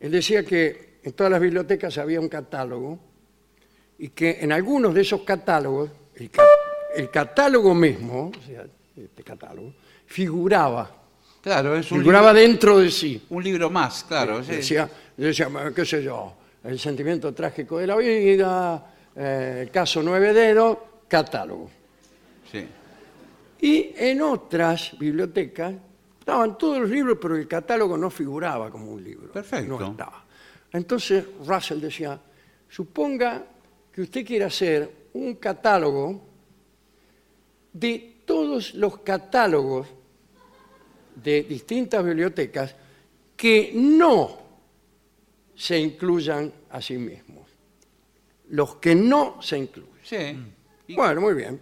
Él 0.00 0.10
decía 0.12 0.44
que 0.44 0.89
en 1.02 1.12
todas 1.12 1.30
las 1.32 1.40
bibliotecas 1.40 1.96
había 1.98 2.20
un 2.20 2.28
catálogo 2.28 2.98
y 3.98 4.08
que 4.10 4.38
en 4.40 4.52
algunos 4.52 4.94
de 4.94 5.02
esos 5.02 5.22
catálogos, 5.22 5.90
el, 6.14 6.30
ca- 6.30 6.42
el 6.94 7.10
catálogo 7.10 7.74
mismo, 7.74 8.30
o 8.36 8.46
sea, 8.46 8.64
este 8.96 9.22
catálogo, 9.22 9.72
figuraba, 10.06 10.96
Claro, 11.42 11.74
es 11.74 11.90
un, 11.90 12.00
figuraba 12.00 12.34
libro, 12.34 12.48
dentro 12.50 12.78
de 12.78 12.90
sí. 12.90 13.24
un 13.30 13.42
libro 13.42 13.70
más, 13.70 14.04
claro. 14.04 14.42
sí. 14.44 14.52
Decía, 14.56 14.90
decía, 15.16 15.48
qué 15.74 15.84
sé 15.86 16.02
yo, 16.02 16.34
el 16.64 16.78
sentimiento 16.78 17.32
trágico 17.32 17.78
de 17.78 17.86
la 17.86 17.96
vida, 17.96 18.92
eh, 19.16 19.60
el 19.62 19.70
caso 19.70 20.02
nueve 20.02 20.34
dedos, 20.34 20.76
catálogo. 21.08 21.70
Sí. 22.52 22.66
Y 23.62 23.92
en 23.96 24.20
otras 24.20 24.98
bibliotecas 24.98 25.72
estaban 26.18 26.58
todos 26.58 26.80
los 26.80 26.90
libros, 26.90 27.16
pero 27.20 27.36
el 27.36 27.48
catálogo 27.48 27.96
no 27.96 28.10
figuraba 28.10 28.70
como 28.70 28.92
un 28.92 29.02
libro. 29.02 29.32
Perfecto. 29.32 29.78
No 29.78 29.90
estaba. 29.92 30.24
Entonces 30.72 31.24
Russell 31.46 31.80
decía, 31.80 32.20
suponga 32.68 33.44
que 33.92 34.02
usted 34.02 34.24
quiere 34.24 34.44
hacer 34.44 35.08
un 35.14 35.34
catálogo 35.36 36.20
de 37.72 38.22
todos 38.24 38.74
los 38.74 38.98
catálogos 38.98 39.88
de 41.16 41.42
distintas 41.42 42.04
bibliotecas 42.04 42.74
que 43.36 43.72
no 43.74 44.38
se 45.54 45.78
incluyan 45.78 46.52
a 46.70 46.80
sí 46.80 46.96
mismos. 46.96 47.48
Los 48.50 48.76
que 48.76 48.94
no 48.94 49.40
se 49.42 49.58
incluyen. 49.58 49.90
Sí. 50.02 50.92
Y- 50.92 50.94
Bueno, 50.96 51.20
muy 51.20 51.34
bien. 51.34 51.60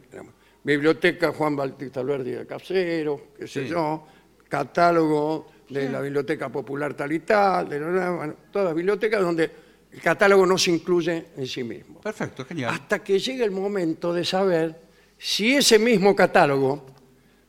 Biblioteca 0.62 1.32
Juan 1.32 1.56
Bautista 1.56 2.00
Alberdi 2.00 2.32
de 2.32 2.46
Casero, 2.46 3.28
qué 3.36 3.46
sé 3.46 3.64
Sí. 3.64 3.68
yo, 3.70 4.06
catálogo 4.48 5.46
de 5.68 5.88
la 5.88 6.00
Biblioteca 6.00 6.48
Popular 6.48 6.94
tal 6.94 7.12
y 7.12 7.20
tal, 7.20 7.68
de 7.68 7.80
la- 7.80 8.10
bueno, 8.10 8.34
todas 8.50 8.66
las 8.68 8.74
bibliotecas 8.74 9.20
donde 9.20 9.50
el 9.92 10.00
catálogo 10.00 10.44
no 10.46 10.56
se 10.58 10.70
incluye 10.70 11.26
en 11.36 11.46
sí 11.46 11.62
mismo. 11.64 12.00
Perfecto, 12.00 12.44
genial. 12.44 12.72
Hasta 12.74 13.02
que 13.02 13.18
llegue 13.18 13.44
el 13.44 13.50
momento 13.50 14.12
de 14.12 14.24
saber 14.24 14.80
si 15.18 15.54
ese 15.56 15.78
mismo 15.78 16.14
catálogo 16.14 16.86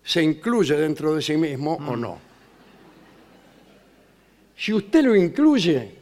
se 0.03 0.21
incluye 0.23 0.75
dentro 0.75 1.15
de 1.15 1.21
sí 1.21 1.37
mismo 1.37 1.73
o 1.75 1.95
no. 1.95 2.19
Si 4.57 4.73
usted 4.73 5.03
lo 5.03 5.15
incluye, 5.15 5.95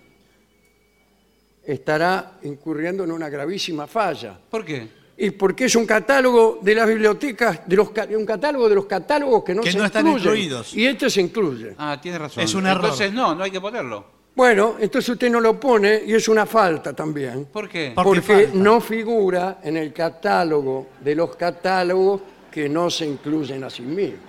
estará 1.63 2.39
incurriendo 2.43 3.03
en 3.03 3.11
una 3.11 3.29
gravísima 3.29 3.85
falla. 3.87 4.39
¿Por 4.49 4.63
qué? 4.65 4.87
Y 5.19 5.31
porque 5.31 5.65
es 5.65 5.75
un 5.75 5.85
catálogo 5.87 6.59
de 6.61 6.75
las 6.75 6.87
bibliotecas, 6.87 7.61
de 7.67 7.75
los, 7.75 7.89
ca- 7.89 8.07
un 8.15 8.25
catálogo 8.25 8.69
de 8.69 8.75
los 8.75 8.85
catálogos 8.85 9.43
que 9.43 9.55
no 9.55 9.63
Que 9.63 9.71
se 9.71 9.77
no 9.79 9.85
están 9.85 10.05
incluyen. 10.05 10.27
incluidos. 10.33 10.73
Y 10.75 10.85
este 10.85 11.09
se 11.09 11.21
incluye. 11.21 11.73
Ah, 11.77 11.99
tiene 11.99 12.19
razón. 12.19 12.43
Es 12.43 12.53
un 12.53 12.67
error. 12.67 12.83
Entonces 12.85 13.11
no, 13.13 13.33
no 13.33 13.43
hay 13.43 13.49
que 13.51 13.59
ponerlo. 13.59 14.05
Bueno, 14.35 14.75
entonces 14.79 15.09
usted 15.09 15.31
no 15.31 15.39
lo 15.39 15.59
pone 15.59 16.03
y 16.05 16.13
es 16.13 16.27
una 16.27 16.45
falta 16.45 16.93
también. 16.93 17.45
¿Por 17.45 17.67
qué? 17.67 17.93
Por- 17.95 18.03
Porque 18.03 18.21
Porque 18.21 18.43
falta. 18.45 18.59
no 18.59 18.79
figura 18.79 19.59
en 19.63 19.77
el 19.77 19.91
catálogo 19.91 20.89
de 21.03 21.15
los 21.15 21.35
catálogos 21.35 22.21
que 22.51 22.69
no 22.69 22.89
se 22.91 23.07
incluyen 23.07 23.63
a 23.63 23.69
sí 23.71 23.81
mismos. 23.81 24.19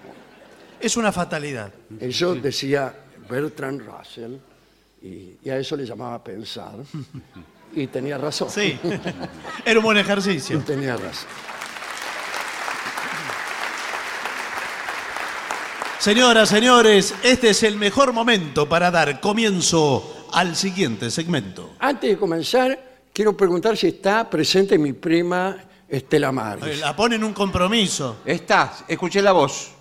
Es 0.80 0.96
una 0.96 1.12
fatalidad. 1.12 1.70
Eso 2.00 2.34
decía 2.34 2.94
Bertrand 3.28 3.82
Russell 3.82 4.36
y, 5.02 5.34
y 5.44 5.50
a 5.50 5.58
eso 5.58 5.76
le 5.76 5.84
llamaba 5.84 6.24
pensar. 6.24 6.72
Y 7.74 7.86
tenía 7.86 8.18
razón. 8.18 8.50
Sí. 8.50 8.78
Era 9.64 9.78
un 9.78 9.84
buen 9.84 9.98
ejercicio. 9.98 10.58
Tenía 10.66 10.96
razón. 10.96 11.28
Señoras, 15.98 16.48
señores, 16.48 17.14
este 17.22 17.50
es 17.50 17.62
el 17.64 17.76
mejor 17.76 18.12
momento 18.12 18.68
para 18.68 18.90
dar 18.90 19.20
comienzo 19.20 20.28
al 20.32 20.54
siguiente 20.54 21.10
segmento. 21.10 21.72
Antes 21.80 22.10
de 22.10 22.16
comenzar, 22.16 22.78
quiero 23.12 23.36
preguntar 23.36 23.76
si 23.76 23.88
está 23.88 24.30
presente 24.30 24.78
mi 24.78 24.92
prima 24.92 25.56
Estela 25.88 26.30
Maris. 26.30 26.80
La 26.80 26.94
ponen 26.94 27.24
un 27.24 27.32
compromiso. 27.32 28.18
Estás, 28.24 28.84
escuché 28.86 29.20
la 29.20 29.32
voz. 29.32 29.72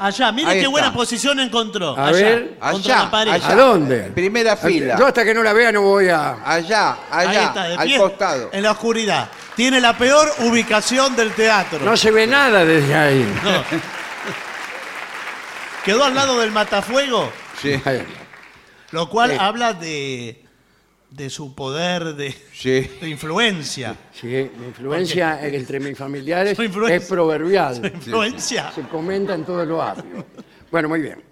Allá, 0.00 0.32
mire 0.32 0.48
Ahí 0.48 0.54
qué 0.54 0.60
está. 0.60 0.70
buena 0.70 0.92
posición 0.92 1.40
encontró. 1.40 1.96
A 1.98 2.06
allá, 2.08 2.12
ver. 2.22 2.56
contra 2.58 2.94
Allá, 2.94 3.04
la 3.04 3.10
pared. 3.10 3.32
allá. 3.32 3.48
¿A 3.48 3.54
dónde? 3.54 3.98
Primera 4.14 4.56
fila. 4.56 4.96
Yo 4.98 5.06
hasta 5.06 5.24
que 5.24 5.34
no 5.34 5.42
la 5.42 5.52
vea 5.52 5.70
no 5.72 5.82
voy 5.82 6.08
a... 6.08 6.38
Allá, 6.44 6.96
Ahí 7.10 7.26
allá, 7.28 7.44
está, 7.44 7.64
de 7.64 7.76
al 7.76 7.86
pie, 7.86 7.98
costado. 7.98 8.50
En 8.52 8.62
la 8.62 8.70
oscuridad. 8.72 9.28
Tiene 9.56 9.80
la 9.80 9.96
peor 9.98 10.32
ubicación 10.38 11.14
del 11.16 11.32
teatro. 11.32 11.80
No 11.80 11.96
se 11.96 12.10
ve 12.10 12.26
nada 12.26 12.64
desde 12.64 12.94
ahí. 12.94 13.40
No. 13.44 13.62
Quedó 15.84 16.04
al 16.04 16.14
lado 16.14 16.38
del 16.40 16.50
matafuego, 16.50 17.30
Sí, 17.60 17.80
lo 18.90 19.08
cual 19.08 19.36
habla 19.38 19.72
de, 19.74 20.44
de 21.10 21.28
su 21.28 21.54
poder 21.54 22.14
de, 22.14 22.32
sí. 22.52 22.88
de 23.00 23.08
influencia. 23.08 23.96
Sí, 24.12 24.50
mi 24.58 24.66
influencia 24.66 25.44
entre 25.46 25.80
mis 25.80 25.96
familiares 25.98 26.56
Su 26.56 26.62
influencia. 26.62 26.96
es 26.96 27.06
proverbial. 27.06 27.84
Influencia. 27.94 28.70
Se 28.72 28.82
comenta 28.82 29.34
en 29.34 29.44
todo 29.44 29.62
el 29.62 29.70
barrio. 29.70 30.24
Bueno, 30.70 30.88
muy 30.88 31.00
bien. 31.00 31.22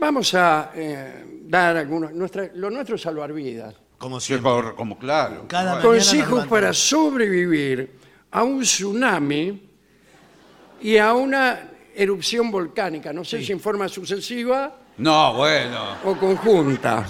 Vamos 0.00 0.34
a 0.34 0.72
eh, 0.74 1.24
dar 1.44 1.76
algunos... 1.76 2.12
Nuestra, 2.12 2.50
lo 2.54 2.70
nuestro 2.70 2.96
es 2.96 3.02
salvar 3.02 3.32
vidas. 3.32 3.74
Como 3.98 4.18
Sí, 4.18 4.28
siempre. 4.28 4.50
como, 4.50 4.74
como 4.74 4.98
claro. 4.98 5.44
Cada 5.46 5.80
Consejos 5.80 6.46
para 6.46 6.72
sobrevivir 6.72 7.90
a 8.30 8.42
un 8.42 8.62
tsunami 8.62 9.62
y 10.80 10.96
a 10.96 11.12
una 11.12 11.68
erupción 11.94 12.50
volcánica. 12.50 13.12
No 13.12 13.24
sé 13.24 13.44
si 13.44 13.52
en 13.52 13.60
forma 13.60 13.88
sucesiva 13.88 14.74
No, 14.96 15.34
bueno. 15.34 15.96
o 16.04 16.16
conjunta. 16.16 17.06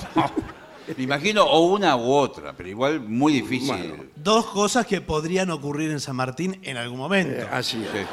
Me 0.96 1.04
imagino 1.04 1.44
o 1.44 1.66
una 1.72 1.96
u 1.96 2.10
otra, 2.12 2.52
pero 2.56 2.68
igual 2.68 3.00
muy 3.00 3.32
difícil. 3.32 3.68
Bueno. 3.68 4.04
Dos 4.16 4.46
cosas 4.46 4.86
que 4.86 5.00
podrían 5.00 5.50
ocurrir 5.50 5.90
en 5.90 6.00
San 6.00 6.16
Martín 6.16 6.58
en 6.62 6.76
algún 6.76 6.98
momento. 6.98 7.42
Eh, 7.42 7.48
así 7.50 7.82
es. 7.82 7.90
Sí. 8.00 8.06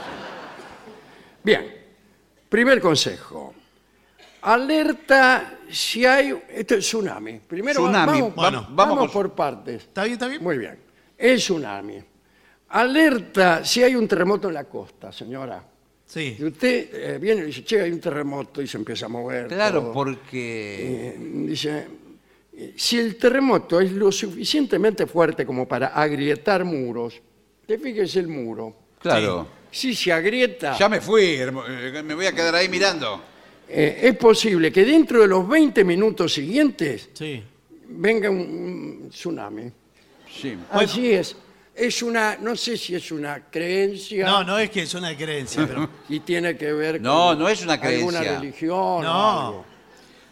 Bien, 1.44 1.76
primer 2.50 2.80
consejo. 2.82 3.54
Alerta 4.42 5.60
si 5.70 6.06
hay... 6.06 6.34
Esto 6.50 6.76
es 6.76 6.86
tsunami. 6.86 7.40
Primero 7.40 7.82
Tsunami. 7.82 8.22
vamos, 8.22 8.36
Bueno, 8.36 8.62
vamos 8.62 8.76
vamos 8.76 8.98
con- 9.00 9.12
por 9.12 9.32
partes. 9.36 9.84
¿Está 9.84 10.04
bien, 10.04 10.14
está 10.14 10.28
bien? 10.28 10.44
Muy 10.44 10.58
bien. 10.58 10.78
El 11.18 11.38
tsunami. 11.38 12.00
Alerta 12.70 13.64
si 13.66 13.84
hay 13.84 13.96
un 13.96 14.08
terremoto 14.08 14.48
en 14.50 14.54
la 14.54 14.66
costa, 14.66 15.12
señora. 15.12 15.64
Sí. 16.06 16.38
Y 16.40 16.44
usted 16.46 16.90
eh, 16.94 17.18
viene 17.20 17.42
y 17.42 17.46
dice, 17.48 17.64
che, 17.66 17.82
hay 17.82 17.92
un 17.92 18.00
terremoto 18.00 18.62
y 18.62 18.68
se 18.68 18.78
empieza 18.78 19.08
a 19.08 19.10
mover. 19.10 19.48
Claro, 19.48 19.82
todo. 19.82 19.94
porque. 19.94 21.16
Eh, 21.16 21.18
dice, 21.48 21.88
si 22.76 22.98
el 22.98 23.18
terremoto 23.18 23.80
es 23.80 23.92
lo 23.92 24.12
suficientemente 24.12 25.06
fuerte 25.06 25.46
como 25.46 25.68
para 25.68 25.88
agrietar 25.88 26.64
muros, 26.66 27.22
te 27.66 27.78
fíjese 27.78 28.20
el 28.20 28.28
muro. 28.28 28.76
Claro. 29.00 29.48
Si 29.70 29.94
se 29.94 30.12
agrieta, 30.12 30.76
Ya 30.78 30.90
me 30.90 31.02
fui, 31.02 31.36
hermo- 31.36 31.64
eh, 31.68 32.02
me 32.04 32.16
voy 32.16 32.26
a 32.26 32.32
quedar 32.34 32.56
ahí 32.56 32.68
mirando. 32.70 33.22
eh, 33.70 34.00
es 34.04 34.16
posible 34.18 34.72
que 34.72 34.84
dentro 34.86 35.22
de 35.22 35.28
los 35.28 35.48
20 35.48 35.84
minutos 35.84 36.34
siguientes 36.34 37.10
Sí. 37.14 37.44
venga 37.90 38.30
un, 38.30 38.40
un 38.40 39.10
tsunami. 39.10 39.72
Sí. 40.32 40.58
Así 40.72 41.12
es. 41.12 41.36
Es 41.76 42.02
una, 42.02 42.38
no 42.38 42.56
sé 42.56 42.76
si 42.76 42.96
es 42.96 43.12
una 43.12 43.44
creencia 43.52 44.26
No, 44.26 44.44
no 44.44 44.58
es 44.58 44.72
que 44.72 44.82
es 44.82 44.94
una 44.96 45.16
creencia, 45.16 45.68
pero, 45.68 45.88
y 46.10 46.22
tiene 46.22 46.58
que 46.58 46.72
ver 46.74 47.00
No, 47.00 47.28
con 47.28 47.40
no 47.40 47.50
es 47.50 47.62
una 47.64 47.74
alguna 47.74 48.20
creencia. 48.22 48.40
religión. 48.40 48.80
o 48.80 49.04
No. 49.04 49.40
algo. 49.48 49.66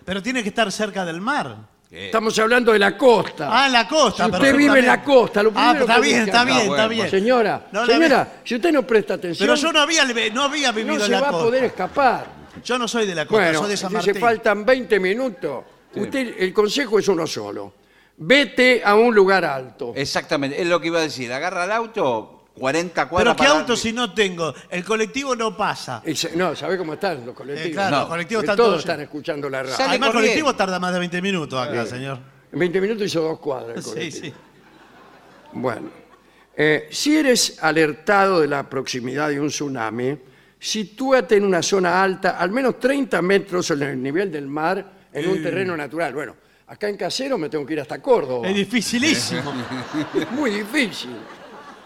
pero 0.03 0.23
tiene 0.23 0.41
que 0.41 0.49
estar 0.49 0.71
cerca 0.71 1.05
del 1.05 1.21
mar. 1.21 1.74
Eh, 1.91 2.05
Estamos 2.07 2.37
hablando 2.39 2.71
de 2.73 2.79
la 2.79 2.97
costa. 2.97 3.47
Ah, 3.51 3.69
la 3.69 3.87
costa. 3.87 4.25
Si 4.25 4.31
usted 4.31 4.55
vive 4.57 4.79
en 4.79 4.87
la 4.87 5.03
costa, 5.03 5.41
lo 5.43 5.51
Ah, 5.55 5.71
primero 5.73 5.81
está 5.81 5.95
que 5.95 6.01
bien, 6.01 6.15
busca- 6.17 6.25
está 6.25 6.41
Ah, 6.41 6.45
bien, 6.45 6.57
está 6.57 6.67
bueno, 6.67 6.89
bien. 6.89 7.09
Señora, 7.09 7.67
No 7.71 7.85
la 7.85 7.93
señora, 7.93 8.33
si 8.43 8.55
usted 8.55 8.71
no 8.71 8.83
presta 8.87 9.13
atención, 9.13 9.47
Pero 9.47 9.55
yo 9.55 9.71
no 9.71 9.79
había, 9.79 10.03
no 10.33 10.43
había 10.43 10.71
vivido 10.71 10.95
no 10.95 10.99
en 11.01 11.05
se 11.05 11.11
la 11.11 11.21
va 11.21 11.27
a 11.27 11.31
costa. 11.31 11.45
poder 11.45 11.63
escapar. 11.65 12.25
Yo 12.63 12.77
no 12.79 12.87
soy 12.87 13.05
de 13.05 13.15
la 13.15 13.25
costa, 13.25 13.43
Bueno, 13.43 13.59
soy 13.59 13.69
de 13.69 13.77
San 13.77 13.89
si 13.91 13.95
se 14.01 14.05
Martín. 14.07 14.21
faltan 14.21 14.65
20 14.65 14.99
minutos, 14.99 15.63
usted, 15.93 16.35
el 16.39 16.53
consejo 16.53 16.99
es 16.99 17.07
uno 17.07 17.27
solo. 17.27 17.73
vete 18.17 18.81
a 18.83 18.95
un 18.95 19.13
lugar 19.13 19.43
alto. 19.45 19.91
Exactamente, 19.95 20.59
es 20.61 20.67
lo 20.67 20.79
que 20.79 20.87
iba 20.87 20.99
a 20.99 21.01
decir. 21.03 21.31
Agarra 21.33 21.65
el 21.65 21.71
auto, 21.73 22.34
40 22.57 23.09
cuadras. 23.09 23.35
Pero 23.35 23.43
¿qué 23.43 23.47
para- 23.49 23.59
auto 23.61 23.75
si 23.75 23.91
no 23.93 24.13
tengo? 24.13 24.53
El 24.69 24.83
colectivo 24.83 25.35
no 25.35 25.55
pasa. 25.57 26.01
Y 26.05 26.15
se- 26.15 26.35
no, 26.35 26.55
¿sabe 26.55 26.77
cómo 26.77 26.93
están 26.93 27.25
los 27.25 27.35
colectivos? 27.35 27.69
Eh, 27.69 27.73
claro, 27.73 27.91
No, 27.91 27.99
los 28.01 28.09
colectivos 28.09 28.43
están 28.43 28.55
todos 28.57 28.69
todos 28.69 28.79
están 28.81 29.01
escuchando 29.01 29.49
la 29.49 29.63
radio. 29.63 29.75
Sale 29.75 29.89
Además, 29.89 30.07
el 30.09 30.13
corriendo. 30.13 30.33
colectivo 30.33 30.55
tarda 30.55 30.79
más 30.79 30.93
de 30.93 30.99
20 30.99 31.21
minutos 31.21 31.59
acá, 31.67 31.85
señor. 31.85 32.19
En 32.51 32.59
20 32.59 32.81
minutos 32.81 33.03
hizo 33.07 33.21
dos 33.21 33.39
cuadras. 33.39 33.77
el 33.77 33.83
Sí, 33.83 33.89
colectivo. 33.89 34.25
sí. 34.27 34.33
Bueno, 35.53 35.89
eh, 36.55 36.87
si 36.91 37.17
eres 37.17 37.57
alertado 37.61 38.39
de 38.41 38.47
la 38.47 38.69
proximidad 38.69 39.29
de 39.29 39.39
un 39.39 39.47
tsunami, 39.49 40.17
sitúate 40.59 41.35
en 41.37 41.45
una 41.45 41.61
zona 41.61 42.01
alta, 42.01 42.31
al 42.39 42.51
menos 42.51 42.79
30 42.79 43.21
metros 43.21 43.65
sobre 43.65 43.91
el 43.91 44.01
nivel 44.01 44.31
del 44.31 44.47
mar, 44.47 44.93
en 45.13 45.29
un 45.29 45.41
terreno 45.41 45.77
natural. 45.77 46.13
Bueno, 46.13 46.35
acá 46.67 46.89
en 46.89 46.97
Casero 46.97 47.37
me 47.37 47.47
tengo 47.49 47.65
que 47.65 47.73
ir 47.73 47.79
hasta 47.81 48.01
Córdoba. 48.01 48.47
Es 48.49 48.55
dificilísimo. 48.55 49.53
Es 50.13 50.29
muy 50.31 50.51
difícil. 50.51 51.11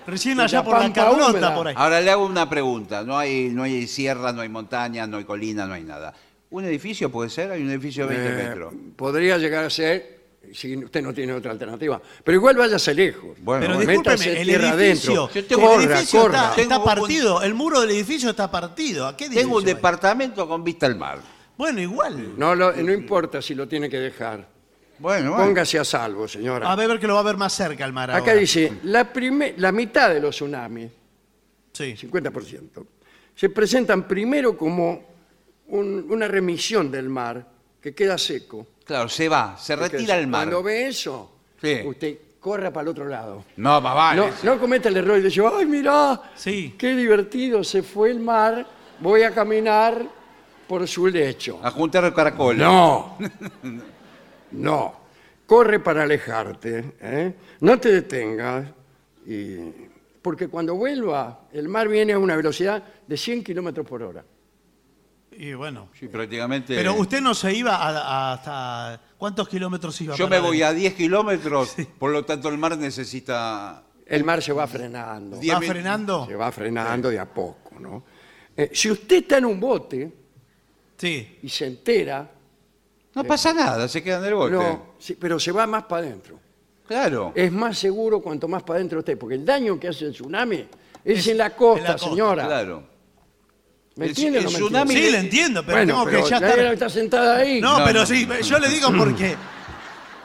Recién 0.10 0.38
La 0.38 0.44
allá 0.46 0.64
por 0.64 0.80
la 0.80 1.12
húmeda. 1.12 1.56
por 1.56 1.68
ahí. 1.68 1.76
Ahora 1.78 2.02
le 2.02 2.12
hago 2.12 2.26
una 2.26 2.50
pregunta. 2.50 3.04
No 3.04 3.18
hay, 3.18 3.50
no 3.50 3.64
hay 3.64 3.88
sierra, 3.88 4.32
no 4.34 4.42
hay 4.42 4.50
montaña, 4.50 5.06
no 5.08 5.18
hay 5.18 5.24
colina, 5.24 5.66
no 5.66 5.74
hay 5.74 5.84
nada. 5.84 6.14
¿Un 6.52 6.66
edificio 6.66 7.12
puede 7.12 7.30
ser? 7.30 7.52
Hay 7.52 7.62
un 7.62 7.70
edificio 7.70 8.08
de 8.08 8.16
20 8.18 8.34
Eh, 8.42 8.44
metros. 8.48 8.74
podría 8.96 9.38
llegar 9.38 9.64
a 9.66 9.70
ser, 9.70 10.20
si 10.52 10.76
usted 10.78 11.02
no 11.04 11.14
tiene 11.14 11.34
otra 11.34 11.52
alternativa. 11.52 12.02
Pero 12.24 12.36
igual 12.36 12.58
váyase 12.58 12.94
lejos. 12.96 13.38
Bueno, 13.42 13.62
Pero 13.62 13.76
bueno. 13.76 13.92
discúlpeme, 13.92 14.42
el 14.42 14.48
tierra 14.48 14.70
edificio, 14.74 15.24
adentro. 15.26 15.30
Yo 15.42 15.46
tengo- 15.48 15.62
el 15.62 15.68
Corra, 15.82 15.84
edificio 15.98 16.22
corra. 16.22 16.38
está, 16.38 16.50
está 16.50 16.62
Tengo 16.76 16.78
un- 16.80 16.86
partido, 16.86 17.42
el 17.44 17.54
muro 17.54 17.82
del 17.82 17.92
edificio 17.92 18.32
está 18.32 18.50
partido. 18.50 19.06
¿A 19.08 19.16
qué 19.16 19.30
Tengo 19.30 19.58
un 19.58 19.64
departamento 19.64 20.48
con 20.48 20.64
vista 20.64 20.86
al 20.88 20.96
mar. 20.96 21.20
Bueno, 21.58 21.82
igual. 21.82 22.34
No, 22.38 22.56
lo- 22.56 22.72
no 22.72 22.94
importa 22.94 23.42
si 23.42 23.54
lo 23.54 23.68
tiene 23.68 23.90
que 23.90 24.00
dejar. 24.00 24.48
Bueno, 25.00 25.32
bueno. 25.32 25.46
Póngase 25.46 25.80
a 25.80 25.86
salvo, 25.86 26.28
señora. 26.28 26.72
A 26.72 26.76
ver 26.76 27.00
que 27.00 27.08
lo 27.08 27.14
va 27.16 27.22
a 27.22 27.24
ver 27.24 27.38
más 27.38 27.54
cerca 27.54 27.86
el 27.86 27.94
mar 27.94 28.12
Acá 28.12 28.20
ahora. 28.20 28.34
dice, 28.36 28.74
la, 28.84 29.06
prime- 29.12 29.54
la 29.58 29.72
mitad 29.72 30.10
de 30.10 30.20
los 30.20 30.36
tsunamis, 30.36 30.90
Sí. 31.72 31.96
50%, 31.96 32.86
se 33.36 33.50
presentan 33.50 34.08
primero 34.08 34.58
como 34.58 35.02
un- 35.68 36.06
una 36.10 36.28
remisión 36.28 36.92
del 36.92 37.08
mar 37.10 37.46
que 37.82 37.94
queda 37.96 38.18
seco. 38.18 38.68
Claro, 38.84 39.08
se 39.08 39.30
va, 39.30 39.56
se 39.58 39.76
retira 39.76 40.18
el 40.18 40.28
mar. 40.28 40.42
Cuando 40.46 40.64
ve 40.64 40.88
eso, 40.88 41.32
Sí. 41.62 41.80
usted 41.86 42.18
corra 42.40 42.72
para 42.74 42.84
el 42.84 42.88
otro 42.90 43.06
lado. 43.06 43.46
No, 43.58 43.80
más 43.80 43.96
vale. 43.96 44.22
No, 44.22 44.54
no 44.56 44.60
cometa 44.60 44.90
el 44.90 44.98
error 44.98 45.16
de 45.18 45.22
decir, 45.24 45.44
ay, 45.50 45.66
mirá, 45.66 46.22
Sí. 46.36 46.76
qué 46.78 46.96
divertido, 46.96 47.64
se 47.64 47.84
fue 47.84 48.12
el 48.12 48.20
mar, 48.20 48.66
voy 49.00 49.24
a 49.24 49.32
caminar 49.34 50.06
por 50.68 50.86
su 50.88 51.08
lecho. 51.08 51.60
A 51.64 51.72
juntar 51.72 52.14
caracoles. 52.14 52.62
No, 52.62 53.18
no. 54.52 55.00
Corre 55.46 55.80
para 55.80 56.04
alejarte, 56.04 56.94
¿eh? 57.02 57.34
no 57.62 57.80
te 57.80 57.92
detengas, 57.92 58.68
y- 59.26 59.88
porque 60.22 60.48
cuando 60.48 60.76
vuelva, 60.76 61.48
el 61.54 61.68
mar 61.70 61.88
viene 61.88 62.14
a 62.14 62.20
una 62.20 62.36
velocidad 62.36 62.84
de 63.08 63.18
100 63.18 63.44
kilómetros 63.44 63.88
por 63.88 64.04
hora. 64.04 64.24
Y 65.32 65.54
bueno. 65.54 65.90
Sí, 65.98 66.08
prácticamente. 66.08 66.76
Pero 66.76 66.94
usted 66.96 67.22
no 67.22 67.34
se 67.34 67.54
iba 67.54 67.76
a- 67.76 67.90
a- 67.90 68.34
hasta... 68.34 69.02
¿Cuántos 69.18 69.48
kilómetros 69.48 70.00
iba? 70.02 70.16
Yo 70.16 70.28
para 70.28 70.42
me 70.42 70.48
voy 70.48 70.62
a 70.62 70.74
10 70.74 70.94
kilómetros, 70.96 71.76
por 71.98 72.12
lo 72.12 72.26
tanto 72.26 72.50
el 72.50 72.58
mar 72.58 72.78
necesita. 72.78 73.84
El 74.06 74.24
mar 74.26 74.42
se 74.44 74.52
va 74.54 74.68
frenando, 74.68 75.38
Diez 75.38 75.56
¿Va 75.56 75.60
mil- 75.62 75.70
frenando? 75.70 76.26
se 76.28 76.36
va 76.36 76.52
frenando 76.52 77.10
de 77.10 77.20
a 77.20 77.26
poco. 77.26 77.80
¿no? 77.80 78.04
Eh, 78.58 78.70
si 78.74 78.92
usted 78.92 79.18
está 79.18 79.38
en 79.38 79.46
un 79.46 79.60
bote 79.60 80.12
Sí. 80.98 81.40
y 81.44 81.48
se 81.50 81.66
entera, 81.68 82.30
No 83.16 83.24
pasa 83.24 83.54
nada, 83.54 83.88
se 83.88 84.02
queda 84.04 84.20
en 84.20 84.26
el 84.26 84.36
bote. 84.36 84.52
no, 84.54 84.94
sí, 85.00 85.16
pero 85.20 85.40
se 85.40 85.52
va 85.52 85.66
más 85.68 85.84
para 85.84 86.04
adentro. 86.06 86.40
Claro. 86.88 87.32
Es 87.36 87.52
más 87.52 87.78
seguro 87.78 88.20
cuanto 88.22 88.48
más 88.48 88.64
para 88.64 88.78
adentro 88.78 89.00
esté, 89.00 89.16
porque 89.18 89.36
el 89.36 89.46
daño 89.46 89.80
que 89.80 89.88
hace 89.90 90.06
el 90.06 90.14
tsunami 90.14 90.68
es, 91.04 91.20
Es 91.20 91.28
en 91.28 91.38
la 91.38 91.52
costa, 91.56 91.80
en 91.80 91.84
la 91.86 91.92
costa, 91.94 92.10
señora. 92.10 92.46
Claro. 92.46 92.84
¿Me 93.96 94.06
El- 94.06 94.10
entiende 94.12 94.40
o 94.40 94.42
el 94.42 94.46
no 94.48 94.52
me 94.52 94.58
tsunami- 94.60 94.82
entiende? 94.82 95.06
Sí, 95.06 95.12
le 95.12 95.18
entiendo, 95.20 95.66
pero 95.66 95.78
bueno, 95.78 95.94
tengo 95.94 96.06
pero 96.06 96.24
que 96.24 96.30
ya 96.30 96.40
la 96.40 96.48
estar... 96.50 96.74
está 96.74 96.90
sentada 96.90 97.38
ahí. 97.38 97.60
No, 97.62 97.80
No, 97.80 97.86
pero 97.86 98.00
no. 98.02 98.06
sí, 98.06 98.28
yo 98.44 98.60
le 98.60 98.70
digo 98.70 98.90
porque 98.98 99.36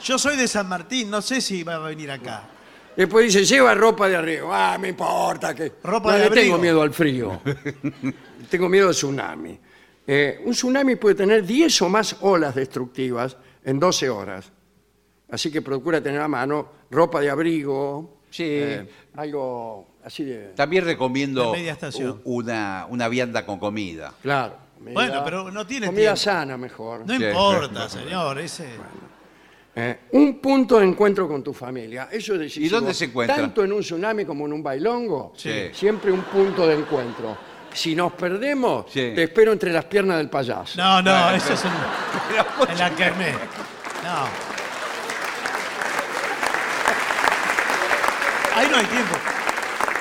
yo 0.03 0.19
soy 0.19 0.37
de 0.37 0.47
San 0.49 0.69
Martín, 0.69 1.11
no 1.11 1.21
sé 1.23 1.41
si 1.41 1.63
va 1.63 1.75
a 1.77 1.79
venir 1.81 2.11
acá. 2.11 2.49
Después 2.97 3.27
dice, 3.27 3.45
lleva 3.45 3.75
ropa 3.75 4.09
de 4.09 4.17
arriba. 4.17 4.75
Ah, 4.75 4.79
me 4.79 4.89
importa 4.91 5.53
que... 5.55 5.73
Ropa 5.83 6.11
no 6.11 6.15
de 6.15 6.21
le 6.21 6.27
abrigo. 6.27 6.45
tengo 6.47 6.59
miedo 6.59 6.81
al 6.83 6.93
frío. 6.95 7.41
tengo 8.51 8.69
miedo 8.69 8.89
al 8.89 8.95
tsunami. 8.95 9.59
Eh, 10.07 10.41
un 10.45 10.53
tsunami 10.53 10.97
puede 10.97 11.15
tener 11.15 11.45
10 11.45 11.83
o 11.83 11.89
más 11.89 12.17
olas 12.21 12.55
destructivas 12.55 13.37
en 13.65 13.79
12 13.81 14.11
horas. 14.11 14.51
Así 15.31 15.51
que 15.51 15.63
procura 15.63 16.03
tener 16.03 16.21
a 16.21 16.29
mano 16.29 16.69
ropa 16.91 17.21
de 17.21 17.31
abrigo, 17.31 18.19
Sí. 18.31 18.45
eh, 18.47 18.89
algo 19.17 19.87
así 20.05 20.25
de... 20.25 20.49
También 20.57 20.85
recomiendo 20.85 21.53
De 21.53 21.59
media 21.59 21.73
estación. 21.73 22.21
u- 22.25 22.39
una, 22.41 22.87
una 22.91 23.09
vianda 23.09 23.47
con 23.47 23.59
comida. 23.59 24.13
Claro. 24.23 24.57
comida- 24.77 24.93
Bueno, 24.93 25.23
pero 25.25 25.51
no 25.51 25.67
tiene 25.67 25.87
Comida 25.87 26.03
tiempo. 26.15 26.17
sana 26.21 26.57
mejor. 26.59 27.07
No 27.07 27.17
Sí. 27.17 27.25
importa, 27.25 27.89
señor, 27.89 28.39
ese... 28.41 28.67
Eh, 29.77 29.99
un 30.13 30.39
punto 30.41 30.79
de 30.79 30.87
encuentro 30.87 31.27
con 31.27 31.43
tu 31.43 31.53
familia. 31.53 32.09
Eso 32.13 32.35
es 32.35 32.41
decisivo. 32.41 32.67
¿Y 32.67 32.69
dónde 32.69 32.95
se 32.95 33.07
encuentra? 33.07 33.35
Tanto 33.37 33.65
en 33.65 33.73
un 33.73 33.81
tsunami 33.81 34.25
como 34.25 34.47
en 34.47 34.53
un 34.53 34.63
bailongo. 34.63 35.33
Sí. 35.37 35.51
Siempre 35.73 36.13
un 36.13 36.23
punto 36.23 36.65
de 36.67 36.75
encuentro. 36.77 37.37
Si 37.75 37.95
nos 37.95 38.13
perdemos, 38.13 38.87
Sí. 38.89 39.13
te 39.15 39.25
espero 39.25 39.53
entre 39.53 39.73
las 39.73 39.85
piernas 39.85 40.17
del 40.19 40.31
payaso. 40.31 40.79
No, 40.81 41.03
no, 41.03 41.31
eso 41.33 41.53
es 41.53 41.65
un... 41.65 41.73
en 42.71 42.79
la 42.79 42.91
quemé. 42.95 43.33
No. 44.05 44.27
Ahí 48.57 48.69
no 48.71 48.77
hay 48.77 48.85
tiempo. 48.87 49.15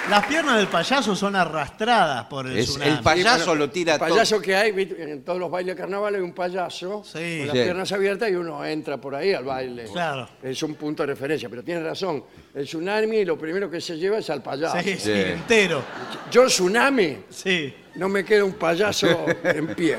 Las 0.10 0.26
piernas 0.26 0.58
del 0.58 0.68
payaso 0.68 1.16
son 1.16 1.36
arrastradas 1.36 2.26
por 2.26 2.46
el 2.46 2.58
Es 2.58 2.66
tsunami. 2.72 2.92
el 2.92 3.00
payaso 3.00 3.46
bueno, 3.48 3.60
lo 3.66 3.70
tira 3.72 3.94
El 3.94 4.00
payaso 4.00 4.42
que 4.42 4.54
hay, 4.56 4.72
¿viste? 4.74 5.02
en 5.02 5.24
todos 5.24 5.40
los 5.40 5.50
bailes 5.50 5.76
de 5.76 5.82
carnaval 5.82 6.16
hay 6.16 6.22
un 6.22 6.34
payaso 6.34 7.04
Sí. 7.06 7.38
con 7.40 7.48
las 7.48 7.56
Sí. 7.58 7.64
piernas 7.64 7.92
abiertas 7.94 8.30
y 8.30 8.36
uno 8.36 8.64
entra 8.66 8.98
por 8.98 9.16
ahí 9.16 9.34
al 9.34 9.46
baile. 9.46 9.86
Claro. 9.86 10.28
Es 10.44 10.62
un 10.62 10.76
punto 10.76 11.04
de 11.04 11.08
referencia, 11.08 11.48
pero 11.50 11.64
tiene 11.64 11.82
razón. 11.82 12.26
El 12.56 12.66
tsunami 12.66 13.26
lo 13.26 13.38
primero 13.38 13.70
que 13.70 13.82
se 13.82 13.98
lleva 13.98 14.20
es 14.20 14.30
al 14.30 14.44
payaso. 14.44 14.78
Sí, 14.82 14.92
sí, 14.94 15.00
Sí. 15.00 15.12
entero. 15.12 15.84
Yo 16.32 16.46
tsunami 16.46 17.18
Sí. 17.30 17.74
no 17.96 18.08
me 18.10 18.24
queda 18.24 18.44
un 18.44 18.54
payaso 18.54 19.26
en 19.44 19.68
pie. 19.76 19.98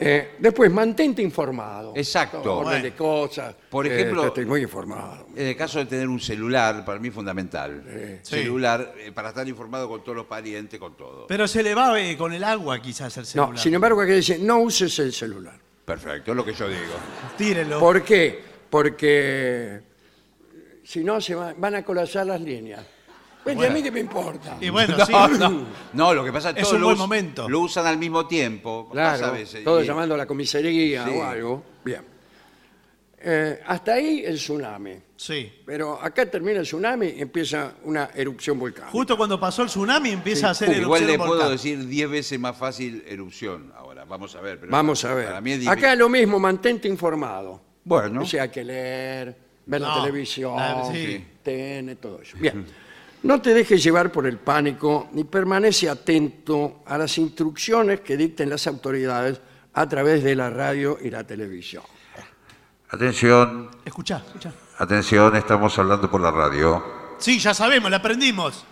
Eh, 0.00 0.34
después, 0.40 0.72
mantente 0.72 1.22
informado. 1.22 1.92
Exacto. 1.94 2.42
Orden 2.42 2.82
de 2.82 2.92
cosas. 2.94 3.54
Por 3.70 3.86
Eh, 3.86 3.94
ejemplo- 3.94 4.26
estoy 4.26 4.44
muy 4.44 4.60
informado. 4.62 5.28
En 5.36 5.46
el 5.46 5.56
caso 5.56 5.78
de 5.78 5.86
tener 5.86 6.08
un 6.08 6.18
celular, 6.18 6.84
para 6.84 6.98
mí 6.98 7.08
es 7.08 7.14
fundamental. 7.14 8.20
Sí. 8.24 8.36
Celular, 8.38 8.92
eh, 8.98 9.12
para 9.12 9.28
estar 9.28 9.46
informado 9.46 9.88
con 9.88 10.02
todos 10.02 10.16
los 10.16 10.26
parientes, 10.26 10.80
con 10.80 10.96
todo. 10.96 11.28
Pero 11.28 11.46
se 11.46 11.62
le 11.62 11.76
va 11.76 12.00
eh, 12.00 12.16
con 12.16 12.32
el 12.32 12.42
agua 12.42 12.82
quizás 12.82 13.16
el 13.18 13.24
celular. 13.24 13.52
No, 13.54 13.56
sin 13.56 13.72
embargo, 13.72 14.00
aquí 14.00 14.10
dice, 14.12 14.36
no 14.40 14.58
uses 14.58 14.98
el 14.98 15.12
celular. 15.12 15.60
Perfecto, 15.84 16.32
es 16.32 16.36
lo 16.36 16.44
que 16.44 16.54
yo 16.54 16.68
digo. 16.68 16.94
Tírelo. 17.38 17.78
¿Por 17.78 18.02
qué? 18.02 18.42
Porque 18.68 19.80
si 20.84 21.02
no, 21.02 21.20
se 21.20 21.34
va- 21.34 21.54
van 21.56 21.74
a 21.76 21.82
colapsar 21.82 22.26
las 22.26 22.40
líneas. 22.40 22.84
Pues, 23.42 23.58
¿y 23.58 23.64
a 23.64 23.70
mí 23.70 23.82
qué 23.82 23.90
me 23.90 24.00
importa? 24.00 24.56
Y 24.60 24.70
bueno, 24.70 24.96
No, 24.98 25.04
sí. 25.06 25.12
no, 25.38 25.66
no, 25.92 26.14
lo 26.14 26.24
que 26.24 26.32
pasa 26.32 26.50
es 26.50 26.54
que 26.54 26.60
Es 26.62 26.66
todos 26.68 26.76
un 26.76 26.80
lo 26.80 26.86
buen 26.86 26.94
us- 26.94 27.00
momento. 27.00 27.48
Lo 27.48 27.60
usan 27.60 27.86
al 27.86 27.98
mismo 27.98 28.26
tiempo. 28.26 28.88
pasa 28.88 29.18
Claro, 29.18 29.26
a 29.34 29.36
veces. 29.38 29.64
todos 29.64 29.84
Y- 29.84 29.86
llamando 29.86 30.14
a 30.14 30.18
la 30.18 30.26
comisaría 30.26 31.04
Sí. 31.04 31.10
o 31.14 31.24
algo. 31.24 31.62
Bien. 31.84 32.02
Eh, 33.26 33.60
hasta 33.66 33.94
ahí 33.94 34.22
el 34.24 34.36
tsunami. 34.36 34.96
Sí. 35.16 35.50
Pero 35.64 35.98
acá 36.00 36.26
termina 36.26 36.58
el 36.60 36.64
tsunami 36.66 37.06
y 37.06 37.22
empieza 37.22 37.72
una 37.84 38.10
erupción 38.14 38.58
volcánica. 38.58 38.90
Justo 38.92 39.16
cuando 39.16 39.40
pasó 39.40 39.62
el 39.62 39.68
tsunami 39.68 40.10
empieza 40.10 40.48
a 40.48 40.50
hacer 40.50 40.68
Igual 40.76 41.02
erupción 41.02 41.06
le 41.10 41.16
puedo 41.18 41.30
volcán. 41.30 41.50
decir 41.52 41.86
10 41.86 42.10
veces 42.10 42.38
más 42.38 42.56
fácil 42.56 43.02
erupción. 43.06 43.72
Ahora, 43.76 44.04
vamos 44.04 44.34
a 44.36 44.40
ver. 44.42 44.60
pero 44.60 44.70
Vamos 44.72 45.00
para- 45.02 45.14
a 45.14 45.16
ver. 45.16 45.26
Para 45.26 45.40
mí 45.40 45.52
es 45.52 45.60
difícil. 45.60 45.78
Acá 45.78 45.94
lo 45.94 46.08
mismo, 46.10 46.38
mantente 46.38 46.86
informado. 46.88 47.62
Bueno, 47.84 48.22
O 48.22 48.26
sea, 48.26 48.44
hay 48.44 48.48
que 48.50 48.64
leer, 48.64 49.36
ver 49.66 49.80
la 49.80 49.88
No, 49.88 50.00
televisión, 50.02 50.56
la- 50.56 50.84
sí. 50.92 51.24
TN, 51.42 51.96
todo 51.96 52.20
eso. 52.22 52.36
Bien. 52.38 52.64
No 53.22 53.40
te 53.40 53.54
dejes 53.54 53.82
llevar 53.82 54.12
por 54.12 54.26
el 54.26 54.38
pánico 54.38 55.08
ni 55.12 55.24
permanece 55.24 55.88
atento 55.88 56.82
a 56.86 56.98
las 56.98 57.16
instrucciones 57.18 58.00
que 58.00 58.16
dicten 58.16 58.50
las 58.50 58.66
autoridades 58.66 59.40
a 59.72 59.88
través 59.88 60.22
de 60.22 60.36
la 60.36 60.50
radio 60.50 60.98
y 61.02 61.10
la 61.10 61.24
televisión. 61.24 61.82
Atención, 62.90 63.70
Escuchá, 63.84 64.22
escuchá. 64.26 64.52
atención, 64.78 65.34
estamos 65.36 65.76
hablando 65.78 66.10
por 66.10 66.20
la 66.20 66.30
radio. 66.30 66.84
Sí, 67.18 67.38
ya 67.38 67.54
sabemos, 67.54 67.90
la 67.90 67.96
aprendimos. 67.96 68.64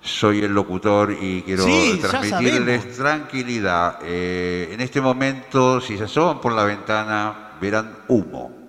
Soy 0.00 0.40
el 0.42 0.52
locutor 0.52 1.12
y 1.18 1.42
quiero 1.42 1.64
Sí, 1.64 2.00
ya 2.02 2.08
transmitirles 2.08 2.80
sabemos. 2.80 2.98
tranquilidad. 2.98 3.98
Eh, 4.02 4.70
en 4.72 4.80
este 4.80 5.00
momento, 5.00 5.80
si 5.80 5.96
se 5.96 6.04
asoman 6.04 6.40
por 6.40 6.52
la 6.52 6.64
ventana, 6.64 7.52
verán 7.60 7.98
humo. 8.08 8.61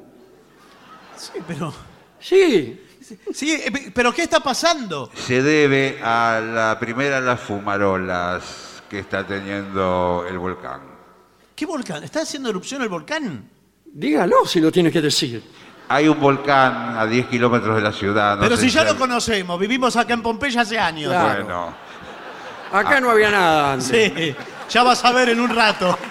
Sí, 1.31 1.39
pero... 1.47 1.73
Sí, 2.19 2.79
Sí, 3.33 3.51
eh, 3.51 3.69
pe- 3.69 3.91
pero 3.93 4.13
¿qué 4.13 4.23
está 4.23 4.39
pasando? 4.39 5.11
Se 5.13 5.41
debe 5.43 5.99
a 6.01 6.39
la 6.41 6.79
primera 6.79 7.19
de 7.19 7.25
las 7.27 7.39
fumarolas 7.39 8.81
que 8.89 8.99
está 8.99 9.27
teniendo 9.27 10.25
el 10.29 10.37
volcán. 10.37 10.79
¿Qué 11.53 11.65
volcán? 11.65 12.03
¿Está 12.03 12.21
haciendo 12.21 12.49
erupción 12.49 12.81
el 12.81 12.87
volcán? 12.87 13.49
Dígalo 13.85 14.45
si 14.45 14.61
lo 14.61 14.71
tiene 14.71 14.89
que 14.89 15.01
decir. 15.01 15.43
Hay 15.89 16.07
un 16.07 16.17
volcán 16.19 16.95
a 16.97 17.05
10 17.05 17.27
kilómetros 17.27 17.75
de 17.75 17.81
la 17.81 17.91
ciudad. 17.91 18.37
no 18.37 18.41
Pero 18.43 18.55
si 18.55 18.69
ya 18.69 18.85
lo 18.85 18.97
conocemos, 18.97 19.59
vivimos 19.59 19.95
acá 19.97 20.13
en 20.13 20.21
Pompeya 20.21 20.61
hace 20.61 20.79
años. 20.79 21.11
Claro. 21.11 21.43
Bueno, 21.43 21.75
Acá 22.71 22.99
no 23.01 23.11
había 23.11 23.29
nada 23.29 23.73
antes. 23.73 23.87
Sí, 24.15 24.35
ya 24.69 24.81
vas 24.83 25.03
a 25.03 25.11
ver 25.11 25.29
en 25.29 25.39
un 25.41 25.53
rato. 25.53 25.97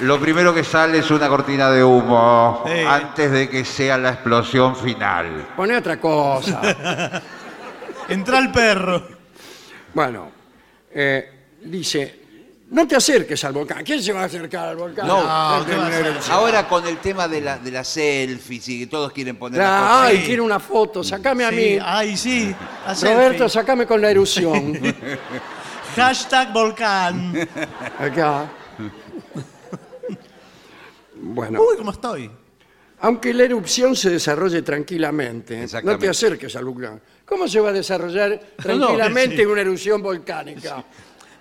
lo 0.00 0.18
primero 0.20 0.52
que 0.54 0.64
sale 0.64 0.98
es 0.98 1.10
una 1.10 1.28
cortina 1.28 1.70
de 1.70 1.82
humo 1.84 2.62
Sí. 2.66 2.80
antes 2.86 3.30
de 3.30 3.48
que 3.48 3.64
sea 3.64 3.98
la 3.98 4.10
explosión 4.10 4.74
final. 4.76 5.48
Pone 5.56 5.76
otra 5.76 5.98
cosa. 6.00 6.60
Entra 8.08 8.38
el 8.38 8.50
perro. 8.50 9.06
Bueno, 9.94 10.30
eh, 10.92 11.30
dice, 11.62 12.18
no 12.70 12.86
te 12.86 12.96
acerques 12.96 13.42
al 13.44 13.52
volcán. 13.52 13.84
¿Quién 13.84 14.02
se 14.02 14.12
va 14.12 14.22
a 14.22 14.24
acercar 14.24 14.68
al 14.68 14.76
volcán? 14.76 15.06
No. 15.06 15.58
No, 15.58 15.66
¿qué 15.66 15.76
va 15.76 15.84
a 15.84 15.88
hacer? 15.88 16.18
Ahora 16.30 16.68
con 16.68 16.86
el 16.86 16.98
tema 16.98 17.28
de, 17.28 17.40
la, 17.40 17.58
de 17.58 17.70
las 17.70 17.88
selfies 17.88 18.68
y 18.68 18.80
que 18.80 18.86
todos 18.86 19.12
quieren 19.12 19.36
poner 19.36 19.60
Ah, 19.60 19.64
las 19.64 19.80
cosas. 19.80 20.06
ay, 20.08 20.16
Sí. 20.18 20.22
quiero 20.26 20.44
una 20.44 20.60
foto, 20.60 21.04
sacame 21.04 21.44
a 21.44 21.50
Sí, 21.50 21.56
mí. 21.56 21.78
ay, 21.82 22.16
sí. 22.16 22.54
a 22.86 22.94
Roberto, 22.94 23.48
selfie. 23.48 23.48
sacame 23.48 23.86
con 23.86 24.00
la 24.00 24.10
erupción. 24.10 24.72
Hashtag 25.96 26.52
volcán. 26.52 27.48
Acá. 27.98 28.44
Bueno, 31.34 31.60
Uy, 31.62 31.76
¿cómo 31.76 31.90
estoy? 31.92 32.30
aunque 33.02 33.32
la 33.32 33.44
erupción 33.44 33.96
se 33.96 34.10
desarrolle 34.10 34.60
tranquilamente, 34.62 35.56
no 35.56 35.62
Exactamente. 35.64 36.04
te 36.04 36.10
acerques 36.10 36.54
al 36.56 36.66
volcán. 36.66 37.00
¿Cómo 37.24 37.48
se 37.48 37.58
va 37.60 37.70
a 37.70 37.72
desarrollar 37.72 38.38
tranquilamente 38.56 39.36
sí. 39.38 39.46
una 39.46 39.60
erupción 39.62 40.02
volcánica? 40.02 40.84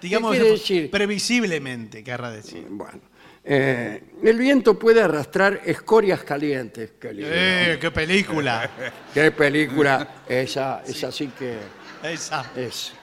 Digamos, 0.02 0.32
¿Qué 0.32 0.38
quiere 0.40 0.52
decir? 0.54 0.90
previsiblemente, 0.92 2.02
querrá 2.02 2.32
decir. 2.32 2.66
Bueno, 2.70 3.02
eh, 3.44 4.04
el 4.24 4.38
viento 4.38 4.80
puede 4.80 5.02
arrastrar 5.02 5.62
escorias 5.66 6.24
calientes. 6.24 6.92
Qué, 6.98 7.12
lindo. 7.14 7.30
¡Eh, 7.34 7.78
qué 7.82 7.92
película! 7.92 8.70
Qué 9.14 9.32
película 9.32 10.08
esa, 10.30 10.84
es 10.88 11.04
así 11.04 11.28
que 11.38 11.58
Esa. 12.04 12.50
es 12.56 12.94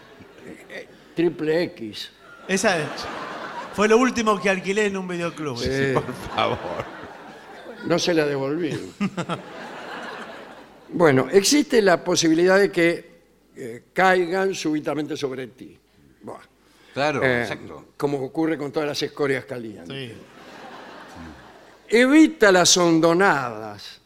eh, 0.71 0.89
triple 1.15 1.63
X. 1.65 2.11
Esa 2.49 2.79
es- 2.79 2.87
fue 3.77 3.87
lo 3.89 3.99
último 3.99 4.41
que 4.41 4.49
alquilé 4.51 4.87
en 4.87 4.97
un 4.97 5.07
videoclub. 5.07 5.61
Eh, 5.63 5.93
Por 5.95 6.13
favor. 6.35 6.59
no 7.85 7.99
se 7.99 8.15
la 8.15 8.25
devolví. 8.27 8.95
bueno, 10.89 11.29
existe 11.31 11.83
la 11.83 12.03
posibilidad 12.03 12.59
de 12.59 12.71
que 12.73 13.17
eh, 13.55 13.83
caigan 13.93 14.55
súbitamente 14.55 15.17
sobre 15.17 15.47
ti. 15.49 15.79
Buah. 16.23 16.41
Claro, 16.95 17.23
Eh, 17.23 17.43
exacto. 17.43 17.89
Como 17.99 18.19
ocurre 18.23 18.57
con 18.57 18.73
todas 18.73 18.89
las 18.89 19.03
escorias 19.03 19.45
calientes. 19.45 20.13
Sí. 20.13 20.15
Evita 21.89 22.51
las 22.51 22.75
hondonadas. 22.77 24.01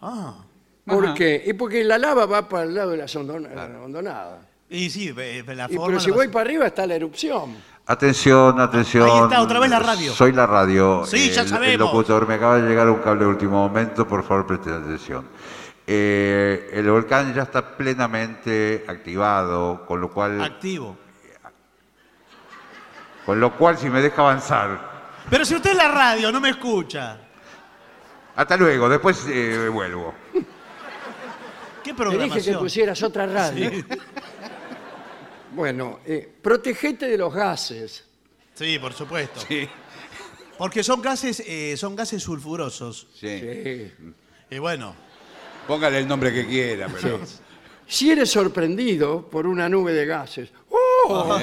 Ah. 0.00 0.44
¿Por 0.86 1.04
Ajá. 1.06 1.14
qué? 1.14 1.42
Y 1.46 1.52
porque 1.54 1.82
la 1.84 1.98
lava 1.98 2.24
va 2.26 2.48
para 2.48 2.62
el 2.64 2.74
lado 2.74 2.92
de 2.92 2.96
las 2.98 3.14
hondona- 3.16 3.82
hondonadas. 3.84 4.46
Y 4.70 4.88
sí, 4.88 5.12
ve- 5.12 5.42
ve 5.42 5.54
la 5.54 5.66
Y, 5.70 5.74
forma. 5.74 5.86
pero 5.88 6.00
si 6.00 6.10
la 6.10 6.16
voy 6.16 6.28
para 6.28 6.42
arriba 6.48 6.66
está 6.68 6.86
la 6.86 6.94
erupción. 6.94 7.56
Atención, 7.90 8.60
atención. 8.60 9.08
Ahí 9.08 9.22
está, 9.22 9.40
otra 9.40 9.60
vez 9.60 9.70
la 9.70 9.78
radio. 9.78 10.12
Soy 10.12 10.32
la 10.32 10.46
radio. 10.46 11.04
Sí, 11.06 11.30
ya 11.30 11.48
sabemos. 11.48 11.72
El 11.72 11.80
locutor, 11.80 12.28
me 12.28 12.34
acaba 12.34 12.58
de 12.58 12.68
llegar 12.68 12.88
un 12.90 12.98
cable 12.98 13.20
de 13.20 13.26
último 13.30 13.66
momento, 13.66 14.06
por 14.06 14.22
favor 14.22 14.46
presten 14.46 14.74
atención. 14.74 15.26
Eh, 15.86 16.68
el 16.74 16.90
volcán 16.90 17.32
ya 17.32 17.44
está 17.44 17.76
plenamente 17.78 18.84
activado, 18.86 19.86
con 19.86 20.02
lo 20.02 20.10
cual, 20.10 20.38
Activo. 20.42 20.98
con 23.24 23.40
lo 23.40 23.56
cual 23.56 23.78
si 23.78 23.88
me 23.88 24.02
deja 24.02 24.20
avanzar. 24.20 24.78
Pero 25.30 25.46
si 25.46 25.54
usted 25.54 25.70
es 25.70 25.76
la 25.78 25.88
radio, 25.88 26.30
no 26.30 26.42
me 26.42 26.50
escucha. 26.50 27.16
Hasta 28.36 28.54
luego, 28.58 28.86
después 28.90 29.24
eh, 29.30 29.66
vuelvo. 29.72 30.14
¿Qué 30.32 30.34
Te 30.34 30.44
dije 31.88 31.94
que 31.94 31.94
programación? 31.94 32.58
pusieras 32.58 33.02
otra 33.02 33.26
radio. 33.26 33.70
Bueno, 35.58 35.98
eh, 36.06 36.28
protegete 36.40 37.08
de 37.08 37.18
los 37.18 37.34
gases. 37.34 38.04
Sí, 38.54 38.78
por 38.78 38.92
supuesto. 38.92 39.40
Sí. 39.48 39.68
Porque 40.56 40.84
son 40.84 41.02
gases, 41.02 41.42
eh, 41.44 41.76
son 41.76 41.96
gases 41.96 42.22
sulfurosos. 42.22 43.08
sí. 43.14 43.40
Sí. 43.40 43.92
Y 44.50 44.58
bueno, 44.58 44.94
Póngale 45.66 45.98
el 45.98 46.06
nombre 46.08 46.32
que 46.32 46.46
quiera, 46.46 46.86
pero. 46.88 47.18
Si 47.88 48.10
eres 48.10 48.30
sorprendido 48.30 49.28
por 49.28 49.46
una 49.48 49.68
nube 49.68 49.92
de 49.92 50.06
gases, 50.06 50.48
¡oh! 50.70 51.38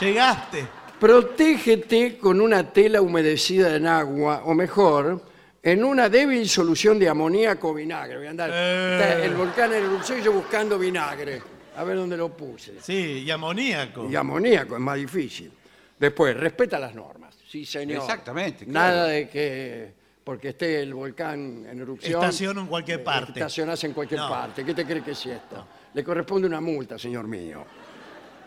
llegaste. 0.00 0.66
protégete 0.98 2.16
con 2.18 2.40
una 2.40 2.72
tela 2.72 3.00
humedecida 3.02 3.76
en 3.76 3.86
agua, 3.86 4.42
o 4.46 4.54
mejor, 4.54 5.22
en 5.62 5.84
una 5.84 6.08
débil 6.08 6.48
solución 6.48 6.98
de 6.98 7.08
amoníaco 7.10 7.68
o 7.68 7.74
vinagre. 7.74 8.16
Voy 8.18 8.26
a 8.26 8.30
andar 8.30 8.50
Eh. 8.52 8.98
está 9.00 9.24
el 9.24 9.34
volcán 9.34 9.72
en 9.74 9.84
erupción 9.84 10.18
y 10.18 10.22
yo 10.22 10.32
buscando 10.32 10.78
vinagre. 10.78 11.42
A 11.80 11.84
ver 11.84 11.96
dónde 11.96 12.14
lo 12.16 12.28
puse. 12.36 12.74
Sí, 12.82 13.22
y 13.24 13.30
amoníaco. 13.30 14.06
Y 14.10 14.14
amoníaco 14.14 14.74
es 14.74 14.80
más 14.82 14.96
difícil. 14.96 15.50
Después, 15.98 16.36
respeta 16.36 16.78
las 16.78 16.94
normas. 16.94 17.34
Sí, 17.48 17.64
señor. 17.64 18.02
Exactamente, 18.02 18.66
claro. 18.66 18.96
Nada 18.96 19.06
de 19.08 19.28
que 19.30 19.94
porque 20.22 20.50
esté 20.50 20.82
el 20.82 20.92
volcán 20.92 21.64
en 21.70 21.80
erupción. 21.80 22.20
Estaciono 22.22 22.60
en 22.60 22.66
cualquier 22.66 23.00
eh, 23.00 23.02
parte. 23.02 23.32
Estacionás 23.32 23.82
en 23.84 23.94
cualquier 23.94 24.20
No. 24.20 24.28
parte. 24.28 24.62
¿Qué 24.62 24.74
te 24.74 24.84
cree 24.84 25.02
que 25.02 25.12
es 25.12 25.24
esto? 25.26 25.66
Le 25.94 26.04
corresponde 26.04 26.46
una 26.46 26.60
multa, 26.60 26.98
señor 26.98 27.26
mío. 27.26 27.64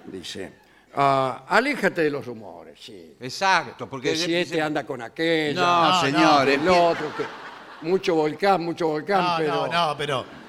Dice. 0.06 0.54
"Ah, 0.96 1.46
aléjate 1.48 2.04
de 2.04 2.12
los 2.12 2.24
rumores, 2.26 2.80
sí. 2.80 3.16
Exacto, 3.20 3.90
porque. 3.90 4.12
Que 4.12 4.16
si 4.16 4.36
este 4.36 4.62
anda 4.62 4.86
con 4.86 5.02
aquella. 5.02 5.60
No, 5.60 5.90
No, 5.90 6.02
señor. 6.02 6.50
el 6.50 6.62
empie- 6.62 6.92
otro, 6.92 7.08
que 7.18 7.24
mucho 7.88 8.14
volcán, 8.14 8.64
mucho 8.64 8.88
volcán, 8.90 9.22
No, 9.24 9.36
pero. 9.40 9.56
no, 9.68 9.88
no, 9.90 9.98
pero. 9.98 10.43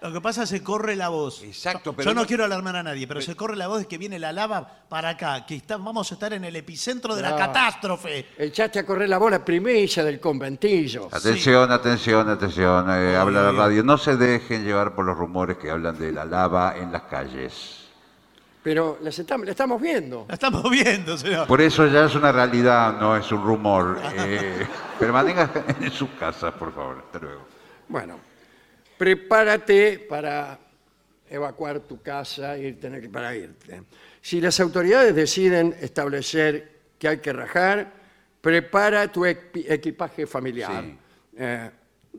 Lo 0.00 0.12
que 0.12 0.20
pasa 0.20 0.44
es 0.44 0.50
que 0.50 0.58
se 0.58 0.62
corre 0.64 0.94
la 0.96 1.08
voz. 1.08 1.42
Exacto, 1.42 1.90
Yo- 1.90 1.96
pero 1.96 2.10
Yo 2.10 2.14
no 2.14 2.20
no- 2.22 2.26
quiero 2.26 2.44
alarmar 2.44 2.76
a 2.76 2.82
nadie, 2.82 3.06
pero 3.08 3.20
se 3.20 3.34
corre 3.34 3.56
la 3.56 3.66
voz 3.68 3.80
de 3.80 3.86
que 3.86 3.98
viene 3.98 4.18
la 4.18 4.32
lava 4.32 4.66
para 4.88 5.10
acá, 5.10 5.44
que 5.44 5.56
está- 5.56 5.76
vamos 5.76 6.10
a 6.10 6.14
estar 6.14 6.32
en 6.32 6.44
el 6.44 6.54
epicentro 6.56 7.16
de 7.16 7.22
la 7.22 7.34
catástrofe. 7.36 8.26
Echaste 8.38 8.78
a 8.78 8.86
correr 8.86 9.08
la 9.08 9.18
bola 9.18 9.44
primicia 9.44 10.04
del 10.04 10.20
conventillo. 10.20 11.08
Atención, 11.12 11.70
atención, 11.72 12.28
atención. 12.28 12.86
eh, 12.90 13.16
habla 13.16 13.42
la 13.42 13.52
radio. 13.52 13.82
No 13.82 13.98
se 13.98 14.16
dejen 14.16 14.64
llevar 14.64 14.94
por 14.94 15.04
los 15.04 15.16
rumores 15.16 15.56
que 15.58 15.70
hablan 15.70 15.98
de 15.98 16.12
la 16.12 16.24
lava 16.24 16.76
en 16.76 16.92
las 16.92 17.02
calles. 17.02 17.74
Pero 18.62 18.98
la 19.02 19.08
estamos 19.10 19.80
viendo. 19.80 20.26
La 20.28 20.34
estamos 20.34 20.68
viendo, 20.70 21.16
señor. 21.16 21.46
Por 21.46 21.60
eso 21.60 21.86
ya 21.86 22.04
es 22.04 22.14
una 22.14 22.30
realidad, 22.32 22.98
no 23.00 23.16
es 23.16 23.30
un 23.32 23.42
rumor. 23.42 23.98
Eh, 24.16 24.66
permanezcan 24.98 25.50
en 25.80 25.90
sus 25.92 26.10
casas, 26.18 26.52
por 26.54 26.74
favor. 26.74 27.02
Hasta 27.06 27.18
luego. 27.20 27.40
Bueno, 27.88 28.18
prepárate 28.98 29.98
para 30.00 30.58
evacuar 31.30 31.80
tu 31.80 32.02
casa 32.02 32.58
y 32.58 32.72
tener 32.74 33.00
que 33.00 33.08
para 33.08 33.34
irte. 33.34 33.82
Si 34.20 34.40
las 34.40 34.58
autoridades 34.60 35.14
deciden 35.14 35.74
establecer 35.80 36.78
que 36.98 37.08
hay 37.08 37.18
que 37.18 37.32
rajar, 37.32 37.92
prepara 38.40 39.10
tu 39.10 39.22
equi- 39.22 39.64
equipaje 39.70 40.26
familiar. 40.26 40.84
Sí. 40.84 40.98
Eh, 41.38 41.70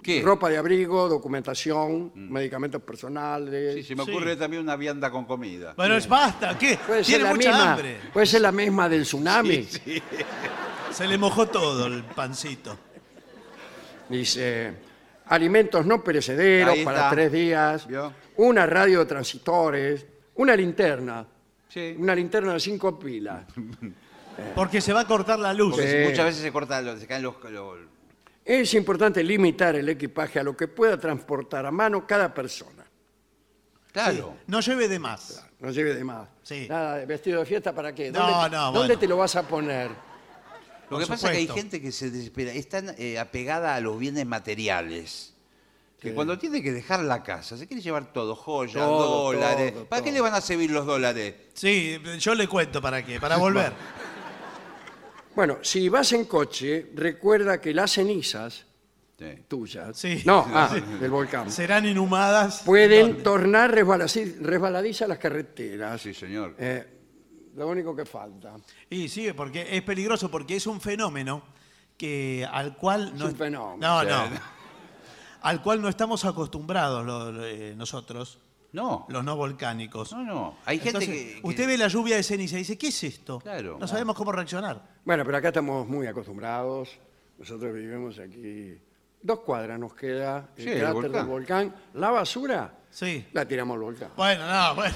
¿Qué? 0.02 0.22
Ropa 0.22 0.48
de 0.50 0.58
abrigo, 0.58 1.10
documentación, 1.10 2.12
medicamentos 2.16 2.82
personales. 2.82 3.74
Sí, 3.76 3.84
se 3.84 3.96
me 3.96 4.06
Sí. 4.06 4.12
ocurre 4.12 4.38
también 4.38 4.64
una 4.64 4.78
vianda 4.78 5.12
con 5.12 5.26
comida. 5.26 5.74
Bueno, 5.76 5.98
es 5.98 6.08
basta, 6.08 6.58
¿qué? 6.58 6.78
Puede 6.88 7.04
Tiene 7.04 7.26
mucha 7.26 7.38
misma, 7.50 7.74
hambre. 7.74 7.98
puede 8.14 8.26
ser 8.26 8.42
la 8.42 8.52
misma 8.54 8.88
del 8.88 9.02
tsunami. 9.04 9.68
Se 10.92 11.06
le 11.08 11.18
mojó 11.18 11.48
todo 11.48 11.88
el 11.88 12.04
pancito. 12.04 12.78
Dice, 14.08 14.74
alimentos 15.30 15.86
no 15.86 16.04
perecederos 16.04 16.74
Ahí 16.76 16.84
para 16.84 16.98
está. 17.00 17.10
tres 17.12 17.32
días, 17.32 17.88
¿Vio? 17.88 18.14
una 18.38 18.66
radio 18.66 19.00
de 19.00 19.06
transitores, 19.06 20.06
una 20.36 20.56
linterna, 20.56 21.26
Sí. 21.68 21.96
una 21.98 22.14
linterna 22.16 22.54
de 22.54 22.60
cinco 22.60 22.98
pilas. 23.00 23.44
Porque 24.56 24.80
se 24.82 24.94
va 24.94 25.02
a 25.02 25.06
cortar 25.08 25.38
la 25.40 25.54
luz. 25.54 25.76
Porque 25.76 26.04
Sí. 26.04 26.10
muchas 26.10 26.26
veces 26.26 26.42
se 26.42 26.52
cortan, 26.52 26.86
los- 26.86 27.00
se 27.00 27.08
caen 27.08 27.24
los. 27.24 27.36
los- 27.52 27.78
Es 28.46 28.74
importante 28.74 29.24
limitar 29.24 29.76
el 29.76 29.88
equipaje 29.90 30.40
a 30.40 30.44
lo 30.44 30.56
que 30.58 30.68
pueda 30.68 30.98
transportar 30.98 31.66
a 31.66 31.72
mano 31.72 32.08
cada 32.08 32.34
persona. 32.34 32.86
Claro. 33.92 34.38
No 34.48 34.60
lleve 34.62 34.88
de 34.88 34.98
más. 35.00 35.46
No 35.60 35.72
lleve 35.72 35.94
de 35.94 36.04
más. 36.04 36.28
Sí. 36.42 36.68
Nada 36.70 36.98
de 36.98 37.06
vestido 37.06 37.40
de 37.42 37.46
fiesta 37.46 37.74
para 37.74 37.94
qué. 37.94 38.12
No, 38.12 38.20
¿Dónde, 38.20 38.56
no, 38.56 38.64
¿dónde 38.66 38.80
bueno. 38.80 39.00
te 39.00 39.08
lo 39.08 39.18
vas 39.18 39.36
a 39.36 39.44
poner? 39.48 39.90
Lo 40.90 41.00
que 41.00 41.06
pasa 41.08 41.28
es 41.28 41.32
que 41.34 41.38
hay 41.38 41.48
gente 41.48 41.82
que 41.82 41.92
se 41.92 42.10
desespera, 42.12 42.52
es 42.52 42.68
tan 42.70 42.96
eh, 42.98 43.20
apegada 43.20 43.76
a 43.76 43.80
los 43.82 43.98
bienes 44.00 44.26
materiales. 44.26 45.34
Que 46.00 46.14
cuando 46.14 46.40
tiene 46.40 46.64
que 46.64 46.72
dejar 46.72 47.02
la 47.02 47.24
casa, 47.24 47.58
se 47.58 47.68
quiere 47.68 47.84
llevar 47.84 48.14
todo, 48.14 48.34
joyas, 48.34 48.76
Todo, 48.76 49.34
dólares. 49.34 49.74
todo, 49.74 49.86
¿Para 49.86 50.02
qué 50.02 50.12
todo. 50.12 50.16
le 50.16 50.22
van 50.22 50.34
a 50.34 50.40
servir 50.42 50.72
los 50.72 50.86
dólares? 50.86 51.36
Sí, 51.54 52.00
yo 52.20 52.36
le 52.36 52.48
cuento 52.48 52.82
para 52.82 53.06
qué, 53.06 53.20
para 53.20 53.38
volver. 53.38 53.74
Bueno, 55.36 55.60
si 55.62 55.88
vas 55.90 56.12
en 56.14 56.26
coche, 56.26 56.88
recuerda 56.96 57.62
que 57.62 57.74
las 57.74 57.92
cenizas 57.94 58.66
Sí. 59.18 59.26
tuyas, 59.48 59.98
Sí. 59.98 60.22
no, 60.26 60.46
ah, 60.54 60.74
del 61.00 61.12
volcán, 61.12 61.52
Serán 61.52 61.86
inhumadas. 61.86 62.64
pueden 62.66 63.08
¿Dónde? 63.10 63.24
tornar 63.24 63.72
resbaladizas 63.72 65.08
las 65.10 65.18
carreteras. 65.18 66.02
Sí, 66.02 66.14
señor. 66.14 66.56
Eh, 66.58 66.86
lo 67.56 67.68
único 67.68 67.96
que 67.96 68.06
falta. 68.06 68.56
Y 68.90 69.08
sí, 69.10 69.32
porque 69.34 69.68
es 69.76 69.82
peligroso, 69.84 70.30
porque 70.32 70.56
es 70.56 70.68
un 70.68 70.80
fenómeno 70.82 71.42
que 71.98 72.48
al 72.52 72.76
cual 72.78 73.18
no 73.18 73.26
un 73.26 73.36
fenómeno. 73.36 73.78
No, 73.78 74.02
Sí. 74.02 74.08
no. 74.34 74.40
Al 75.42 75.62
cual 75.62 75.82
no 75.82 75.88
estamos 75.90 76.26
acostumbrados 76.26 77.06
lo- 77.06 77.32
lo- 77.32 77.46
eh, 77.46 77.74
nosotros, 77.76 78.40
No. 78.74 79.06
los 79.10 79.24
no 79.24 79.36
volcánicos. 79.38 80.12
No, 80.12 80.24
no. 80.24 80.58
Hay 80.66 80.78
gente 80.80 80.90
Entonces, 81.04 81.10
que, 81.36 81.42
que- 81.42 81.48
Usted 81.48 81.68
ve 81.68 81.78
la 81.78 81.88
lluvia 81.88 82.16
de 82.18 82.24
ceniza 82.24 82.56
y 82.56 82.60
dice, 82.60 82.78
¿qué 82.78 82.88
es 82.90 83.04
esto? 83.04 83.40
Claro. 83.40 83.78
No 83.80 83.88
sabemos 83.88 84.16
cómo 84.16 84.32
reaccionar. 84.32 84.82
Bueno, 85.06 85.24
pero 85.26 85.38
acá 85.38 85.48
estamos 85.50 85.88
muy 85.88 86.08
acostumbrados. 86.08 86.90
Nosotros 87.38 87.74
vivimos 87.74 88.20
aquí. 88.20 88.78
Dos 89.22 89.40
cuadras 89.42 89.80
nos 89.80 89.94
queda 89.94 90.50
el 90.58 90.64
Sí, 90.64 90.70
el 90.70 90.80
cráter 90.80 90.94
volcán. 90.94 91.12
del 91.14 91.26
volcán. 91.26 91.76
La 91.94 92.10
basura 92.12 92.74
Sí. 92.90 93.26
la 93.34 93.46
tiramos 93.48 93.76
al 93.76 93.82
volcán. 93.82 94.12
Bueno, 94.16 94.46
no, 94.48 94.76
bueno. 94.76 94.96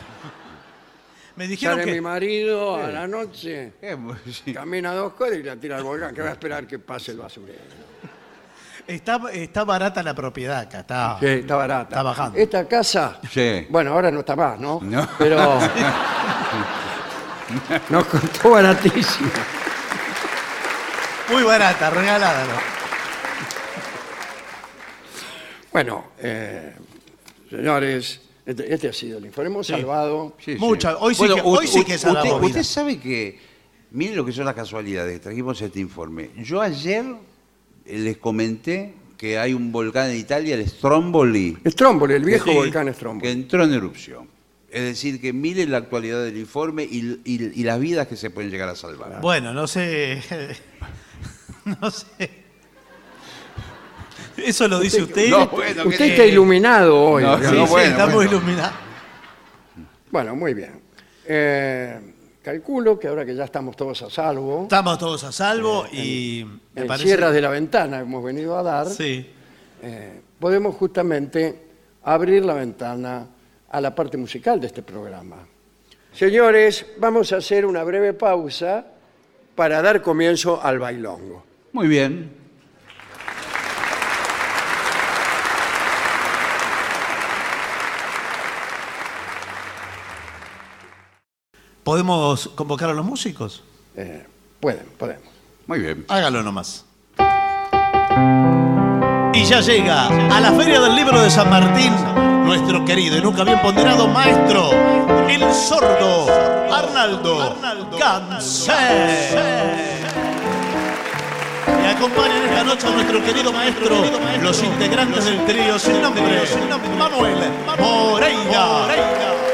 Me 1.35 1.47
dijeron 1.47 1.79
Sale 1.79 1.87
mi 1.91 1.97
que... 1.97 2.01
marido 2.01 2.75
a 2.75 2.87
la 2.89 3.07
noche, 3.07 3.73
Eh, 3.81 3.97
sí. 4.31 4.53
camina 4.53 4.93
dos 4.93 5.13
cuadras 5.13 5.39
y 5.39 5.43
la 5.43 5.55
tira 5.55 5.77
al 5.77 5.83
volcán. 5.83 6.13
Que 6.13 6.21
va 6.21 6.29
a 6.29 6.33
esperar 6.33 6.67
que 6.67 6.77
pase 6.79 7.11
el 7.11 7.17
basurero. 7.17 7.59
Está, 8.85 9.19
está 9.31 9.63
barata 9.63 10.03
la 10.03 10.13
propiedad 10.13 10.59
acá, 10.59 10.81
está... 10.81 11.17
Sí, 11.19 11.25
está 11.25 11.55
barata. 11.55 11.89
Está 11.89 12.03
bajando. 12.03 12.37
Esta 12.37 12.67
casa, 12.67 13.19
Sí. 13.31 13.65
bueno, 13.69 13.93
ahora 13.93 14.11
no 14.11 14.19
está 14.19 14.35
más, 14.35 14.59
¿no? 14.59 14.79
No. 14.83 15.07
Pero 15.17 15.37
nos 17.89 18.05
costó 18.05 18.49
baratísimo. 18.51 19.29
Muy 21.31 21.43
barata, 21.43 21.89
regalada. 21.89 22.43
¿no? 22.45 22.51
Bueno, 25.71 26.11
eh, 26.19 26.75
señores, 27.49 28.21
este, 28.45 28.73
este 28.73 28.87
ha 28.89 28.93
sido 28.93 29.17
el 29.19 29.25
informe. 29.25 29.49
Hemos 29.49 29.67
salvado. 29.67 30.35
Sí, 30.39 30.53
sí. 30.53 30.59
Mucha- 30.59 30.97
hoy 30.97 31.15
sí 31.15 31.25
que- 31.27 31.33
u- 31.41 31.55
hoy 31.57 31.67
sí 31.67 31.83
que 31.83 31.97
salvamos 31.97 32.41
usted, 32.43 32.63
sabe 32.63 32.99
que, 32.99 33.39
miren 33.91 34.15
lo 34.17 34.25
que 34.25 34.31
son 34.31 34.45
las 34.45 34.55
casualidades, 34.55 35.19
trajimos 35.21 35.61
este 35.61 35.79
informe. 35.79 36.29
Yo 36.37 36.61
ayer 36.61 37.05
eh, 37.85 37.97
les 37.99 38.17
comenté 38.17 38.93
que 39.17 39.37
hay 39.37 39.53
un 39.53 39.71
volcán 39.71 40.09
en 40.09 40.17
Italia, 40.17 40.55
el 40.55 40.67
Stromboli, 40.67 41.57
Stromboli, 41.67 42.13
el 42.15 42.25
viejo 42.25 42.49
Sí, 42.49 42.55
volcán 42.55 42.87
que 42.87 42.93
Stromboli. 42.93 43.31
entró 43.31 43.63
en 43.63 43.73
erupción. 43.73 44.27
Es 44.69 44.81
decir, 44.83 45.21
que 45.21 45.31
miren 45.33 45.69
la 45.71 45.77
actualidad 45.77 46.23
del 46.23 46.35
informe 46.37 46.83
y, 46.83 47.21
y- 47.23 47.51
y 47.61 47.63
las 47.63 47.79
vidas 47.79 48.07
que 48.07 48.15
se 48.17 48.31
pueden 48.31 48.49
llegar 48.49 48.67
a 48.69 48.75
salvar. 48.75 49.21
Bueno, 49.21 49.53
no 49.53 49.67
sé... 49.67 50.21
No 51.65 51.89
sé. 51.91 52.42
¿Eso 54.37 54.67
lo 54.67 54.79
dice 54.79 55.01
usted? 55.03 55.29
No, 55.29 55.47
bueno, 55.47 55.83
Usted 55.85 56.05
está 56.05 56.25
iluminado 56.25 56.99
hoy. 56.99 57.23
No, 57.23 57.37
Sí, 57.37 57.55
bueno, 57.69 57.77
estamos 57.91 58.15
bueno. 58.15 58.31
iluminados. 58.31 58.73
Bueno, 60.11 60.35
muy 60.35 60.53
bien. 60.53 60.81
Eh, 61.25 61.99
calculo 62.41 62.99
que 62.99 63.07
ahora 63.07 63.25
que 63.25 63.35
ya 63.35 63.45
estamos 63.45 63.75
todos 63.75 64.01
a 64.01 64.09
salvo, 64.09 64.63
Estamos 64.63 64.97
todos 64.99 65.23
a 65.23 65.31
salvo 65.31 65.85
y 65.91 66.45
me 66.75 66.81
en 66.81 66.87
parece... 66.87 67.07
cierras 67.07 67.33
de 67.33 67.41
la 67.41 67.49
ventana 67.49 67.97
que 67.97 68.03
hemos 68.03 68.23
venido 68.23 68.57
a 68.57 68.63
dar, 68.63 68.87
Sí. 68.89 69.25
eh, 69.81 70.21
podemos 70.39 70.75
justamente 70.75 71.67
abrir 72.03 72.43
la 72.45 72.53
ventana 72.55 73.27
a 73.69 73.81
la 73.81 73.95
parte 73.95 74.17
musical 74.17 74.59
de 74.59 74.67
este 74.67 74.83
programa. 74.83 75.37
Señores, 76.13 76.85
vamos 76.99 77.31
a 77.33 77.37
hacer 77.37 77.65
una 77.65 77.83
breve 77.83 78.13
pausa 78.13 78.85
para 79.55 79.81
dar 79.81 80.01
comienzo 80.01 80.61
al 80.61 80.77
bailongo. 80.79 81.43
Muy 81.71 81.87
bien. 81.87 82.42
¿Podemos 91.83 92.49
convocar 92.55 92.89
a 92.89 92.93
los 92.93 93.05
músicos? 93.05 93.63
Eh, 93.95 94.25
pueden, 94.59 94.85
podemos. 94.97 95.27
Muy 95.67 95.79
bien. 95.79 96.05
Hágalo 96.07 96.41
nomás. 96.43 96.85
Y 99.33 99.45
ya 99.45 99.61
llega 99.61 100.07
a 100.07 100.39
la 100.39 100.51
Feria 100.53 100.79
del 100.79 100.95
Libro 100.95 101.21
de 101.21 101.29
San 101.29 101.49
Martín 101.49 101.91
nuestro 102.45 102.85
querido 102.85 103.17
y 103.17 103.21
nunca 103.21 103.43
bien 103.43 103.59
ponderado 103.61 104.07
maestro, 104.07 104.71
el 105.27 105.53
sordo 105.53 106.27
Arnaldo 106.71 107.55
Cancé. 107.97 108.71
Y 111.81 111.85
acompañan 111.85 112.43
esta 112.43 112.63
noche 112.63 112.87
a 112.87 112.91
nuestro 112.91 113.23
querido 113.23 113.51
maestro, 113.51 113.95
los 114.41 114.63
integrantes 114.63 115.25
del 115.25 115.45
trío 115.45 115.79
sin 115.79 116.01
nombre, 116.01 116.23
Manuel 116.97 117.51
Moreira. 117.79 119.52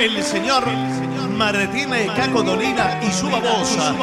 El 0.00 0.22
señor 0.22 0.64
Martín 1.36 1.90
Caco 2.16 2.42
Dolina 2.42 2.98
y 3.02 3.12
su 3.12 3.26
babosa. 3.28 3.94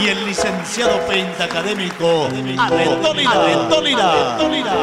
Y 0.00 0.06
el 0.06 0.24
licenciado 0.24 1.00
pentacadémico 1.08 2.28
Alentolina. 2.56 4.36
Dolina. 4.38 4.74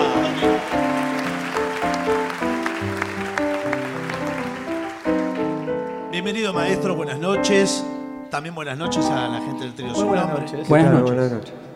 Bienvenido 6.12 6.52
maestro, 6.52 6.96
buenas 6.98 7.20
noches. 7.20 7.86
También 8.30 8.54
buenas 8.54 8.78
noches 8.78 9.06
a 9.06 9.30
la 9.30 9.40
gente 9.40 9.64
del 9.64 9.74
trío 9.74 9.94
buenas 9.94 10.28
noches. 10.28 10.68
Buenas 10.68 10.92
noches. 10.92 11.06
buenas 11.06 11.32
noches. 11.32 11.71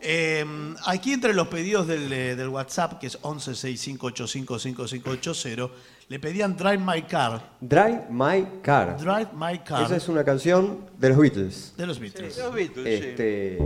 Eh, 0.00 0.44
aquí 0.86 1.12
entre 1.12 1.34
los 1.34 1.48
pedidos 1.48 1.86
del, 1.86 2.10
eh, 2.12 2.34
del 2.36 2.48
WhatsApp, 2.48 2.98
que 3.00 3.06
es 3.08 3.20
1165855580, 3.22 5.70
le 6.08 6.20
pedían 6.20 6.56
Drive 6.56 6.78
My 6.78 7.02
Car. 7.02 7.50
Drive 7.60 8.06
My 8.10 8.46
Car. 8.62 8.96
Drive 8.98 9.28
My 9.34 9.58
Car 9.60 9.82
Esa 9.84 9.96
es 9.96 10.08
una 10.08 10.24
canción 10.24 10.86
de 10.98 11.08
los 11.08 11.18
Beatles. 11.18 11.72
de 11.76 11.86
los 11.86 11.98
Beatles. 11.98 12.38
Este 12.86 13.58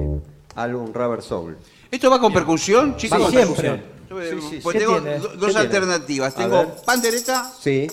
álbum 0.55 0.93
Rubber 0.93 1.23
Soul. 1.23 1.57
¿Esto 1.91 2.11
va 2.11 2.21
con 2.21 2.33
percusión, 2.33 2.97
chicos? 2.97 3.31
Sí, 3.31 3.37
siempre. 3.37 3.83
Yo, 4.09 4.21
eh, 4.21 4.31
Sí, 4.41 4.47
sí, 4.51 4.61
pues 4.63 4.75
¿Qué 4.75 4.81
tengo 4.81 5.01
tiene? 5.01 5.19
do- 5.19 5.31
¿Qué 5.33 5.37
dos 5.37 5.47
tiene? 5.51 5.61
alternativas. 5.61 6.35
A 6.35 6.37
Tengo 6.37 6.77
pandereta 6.85 7.53
Sí. 7.61 7.87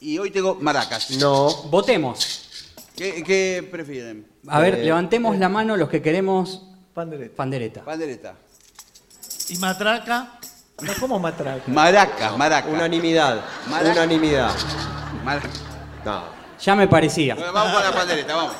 y 0.00 0.18
hoy 0.18 0.30
tengo 0.30 0.54
maracas. 0.56 1.10
No. 1.18 1.48
Votemos. 1.70 2.48
¿Qué, 2.96 3.22
qué 3.22 3.66
prefieren? 3.70 4.26
A 4.48 4.58
ver, 4.60 4.74
Eh, 4.76 4.84
levantemos 4.84 5.38
la 5.38 5.48
mano 5.48 5.76
los 5.76 5.88
que 5.88 6.02
queremos 6.02 6.66
Pandereta. 6.94 7.36
pandereta. 7.36 7.84
Pandereta. 7.84 8.34
Y 9.48 9.56
Matraca, 9.56 10.38
No, 10.80 10.92
¿Cómo 10.98 11.18
matraca? 11.18 11.62
Maracas, 11.66 12.36
maracas. 12.36 12.72
Unanimidad. 12.72 13.40
Maraca. 13.68 13.92
Unanimidad. 13.92 14.50
No. 16.04 16.24
Ya 16.60 16.74
me 16.74 16.88
parecía. 16.88 17.34
Bueno, 17.34 17.52
vamos 17.52 17.72
con 17.72 17.82
la 17.82 17.92
pandereta, 17.92 18.34
vamos. 18.34 18.56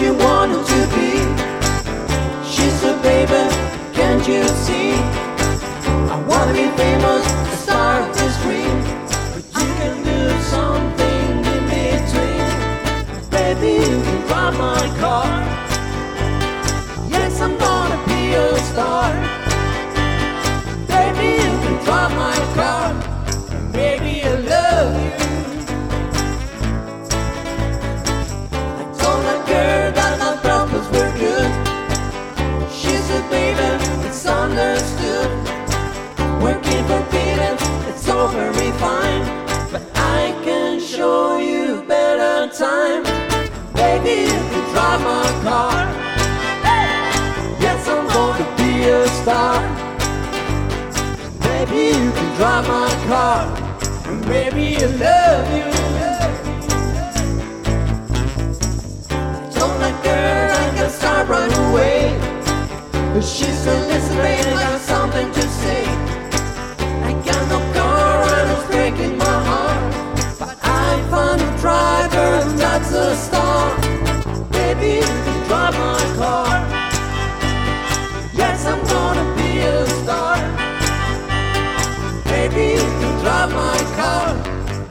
you 0.00 0.14
wanted 0.14 0.64
to 0.66 0.80
be. 0.96 1.10
She 2.48 2.70
said, 2.70 3.02
baby, 3.02 3.42
can't 3.92 4.26
you 4.26 4.42
see? 4.64 4.89
It's 38.40 38.48
all 38.48 38.52
very 38.52 38.72
fine. 38.78 39.24
But 39.72 39.82
I 39.94 40.32
can 40.44 40.80
show 40.80 41.38
you 41.38 41.84
better 41.86 42.52
time. 42.54 43.02
Baby, 43.74 44.22
you 44.22 44.40
can 44.50 44.72
drive 44.72 45.00
my 45.02 45.26
car. 45.42 45.86
Yes, 47.60 47.88
I'm 47.88 48.06
going 48.08 48.36
to 48.42 48.46
be 48.56 48.88
a 48.88 49.06
star. 49.08 49.60
Baby, 51.40 51.98
you 51.98 52.12
can 52.12 52.36
drive 52.36 52.66
my 52.68 52.90
car. 53.06 53.46
And 54.06 54.24
baby, 54.26 54.76
I 54.76 54.86
love 54.86 55.46
you. 55.56 55.70
Told 59.58 59.80
that 59.80 59.96
girl 60.04 60.50
I 60.56 60.76
can 60.76 60.90
start 60.90 61.28
right 61.28 61.54
away. 61.68 62.18
But 63.14 63.24
she 63.24 63.44
said, 63.44 63.86
listen, 63.88 64.16
baby, 64.16 64.48
I 64.48 64.54
got 64.54 64.80
something 64.80 65.32
to 65.32 65.42
God's 72.80 72.92
a 72.94 73.16
star. 73.16 73.76
Baby, 74.50 74.96
you 74.96 75.02
can 75.02 75.46
drive 75.48 75.74
my 75.74 76.00
car. 76.16 76.66
Yes, 78.32 78.64
I'm 78.64 78.82
gonna 78.86 79.36
be 79.36 79.58
a 79.58 79.86
star. 80.02 80.36
Baby, 82.24 82.74
You 82.74 82.86
can 83.00 83.20
drive 83.22 83.52
my 83.52 83.78
car. 83.98 84.34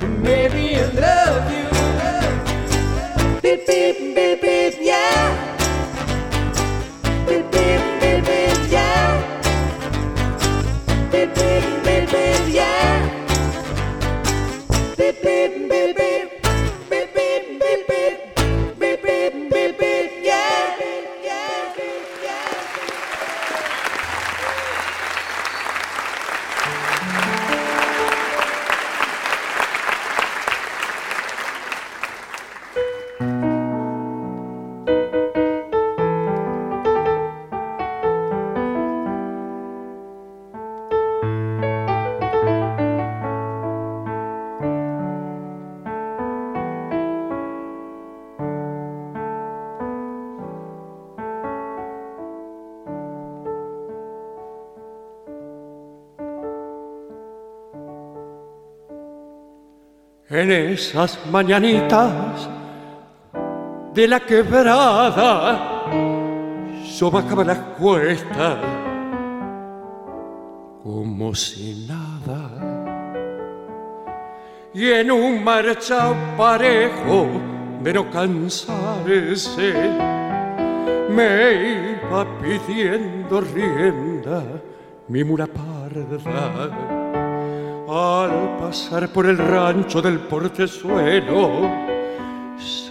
Maybe 0.07 0.75
I 0.75 0.85
love 0.91 1.51
you. 1.51 1.58
En 60.41 60.51
esas 60.51 61.19
mañanitas 61.29 62.49
de 63.93 64.07
la 64.07 64.19
quebrada, 64.21 65.85
yo 66.97 67.11
bajaba 67.11 67.43
las 67.43 67.57
cuestas 67.77 68.57
como 70.83 71.35
si 71.35 71.85
nada. 71.87 72.49
Y 74.73 74.87
en 74.91 75.11
un 75.11 75.43
marcha 75.43 76.13
parejo 76.37 77.27
de 77.83 77.93
no 77.93 78.09
cansarse, 78.09 79.73
me 81.09 81.97
iba 82.01 82.25
pidiendo 82.39 83.41
rienda 83.41 84.43
mi 85.09 85.23
mula 85.23 85.47
parda. 85.47 86.98
Al 87.91 88.55
pasar 88.59 89.09
por 89.09 89.25
el 89.25 89.39
rancho 89.39 89.99
del 89.99 90.19
portezuelo, 90.19 91.67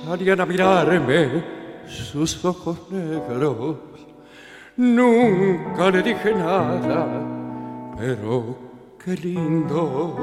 salían 0.05 0.41
a 0.41 0.47
mirarme 0.47 1.45
sus 1.87 2.45
ojos 2.45 2.81
negros. 2.91 3.77
Nunca 4.77 5.89
le 5.93 6.03
dije 6.03 6.35
nada, 6.35 7.07
pero 7.97 8.59
qué 9.05 9.15
lindo. 9.15 10.17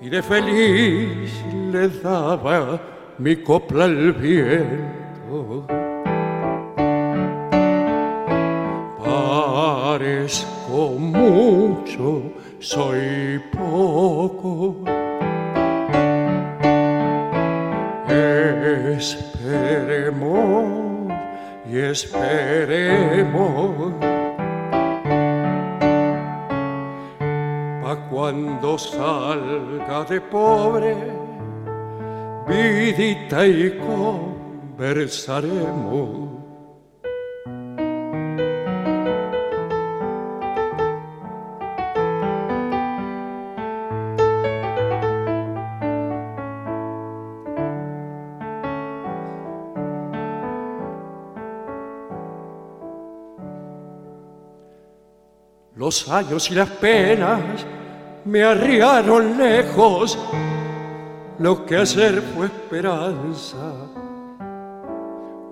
Y 0.00 0.08
de 0.08 0.22
feliz 0.22 1.30
le 1.70 1.88
daba 2.00 2.80
mi 3.18 3.36
copla 3.42 3.84
al 3.84 4.12
viento. 4.14 5.66
Parezco 10.68 10.98
mucho, 10.98 12.22
soy 12.60 13.40
poco. 13.56 14.76
Esperemos 18.96 20.66
y 21.70 21.78
esperemos. 21.78 23.14
Pa' 27.82 27.96
cuando 28.10 28.76
salga 28.78 30.04
de 30.04 30.20
pobre, 30.20 30.94
vidita 32.46 33.46
y 33.46 33.78
conversaremos. 34.76 36.27
Los 55.88 56.06
años 56.10 56.50
y 56.50 56.54
las 56.54 56.68
penas 56.68 57.40
me 58.26 58.42
arriaron 58.42 59.38
lejos. 59.38 60.18
Lo 61.38 61.64
que 61.64 61.78
ayer 61.78 62.20
fue 62.20 62.44
esperanza, 62.44 63.56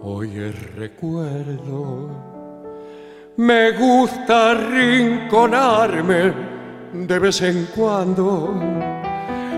hoy 0.03 0.39
es 0.39 0.75
recuerdo. 0.75 2.11
Me 3.39 3.71
gusta 3.79 4.53
rinconarme 4.53 6.35
de 6.93 7.19
vez 7.19 7.41
en 7.41 7.69
cuando 7.75 8.61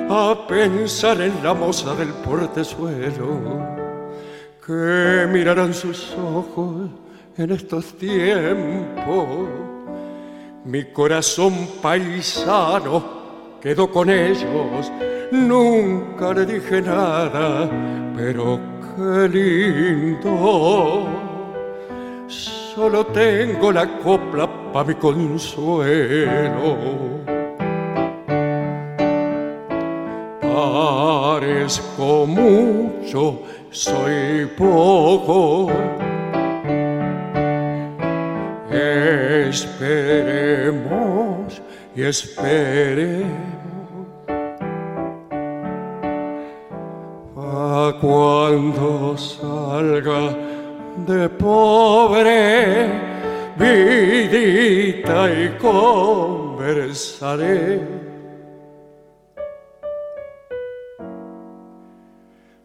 a 0.09 0.47
pensar 0.47 1.20
en 1.20 1.43
la 1.43 1.55
moza 1.55 1.93
del 1.97 2.11
portezuelo 2.24 3.26
que 4.64 5.26
mirarán 5.29 5.74
sus 5.74 6.14
ojos 6.14 6.89
en 7.37 7.51
estos 7.51 7.99
tiempos. 7.99 9.67
Mi 10.68 10.84
corazón 10.92 11.66
paisano 11.80 13.02
quedó 13.58 13.90
con 13.90 14.10
ellos, 14.10 14.92
nunca 15.32 16.34
le 16.34 16.44
dije 16.44 16.82
nada, 16.82 17.70
pero 18.14 18.60
qué 18.94 19.28
lindo. 19.30 21.08
Solo 22.26 23.06
tengo 23.06 23.72
la 23.72 23.98
copla 24.00 24.46
pa' 24.70 24.84
mi 24.84 24.94
consuelo. 24.96 26.76
Parezco 30.42 32.26
mucho, 32.26 33.40
soy 33.70 34.44
poco. 34.54 35.72
Esperemos 38.70 40.28
y 41.96 42.02
esperemos. 42.02 43.38
A 47.36 47.96
cuando 47.98 49.16
salga 49.16 50.36
de 51.06 51.28
pobre, 51.30 52.90
vidita 53.56 55.30
y 55.32 55.56
conversaré. 55.58 56.88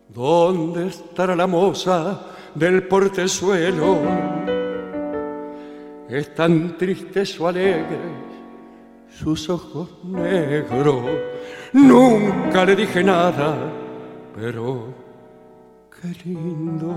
¿Dónde 0.09 0.87
estará 0.87 1.35
la 1.35 1.47
moza 1.47 2.21
del 2.53 2.87
portezuelo? 2.87 4.52
Es 6.09 6.35
tan 6.35 6.77
triste 6.77 7.25
su 7.25 7.47
alegre, 7.47 7.97
sus 9.09 9.49
ojos 9.49 9.89
negros. 10.03 11.03
Nunca 11.71 12.65
le 12.65 12.75
dije 12.75 13.03
nada, 13.03 13.71
pero 14.35 14.93
qué 15.89 16.09
lindo. 16.25 16.93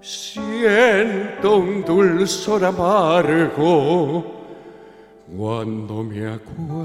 Siento 0.00 1.56
un 1.56 1.84
dulzor 1.84 2.64
amargo 2.64 4.24
cuando 5.36 6.02
me 6.04 6.26
acuerdo. 6.26 6.78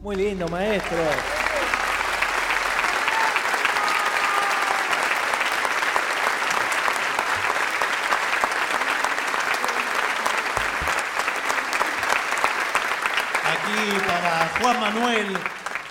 Muy 0.00 0.16
lindo, 0.16 0.48
maestro. 0.48 0.96
Aquí 13.44 13.98
para 14.06 14.48
Juan 14.66 14.80
Manuel 14.80 15.26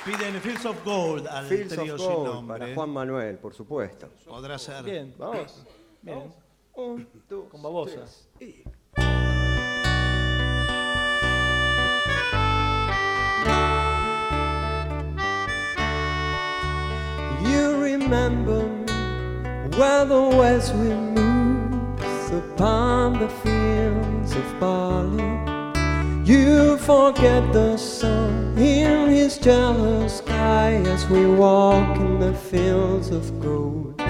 piden 0.04 0.42
Fields 0.42 0.66
of 0.66 0.84
Gold 0.84 1.28
al 1.28 1.46
Fields 1.46 1.72
of 1.78 1.80
trío 1.80 1.98
sin 1.98 2.08
Gold 2.08 2.28
nombre. 2.28 2.60
para 2.60 2.76
Juan 2.76 2.90
Manuel, 2.90 3.38
por 3.38 3.54
supuesto. 3.54 4.10
Podrá 4.28 4.58
ser. 4.60 4.84
Bien, 4.84 5.14
Vamos. 5.18 5.64
bien. 6.02 6.34
Un, 6.74 7.08
dos, 7.30 7.46
Con 7.50 7.62
babosa. 7.64 7.96
tres, 8.04 8.28
y- 8.42 8.64
You 17.42 17.78
remember 17.82 18.64
me 18.68 19.78
where 19.78 20.06
the 20.06 20.22
west 20.38 20.74
wind 20.74 21.16
moves 21.16 22.32
upon 22.32 23.20
the 23.20 23.30
fields 23.44 24.32
of 24.36 24.60
barley. 24.60 25.55
You 26.26 26.78
forget 26.78 27.54
the 27.54 27.78
sun 27.78 28.58
in 28.58 29.12
his 29.12 29.38
jealous 29.38 30.18
sky 30.18 30.82
as 30.88 31.08
we 31.08 31.24
walk 31.28 31.98
in 31.98 32.20
the 32.20 32.34
fields 32.34 33.12
of 33.12 33.40
gold. 33.40 34.02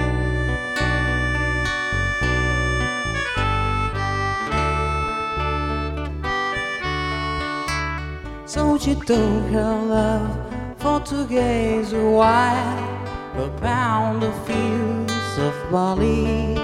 So 8.46 8.78
she 8.78 8.96
took 8.96 9.44
her 9.52 9.76
love 9.86 10.80
for 10.80 11.02
to 11.02 11.28
gaze 11.28 11.92
a 11.92 12.10
while 12.10 13.60
around 13.60 14.22
the 14.22 14.32
fields 14.48 15.38
of 15.38 15.54
Bali. 15.70 16.56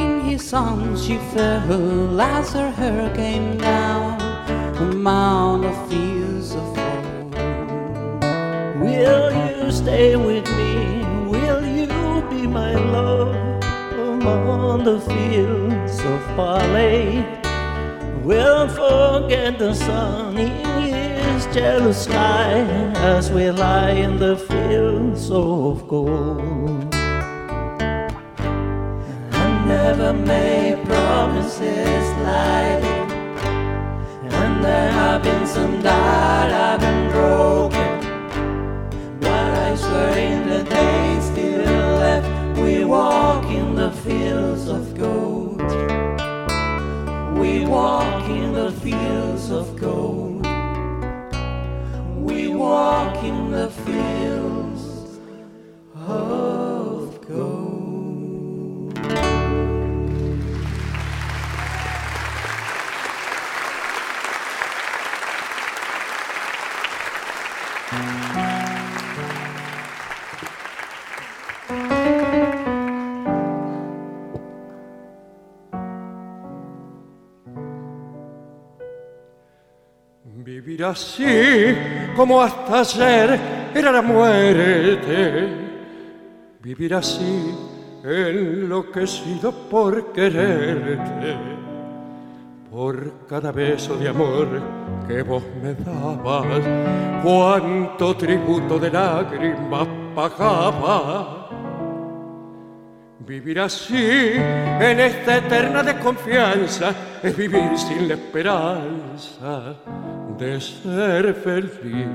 In 0.00 0.22
his 0.22 0.50
arms 0.54 1.04
she 1.04 1.18
fell 1.34 2.18
as 2.18 2.54
her 2.54 2.70
hair 2.70 3.14
came 3.14 3.58
down 3.58 4.19
among 4.80 5.60
the 5.60 5.72
fields 5.88 6.54
of 6.54 6.64
gold. 6.74 7.34
Will 8.80 9.30
you 9.46 9.70
stay 9.70 10.16
with 10.16 10.46
me? 10.56 11.04
Will 11.28 11.62
you 11.66 11.86
be 12.30 12.46
my 12.46 12.74
love? 12.74 13.36
On 14.24 14.84
the 14.84 15.00
fields 15.00 15.98
of 16.00 16.36
barley. 16.36 17.26
We'll 18.22 18.68
forget 18.68 19.58
the 19.58 19.74
sun 19.74 20.38
in 20.38 20.82
his 20.82 21.46
jealous 21.54 22.04
sky 22.04 22.52
as 23.12 23.30
we 23.30 23.50
lie 23.50 23.90
in 23.90 24.18
the 24.18 24.36
fields 24.36 25.30
of 25.30 25.86
gold. 25.88 26.94
I 29.32 29.64
never 29.66 30.12
made 30.12 30.84
promises 30.86 32.04
and 32.26 32.89
there 34.62 34.92
have 34.92 35.22
been 35.22 35.46
some 35.46 35.80
that 35.82 36.50
have 36.50 36.80
been 36.80 37.10
broken. 37.10 37.92
But 39.20 39.58
I 39.68 39.74
swear 39.76 40.18
in 40.18 40.48
the 40.48 40.62
days 40.64 41.24
still 41.24 41.96
left, 42.04 42.58
we 42.58 42.84
walk 42.84 43.44
in 43.46 43.74
the 43.74 43.90
fields 43.90 44.68
of 44.68 44.96
gold. 44.96 45.60
We 47.38 47.64
walk 47.66 48.28
in 48.28 48.52
the 48.52 48.72
fields 48.82 49.50
of 49.50 49.76
gold. 49.80 50.46
We 52.16 52.48
walk 52.48 53.22
in 53.24 53.50
the 53.50 53.70
fields 53.70 55.18
of 55.94 56.69
Vivir 80.80 80.92
así 80.92 81.76
como 82.16 82.40
hasta 82.40 82.80
ayer 82.80 83.38
era 83.74 83.92
la 83.92 84.00
muerte. 84.00 85.48
Vivir 86.62 86.94
así 86.94 87.54
enloquecido 88.02 89.52
por 89.68 90.10
quererte. 90.10 91.36
Por 92.70 93.26
cada 93.28 93.52
beso 93.52 93.94
de 93.98 94.08
amor 94.08 94.48
que 95.06 95.20
vos 95.20 95.42
me 95.62 95.74
dabas, 95.74 96.64
cuánto 97.22 98.16
tributo 98.16 98.78
de 98.78 98.90
lágrimas 98.90 99.86
pagaba. 100.14 101.50
Vivir 103.18 103.60
así 103.60 104.32
en 104.32 104.98
esta 104.98 105.36
eterna 105.36 105.82
desconfianza 105.82 106.94
es 107.22 107.36
vivir 107.36 107.76
sin 107.76 108.08
la 108.08 108.14
esperanza 108.14 109.76
de 110.38 110.60
ser 110.60 111.34
feliz. 111.34 112.06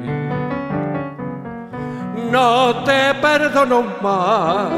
No 2.32 2.84
te 2.84 3.13
perdono 3.22 3.84
más, 4.01 4.70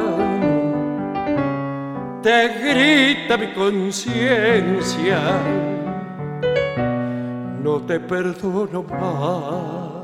te 2.22 2.50
grita 2.60 3.38
mi 3.38 3.54
conciencia. 3.54 5.20
No 7.64 7.82
te 7.82 8.00
perdono 8.00 8.84
más. 8.84 9.98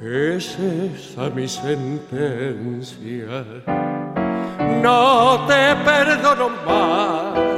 Es 0.00 0.58
esa 0.58 1.28
mi 1.28 1.46
sentencia. 1.46 3.44
No 4.82 5.46
te 5.46 5.76
perdono 5.84 6.48
más. 6.66 7.49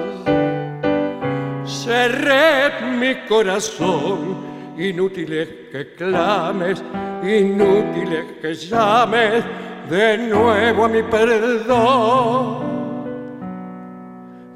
Cerré 1.93 2.81
mi 2.99 3.15
corazón. 3.29 4.75
Inútil 4.79 5.31
es 5.35 5.49
que 5.71 5.95
clames, 5.95 6.83
inútil 7.23 8.11
es 8.15 8.33
que 8.41 8.55
llames 8.55 9.45
de 9.91 10.17
nuevo 10.17 10.87
a 10.87 10.89
mi 10.89 11.03
perdón. 11.03 12.63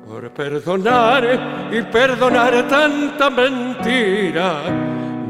Por 0.07 0.31
perdonar 0.31 1.69
y 1.71 1.83
perdonar 1.83 2.67
tanta 2.69 3.29
mentira, 3.29 4.63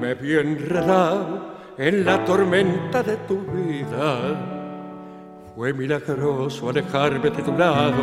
me 0.00 0.14
vi 0.14 0.34
enredado 0.34 1.56
en 1.76 2.04
la 2.04 2.24
tormenta 2.24 3.02
de 3.02 3.16
tu 3.28 3.38
vida. 3.52 4.55
Fue 5.56 5.72
milagroso 5.72 6.68
alejarme 6.68 7.30
de 7.30 7.42
tu 7.42 7.56
lado 7.56 7.94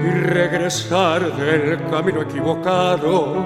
y 0.00 0.10
regresar 0.10 1.20
del 1.36 1.84
camino 1.90 2.22
equivocado. 2.22 3.44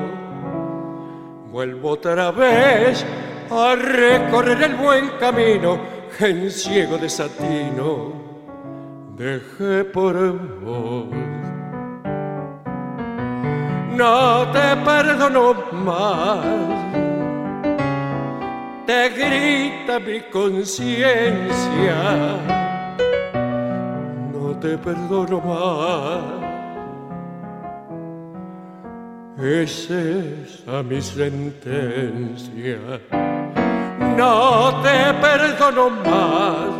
Vuelvo 1.50 1.92
otra 1.92 2.30
vez 2.30 3.06
a 3.50 3.74
recorrer 3.74 4.62
el 4.62 4.74
buen 4.74 5.08
camino 5.18 5.80
en 6.20 6.50
ciego 6.50 6.98
desatino 6.98 8.12
dejé 9.16 9.84
por 9.86 10.14
vos. 10.60 11.06
No 13.96 14.46
te 14.52 14.76
perdono 14.84 15.54
más 15.72 16.44
te 18.86 19.08
grita 19.08 19.98
mi 20.00 20.20
conciencia. 20.30 21.02
Te 24.62 24.78
perdono 24.78 25.40
más. 25.40 26.22
Es 29.42 29.90
esa 29.90 30.84
mi 30.84 31.02
sentencia. 31.02 32.78
No 34.16 34.80
te 34.84 35.14
perdono 35.20 35.90
más. 35.90 36.70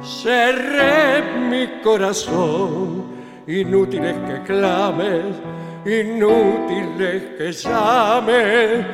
Cerré 0.00 1.22
mi 1.50 1.82
corazón. 1.82 3.06
Inútil 3.48 4.04
es 4.04 4.16
que 4.28 4.42
clames, 4.44 5.34
inútil 5.84 7.00
es 7.00 7.22
que 7.36 7.50
llames 7.50 8.86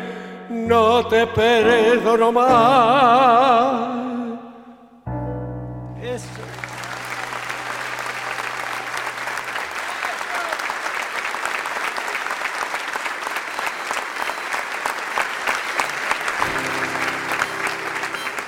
no 0.48 1.06
te 1.08 1.26
perdono 1.26 2.32
más. 2.32 3.92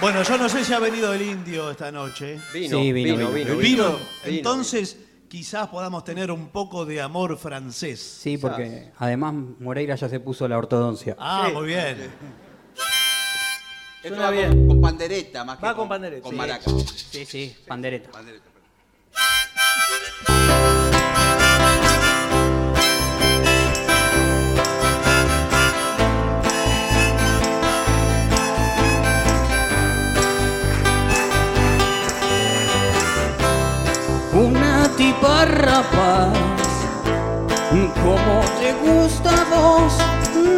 Bueno, 0.05 0.23
yo 0.23 0.37
no 0.37 0.51
sé 0.51 0.63
si 0.67 0.75
ha 0.75 0.79
venido 0.81 1.15
el 1.15 1.23
indio 1.23 1.71
esta 1.71 1.91
noche. 1.91 2.39
Vino, 2.53 2.79
Sí, 2.79 2.93
vino, 2.93 3.17
vino, 3.17 3.31
vino. 3.31 3.57
vino, 3.57 3.57
Vino. 3.57 3.85
vino. 3.87 3.99
Entonces, 4.27 4.99
quizás 5.31 5.69
podamos 5.69 6.05
tener 6.05 6.31
un 6.31 6.49
poco 6.49 6.85
de 6.85 7.01
amor 7.01 7.39
francés. 7.39 8.01
Sí, 8.21 8.37
porque 8.37 8.93
además 8.99 9.33
Moreira 9.61 9.95
ya 9.95 10.07
se 10.11 10.21
puso 10.21 10.47
la 10.47 10.59
ortodoncia. 10.59 11.17
Ah, 11.19 11.49
muy 11.55 11.69
bien. 11.69 11.97
Esto 14.03 14.21
va 14.21 14.31
bien. 14.31 14.51
Con, 14.51 14.69
con 14.69 14.81
pandereta 14.83 15.43
más 15.43 15.57
que 15.57 15.65
Va 15.65 15.75
con 15.75 15.89
pandereta, 15.89 16.23
Con 16.23 16.33
sí. 16.33 16.37
maraca. 16.37 16.71
Sí, 17.11 17.25
sí, 17.25 17.57
pandereta. 17.67 18.11
Pandereta. 18.11 18.45
Rapaz, 35.25 36.37
como 38.03 38.41
te 38.61 38.75
gusta 38.75 39.31
vos, 39.51 39.95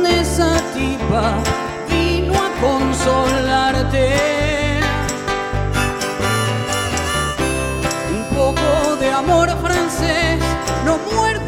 esa 0.09 0.61
tipa 0.75 1.35
vino 1.89 2.35
a 2.35 2.51
consolarte. 2.61 4.17
Un 8.11 8.25
poco 8.37 8.97
de 8.97 9.13
amor 9.13 9.49
francés 9.63 10.41
no 10.85 10.99
muerde, 11.15 11.46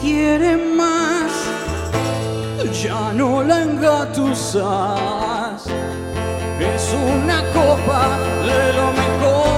quiere 0.00 0.56
más, 0.56 1.32
ya 2.82 3.12
no 3.12 3.42
la 3.42 3.62
engatusas. 3.62 4.62
Es 6.60 6.94
una 6.94 7.42
copa 7.52 8.18
de 8.46 8.72
lo 8.72 8.92
mejor. 8.92 9.57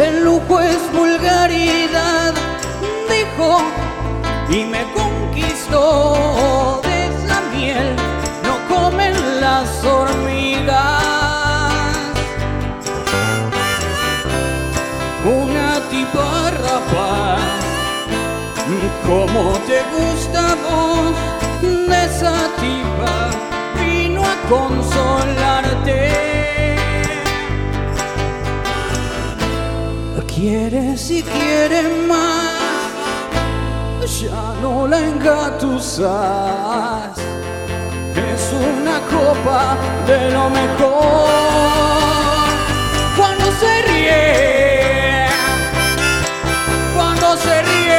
El 0.00 0.24
lujo 0.24 0.60
es 0.60 0.78
vulgaridad, 0.92 2.32
dijo, 3.08 3.58
y 4.48 4.64
me 4.64 4.82
conquistó 4.92 6.80
de 6.82 7.06
esa 7.06 7.40
miel, 7.54 7.94
no 8.44 8.74
comen 8.74 9.14
las 9.40 9.84
hormigas. 9.84 11.02
Una 15.24 15.80
tipa 15.90 16.50
rapaz, 16.50 17.40
como 19.06 19.58
te 19.68 19.82
gusta 19.96 20.56
vos, 20.64 21.14
de 21.88 22.04
esa 22.06 22.48
tipa 22.58 23.30
vino 23.84 24.22
a 24.22 24.34
consolarte. 24.48 26.29
Quiere 30.40 30.96
si 30.96 31.22
quiere 31.22 31.82
más, 32.08 32.88
ya 34.22 34.54
no 34.62 34.86
la 34.88 34.98
engatusas. 34.98 36.08
Es 38.32 38.50
una 38.54 39.00
copa 39.00 39.76
de 40.06 40.30
lo 40.30 40.48
mejor. 40.48 41.28
Cuando 43.18 43.52
se 43.60 43.82
ríe, 43.82 45.26
cuando 46.94 47.36
se 47.36 47.62
ríe. 47.62 47.89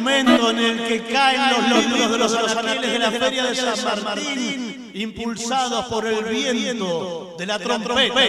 Momento 0.00 0.50
en 0.50 0.58
el 0.58 0.88
que 0.88 1.02
caen 1.04 1.70
los 1.70 1.86
libros 1.86 2.10
de 2.12 2.18
los 2.18 2.56
anaqueles 2.56 2.92
de 2.92 2.98
la 2.98 3.10
Feria 3.10 3.44
de 3.46 3.54
San 3.54 4.04
Martín, 4.04 4.90
impulsados 4.94 5.86
por 5.86 6.06
el 6.06 6.24
viento 6.24 7.34
de 7.38 7.46
la 7.46 7.58
trompeta. 7.58 8.20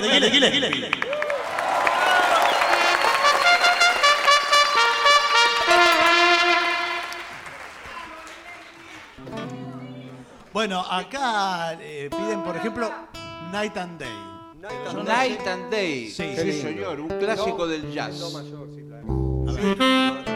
Bueno, 10.54 10.80
acá 10.90 11.74
eh, 11.80 12.10
piden, 12.10 12.42
por 12.44 12.56
ejemplo, 12.56 12.92
Night 13.52 13.78
and 13.78 14.00
Day. 14.00 14.10
Night 15.06 15.48
and 15.48 15.70
Day. 15.70 16.10
Sí, 16.10 16.34
Sí, 16.36 16.52
sí. 16.52 16.62
señor, 16.62 17.00
un 17.00 17.10
clásico 17.10 17.68
del 17.68 17.92
jazz. 17.94 18.20
Muchas 18.20 20.27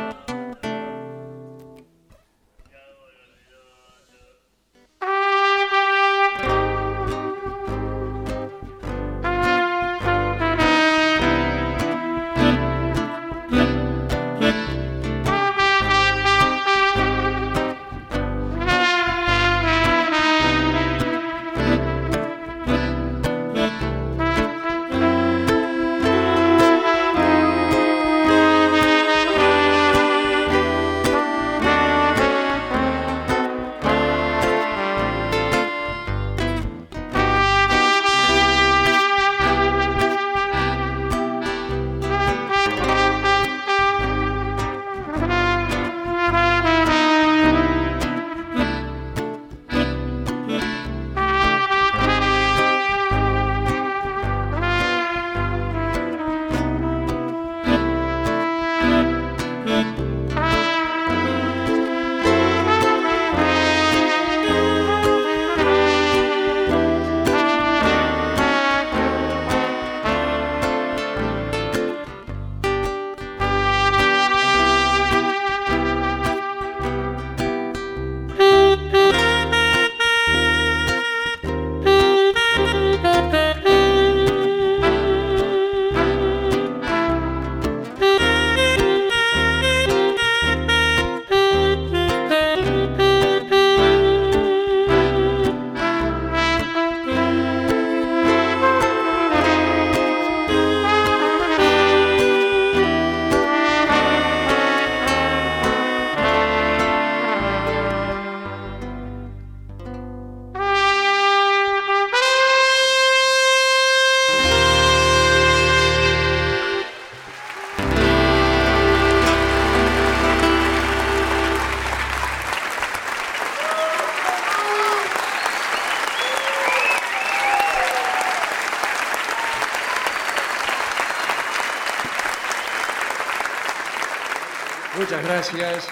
gracias. 135.53 135.88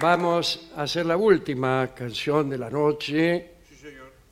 Vamos 0.00 0.70
a 0.76 0.82
hacer 0.82 1.06
la 1.06 1.16
última 1.16 1.88
canción 1.94 2.48
de 2.48 2.58
la 2.58 2.70
noche. 2.70 3.50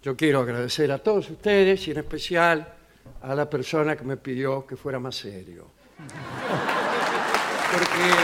Yo 0.03 0.17
quiero 0.17 0.41
agradecer 0.41 0.93
a 0.93 0.99
todos 0.99 1.31
ustedes 1.31 1.89
y 1.89 1.91
en 1.91 1.99
especial 1.99 2.75
a 3.23 3.35
la 3.35 3.51
persona 3.51 3.97
que 3.97 4.05
me 4.05 4.17
pidió 4.17 4.65
que 4.67 4.77
fuera 4.77 5.01
más 5.01 5.17
serio. 5.17 5.67
Porque 7.73 8.15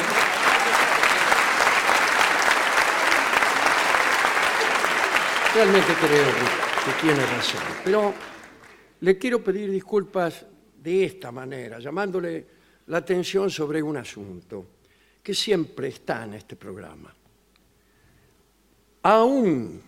realmente 5.54 5.92
creo 6.00 6.26
que, 6.26 6.44
que 6.84 6.92
tiene 7.02 7.26
razón. 7.26 7.60
Pero 7.84 8.14
le 9.00 9.18
quiero 9.18 9.42
pedir 9.42 9.70
disculpas 9.70 10.46
de 10.76 11.04
esta 11.04 11.32
manera, 11.32 11.78
llamándole 11.80 12.46
la 12.86 12.98
atención 12.98 13.50
sobre 13.50 13.82
un 13.82 13.96
asunto 13.96 14.73
que 15.24 15.34
siempre 15.34 15.88
está 15.88 16.24
en 16.24 16.34
este 16.34 16.54
programa. 16.54 17.12
Aún 19.02 19.80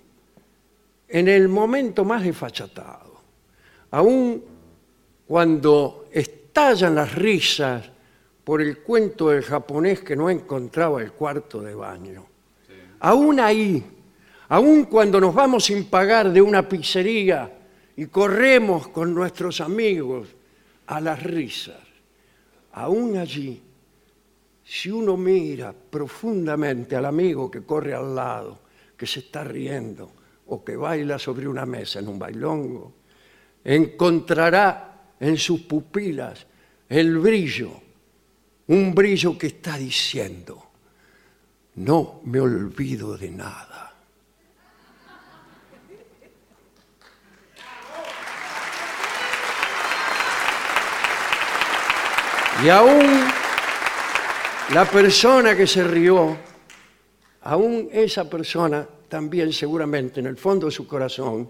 en 1.08 1.28
el 1.28 1.48
momento 1.48 2.06
más 2.06 2.24
desfachatado, 2.24 3.20
aún 3.90 4.42
cuando 5.26 6.08
estallan 6.10 6.94
las 6.94 7.14
risas 7.14 7.84
por 8.44 8.62
el 8.62 8.78
cuento 8.78 9.28
del 9.28 9.42
japonés 9.42 10.00
que 10.00 10.16
no 10.16 10.30
encontraba 10.30 11.02
el 11.02 11.12
cuarto 11.12 11.60
de 11.60 11.74
baño, 11.74 12.26
aún 13.00 13.38
ahí, 13.38 13.84
aún 14.48 14.84
cuando 14.84 15.20
nos 15.20 15.34
vamos 15.34 15.66
sin 15.66 15.84
pagar 15.84 16.32
de 16.32 16.40
una 16.40 16.66
pizzería 16.66 17.58
y 17.94 18.06
corremos 18.06 18.88
con 18.88 19.14
nuestros 19.14 19.60
amigos 19.60 20.28
a 20.86 20.98
las 20.98 21.22
risas, 21.22 21.82
aún 22.72 23.18
allí, 23.18 23.65
si 24.68 24.90
uno 24.90 25.16
mira 25.16 25.72
profundamente 25.72 26.96
al 26.96 27.04
amigo 27.04 27.48
que 27.48 27.62
corre 27.62 27.94
al 27.94 28.16
lado, 28.16 28.58
que 28.96 29.06
se 29.06 29.20
está 29.20 29.44
riendo 29.44 30.10
o 30.46 30.64
que 30.64 30.74
baila 30.76 31.20
sobre 31.20 31.46
una 31.46 31.64
mesa 31.64 32.00
en 32.00 32.08
un 32.08 32.18
bailongo, 32.18 32.94
encontrará 33.62 35.12
en 35.20 35.36
sus 35.36 35.60
pupilas 35.62 36.46
el 36.88 37.16
brillo, 37.18 37.70
un 38.66 38.92
brillo 38.92 39.38
que 39.38 39.46
está 39.46 39.78
diciendo, 39.78 40.70
no 41.76 42.20
me 42.24 42.40
olvido 42.40 43.16
de 43.16 43.30
nada. 43.30 43.94
Y 52.64 52.68
aún 52.68 53.35
la 54.72 54.84
persona 54.84 55.56
que 55.56 55.66
se 55.66 55.84
rió, 55.84 56.36
aún 57.42 57.88
esa 57.92 58.28
persona 58.28 58.86
también 59.08 59.52
seguramente 59.52 60.20
en 60.20 60.26
el 60.26 60.36
fondo 60.36 60.66
de 60.66 60.72
su 60.72 60.86
corazón 60.86 61.48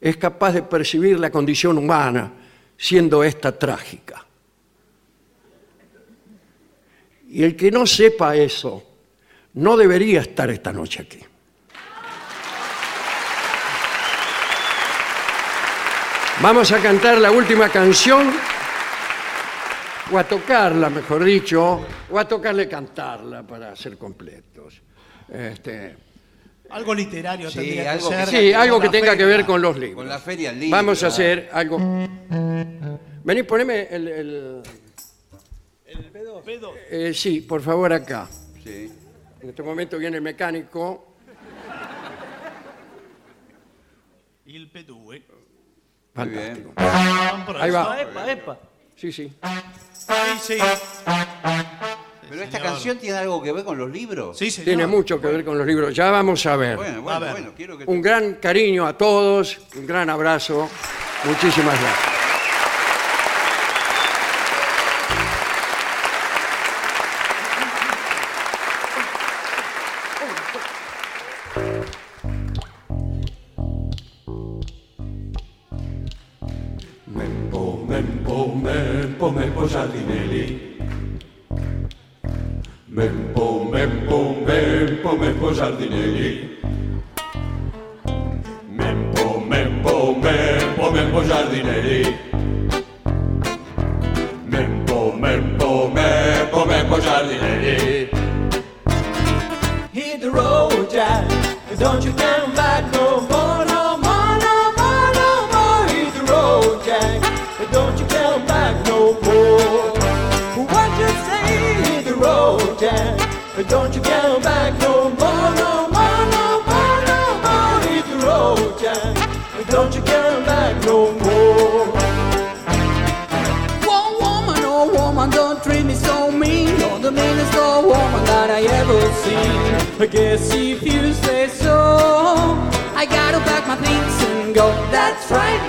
es 0.00 0.16
capaz 0.16 0.52
de 0.52 0.62
percibir 0.62 1.18
la 1.18 1.30
condición 1.30 1.78
humana 1.78 2.32
siendo 2.76 3.24
esta 3.24 3.58
trágica. 3.58 4.24
Y 7.28 7.42
el 7.42 7.56
que 7.56 7.70
no 7.70 7.86
sepa 7.86 8.36
eso 8.36 8.82
no 9.54 9.76
debería 9.76 10.20
estar 10.20 10.48
esta 10.50 10.72
noche 10.72 11.02
aquí. 11.02 11.20
Vamos 16.40 16.70
a 16.70 16.78
cantar 16.80 17.18
la 17.18 17.30
última 17.30 17.70
canción, 17.70 18.30
o 20.12 20.18
a 20.18 20.24
tocarla, 20.24 20.88
mejor 20.90 21.24
dicho, 21.24 21.80
o 22.10 22.18
a 22.18 22.26
tocarle 22.26 22.68
cantarla 22.68 23.42
para 23.46 23.74
ser 23.74 23.98
completos. 23.98 24.80
Este, 25.28 25.96
Algo 26.70 26.94
literario 26.94 27.50
Sí, 27.50 27.58
tendría 27.58 27.82
que 27.82 27.88
algo 27.90 28.10
que 28.10 28.16
ser. 28.16 28.28
sí, 28.28 28.52
algo 28.52 28.80
que 28.80 28.88
tenga 28.88 29.16
que 29.16 29.24
ver 29.24 29.44
con 29.44 29.60
los 29.60 29.76
libros. 29.76 29.96
Con 29.96 30.08
la 30.08 30.18
feria 30.18 30.50
del 30.50 30.60
libro. 30.60 30.76
Vamos 30.76 31.02
a 31.02 31.08
hacer 31.08 31.48
algo. 31.52 31.78
Vení, 33.24 33.42
poneme 33.42 33.88
el. 33.90 34.08
el- 34.08 34.62
Pedo. 36.44 36.74
eh, 36.90 37.12
sí, 37.12 37.40
por 37.40 37.60
favor, 37.60 37.92
acá. 37.92 38.28
Sí. 38.62 38.92
En 39.40 39.48
este 39.48 39.62
momento 39.64 39.98
viene 39.98 40.16
el 40.18 40.22
mecánico. 40.22 41.16
Y 44.44 44.54
el 44.56 44.70
pedú, 44.70 45.12
eh. 45.12 45.22
Fantástico. 46.14 46.72
Ahí 47.58 47.70
va. 47.70 48.00
Epa, 48.00 48.30
epa. 48.32 48.58
Sí, 48.96 49.12
sí. 49.12 49.32
Sí, 49.92 50.08
sí. 50.40 50.58
Pero 52.28 52.42
esta 52.42 52.58
señor. 52.58 52.72
canción 52.72 52.98
tiene 52.98 53.18
algo 53.18 53.42
que 53.42 53.52
ver 53.52 53.64
con 53.64 53.78
los 53.78 53.90
libros. 53.90 54.36
Sí, 54.36 54.50
señor. 54.50 54.64
Tiene 54.64 54.86
mucho 54.86 55.20
que 55.20 55.28
ver 55.28 55.44
con 55.44 55.56
los 55.56 55.66
libros. 55.66 55.94
Ya 55.94 56.10
vamos 56.10 56.44
a 56.46 56.56
ver. 56.56 56.76
Bueno, 56.76 56.98
A 56.98 57.00
bueno, 57.02 57.20
ver. 57.20 57.30
bueno, 57.32 57.52
quiero 57.56 57.78
que 57.78 57.84
Un 57.86 58.02
gran 58.02 58.34
cariño 58.34 58.86
a 58.86 58.96
todos, 58.96 59.58
un 59.76 59.86
gran 59.86 60.10
abrazo. 60.10 60.68
Muchísimas 61.24 61.78
gracias. 61.80 62.25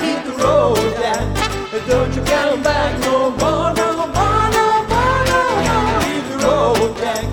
Hit 0.08 0.26
the 0.26 0.34
road. 0.44 0.78
Jack. 1.02 1.26
Don't 1.88 2.14
you 2.16 2.24
come 2.24 2.64
back 2.64 2.92
no 3.02 3.32
more, 3.42 3.70
no 3.80 3.90
more, 4.18 4.46
no 4.58 4.68
more, 4.92 5.22
no 5.32 5.42
more. 5.64 6.00
Leave 6.04 6.28
the 6.32 6.38
road, 6.46 6.92
Jack. 7.02 7.26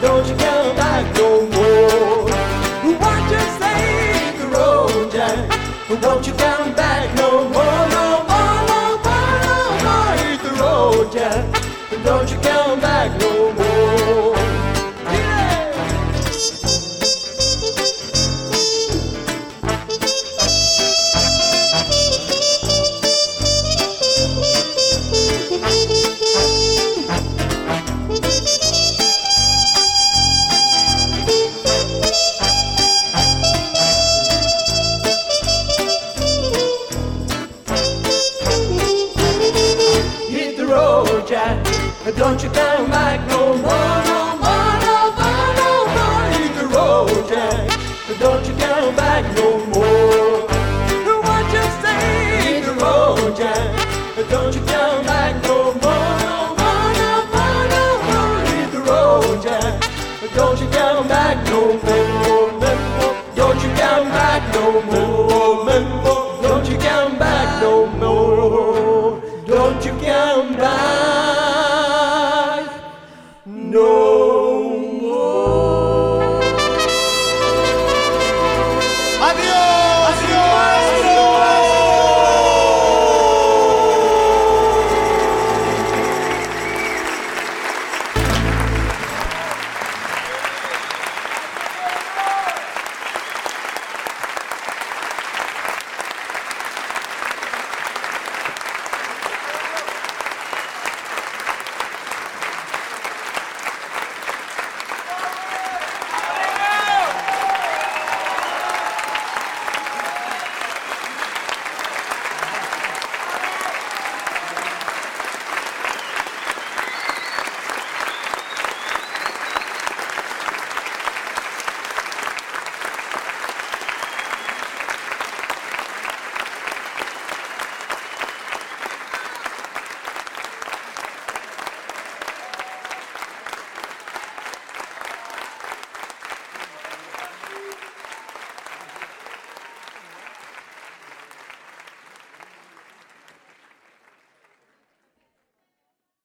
Don't 0.00 0.26
you 0.28 0.36
come 0.44 0.70
back 0.82 1.04
no 1.16 1.28
more. 1.56 2.22
What 3.02 3.22
you 3.32 3.42
say? 3.60 3.80
Leave 4.14 4.38
the 4.42 4.48
road, 4.56 5.12
Jack. 5.12 5.38
Don't 6.00 6.26
you 6.26 6.34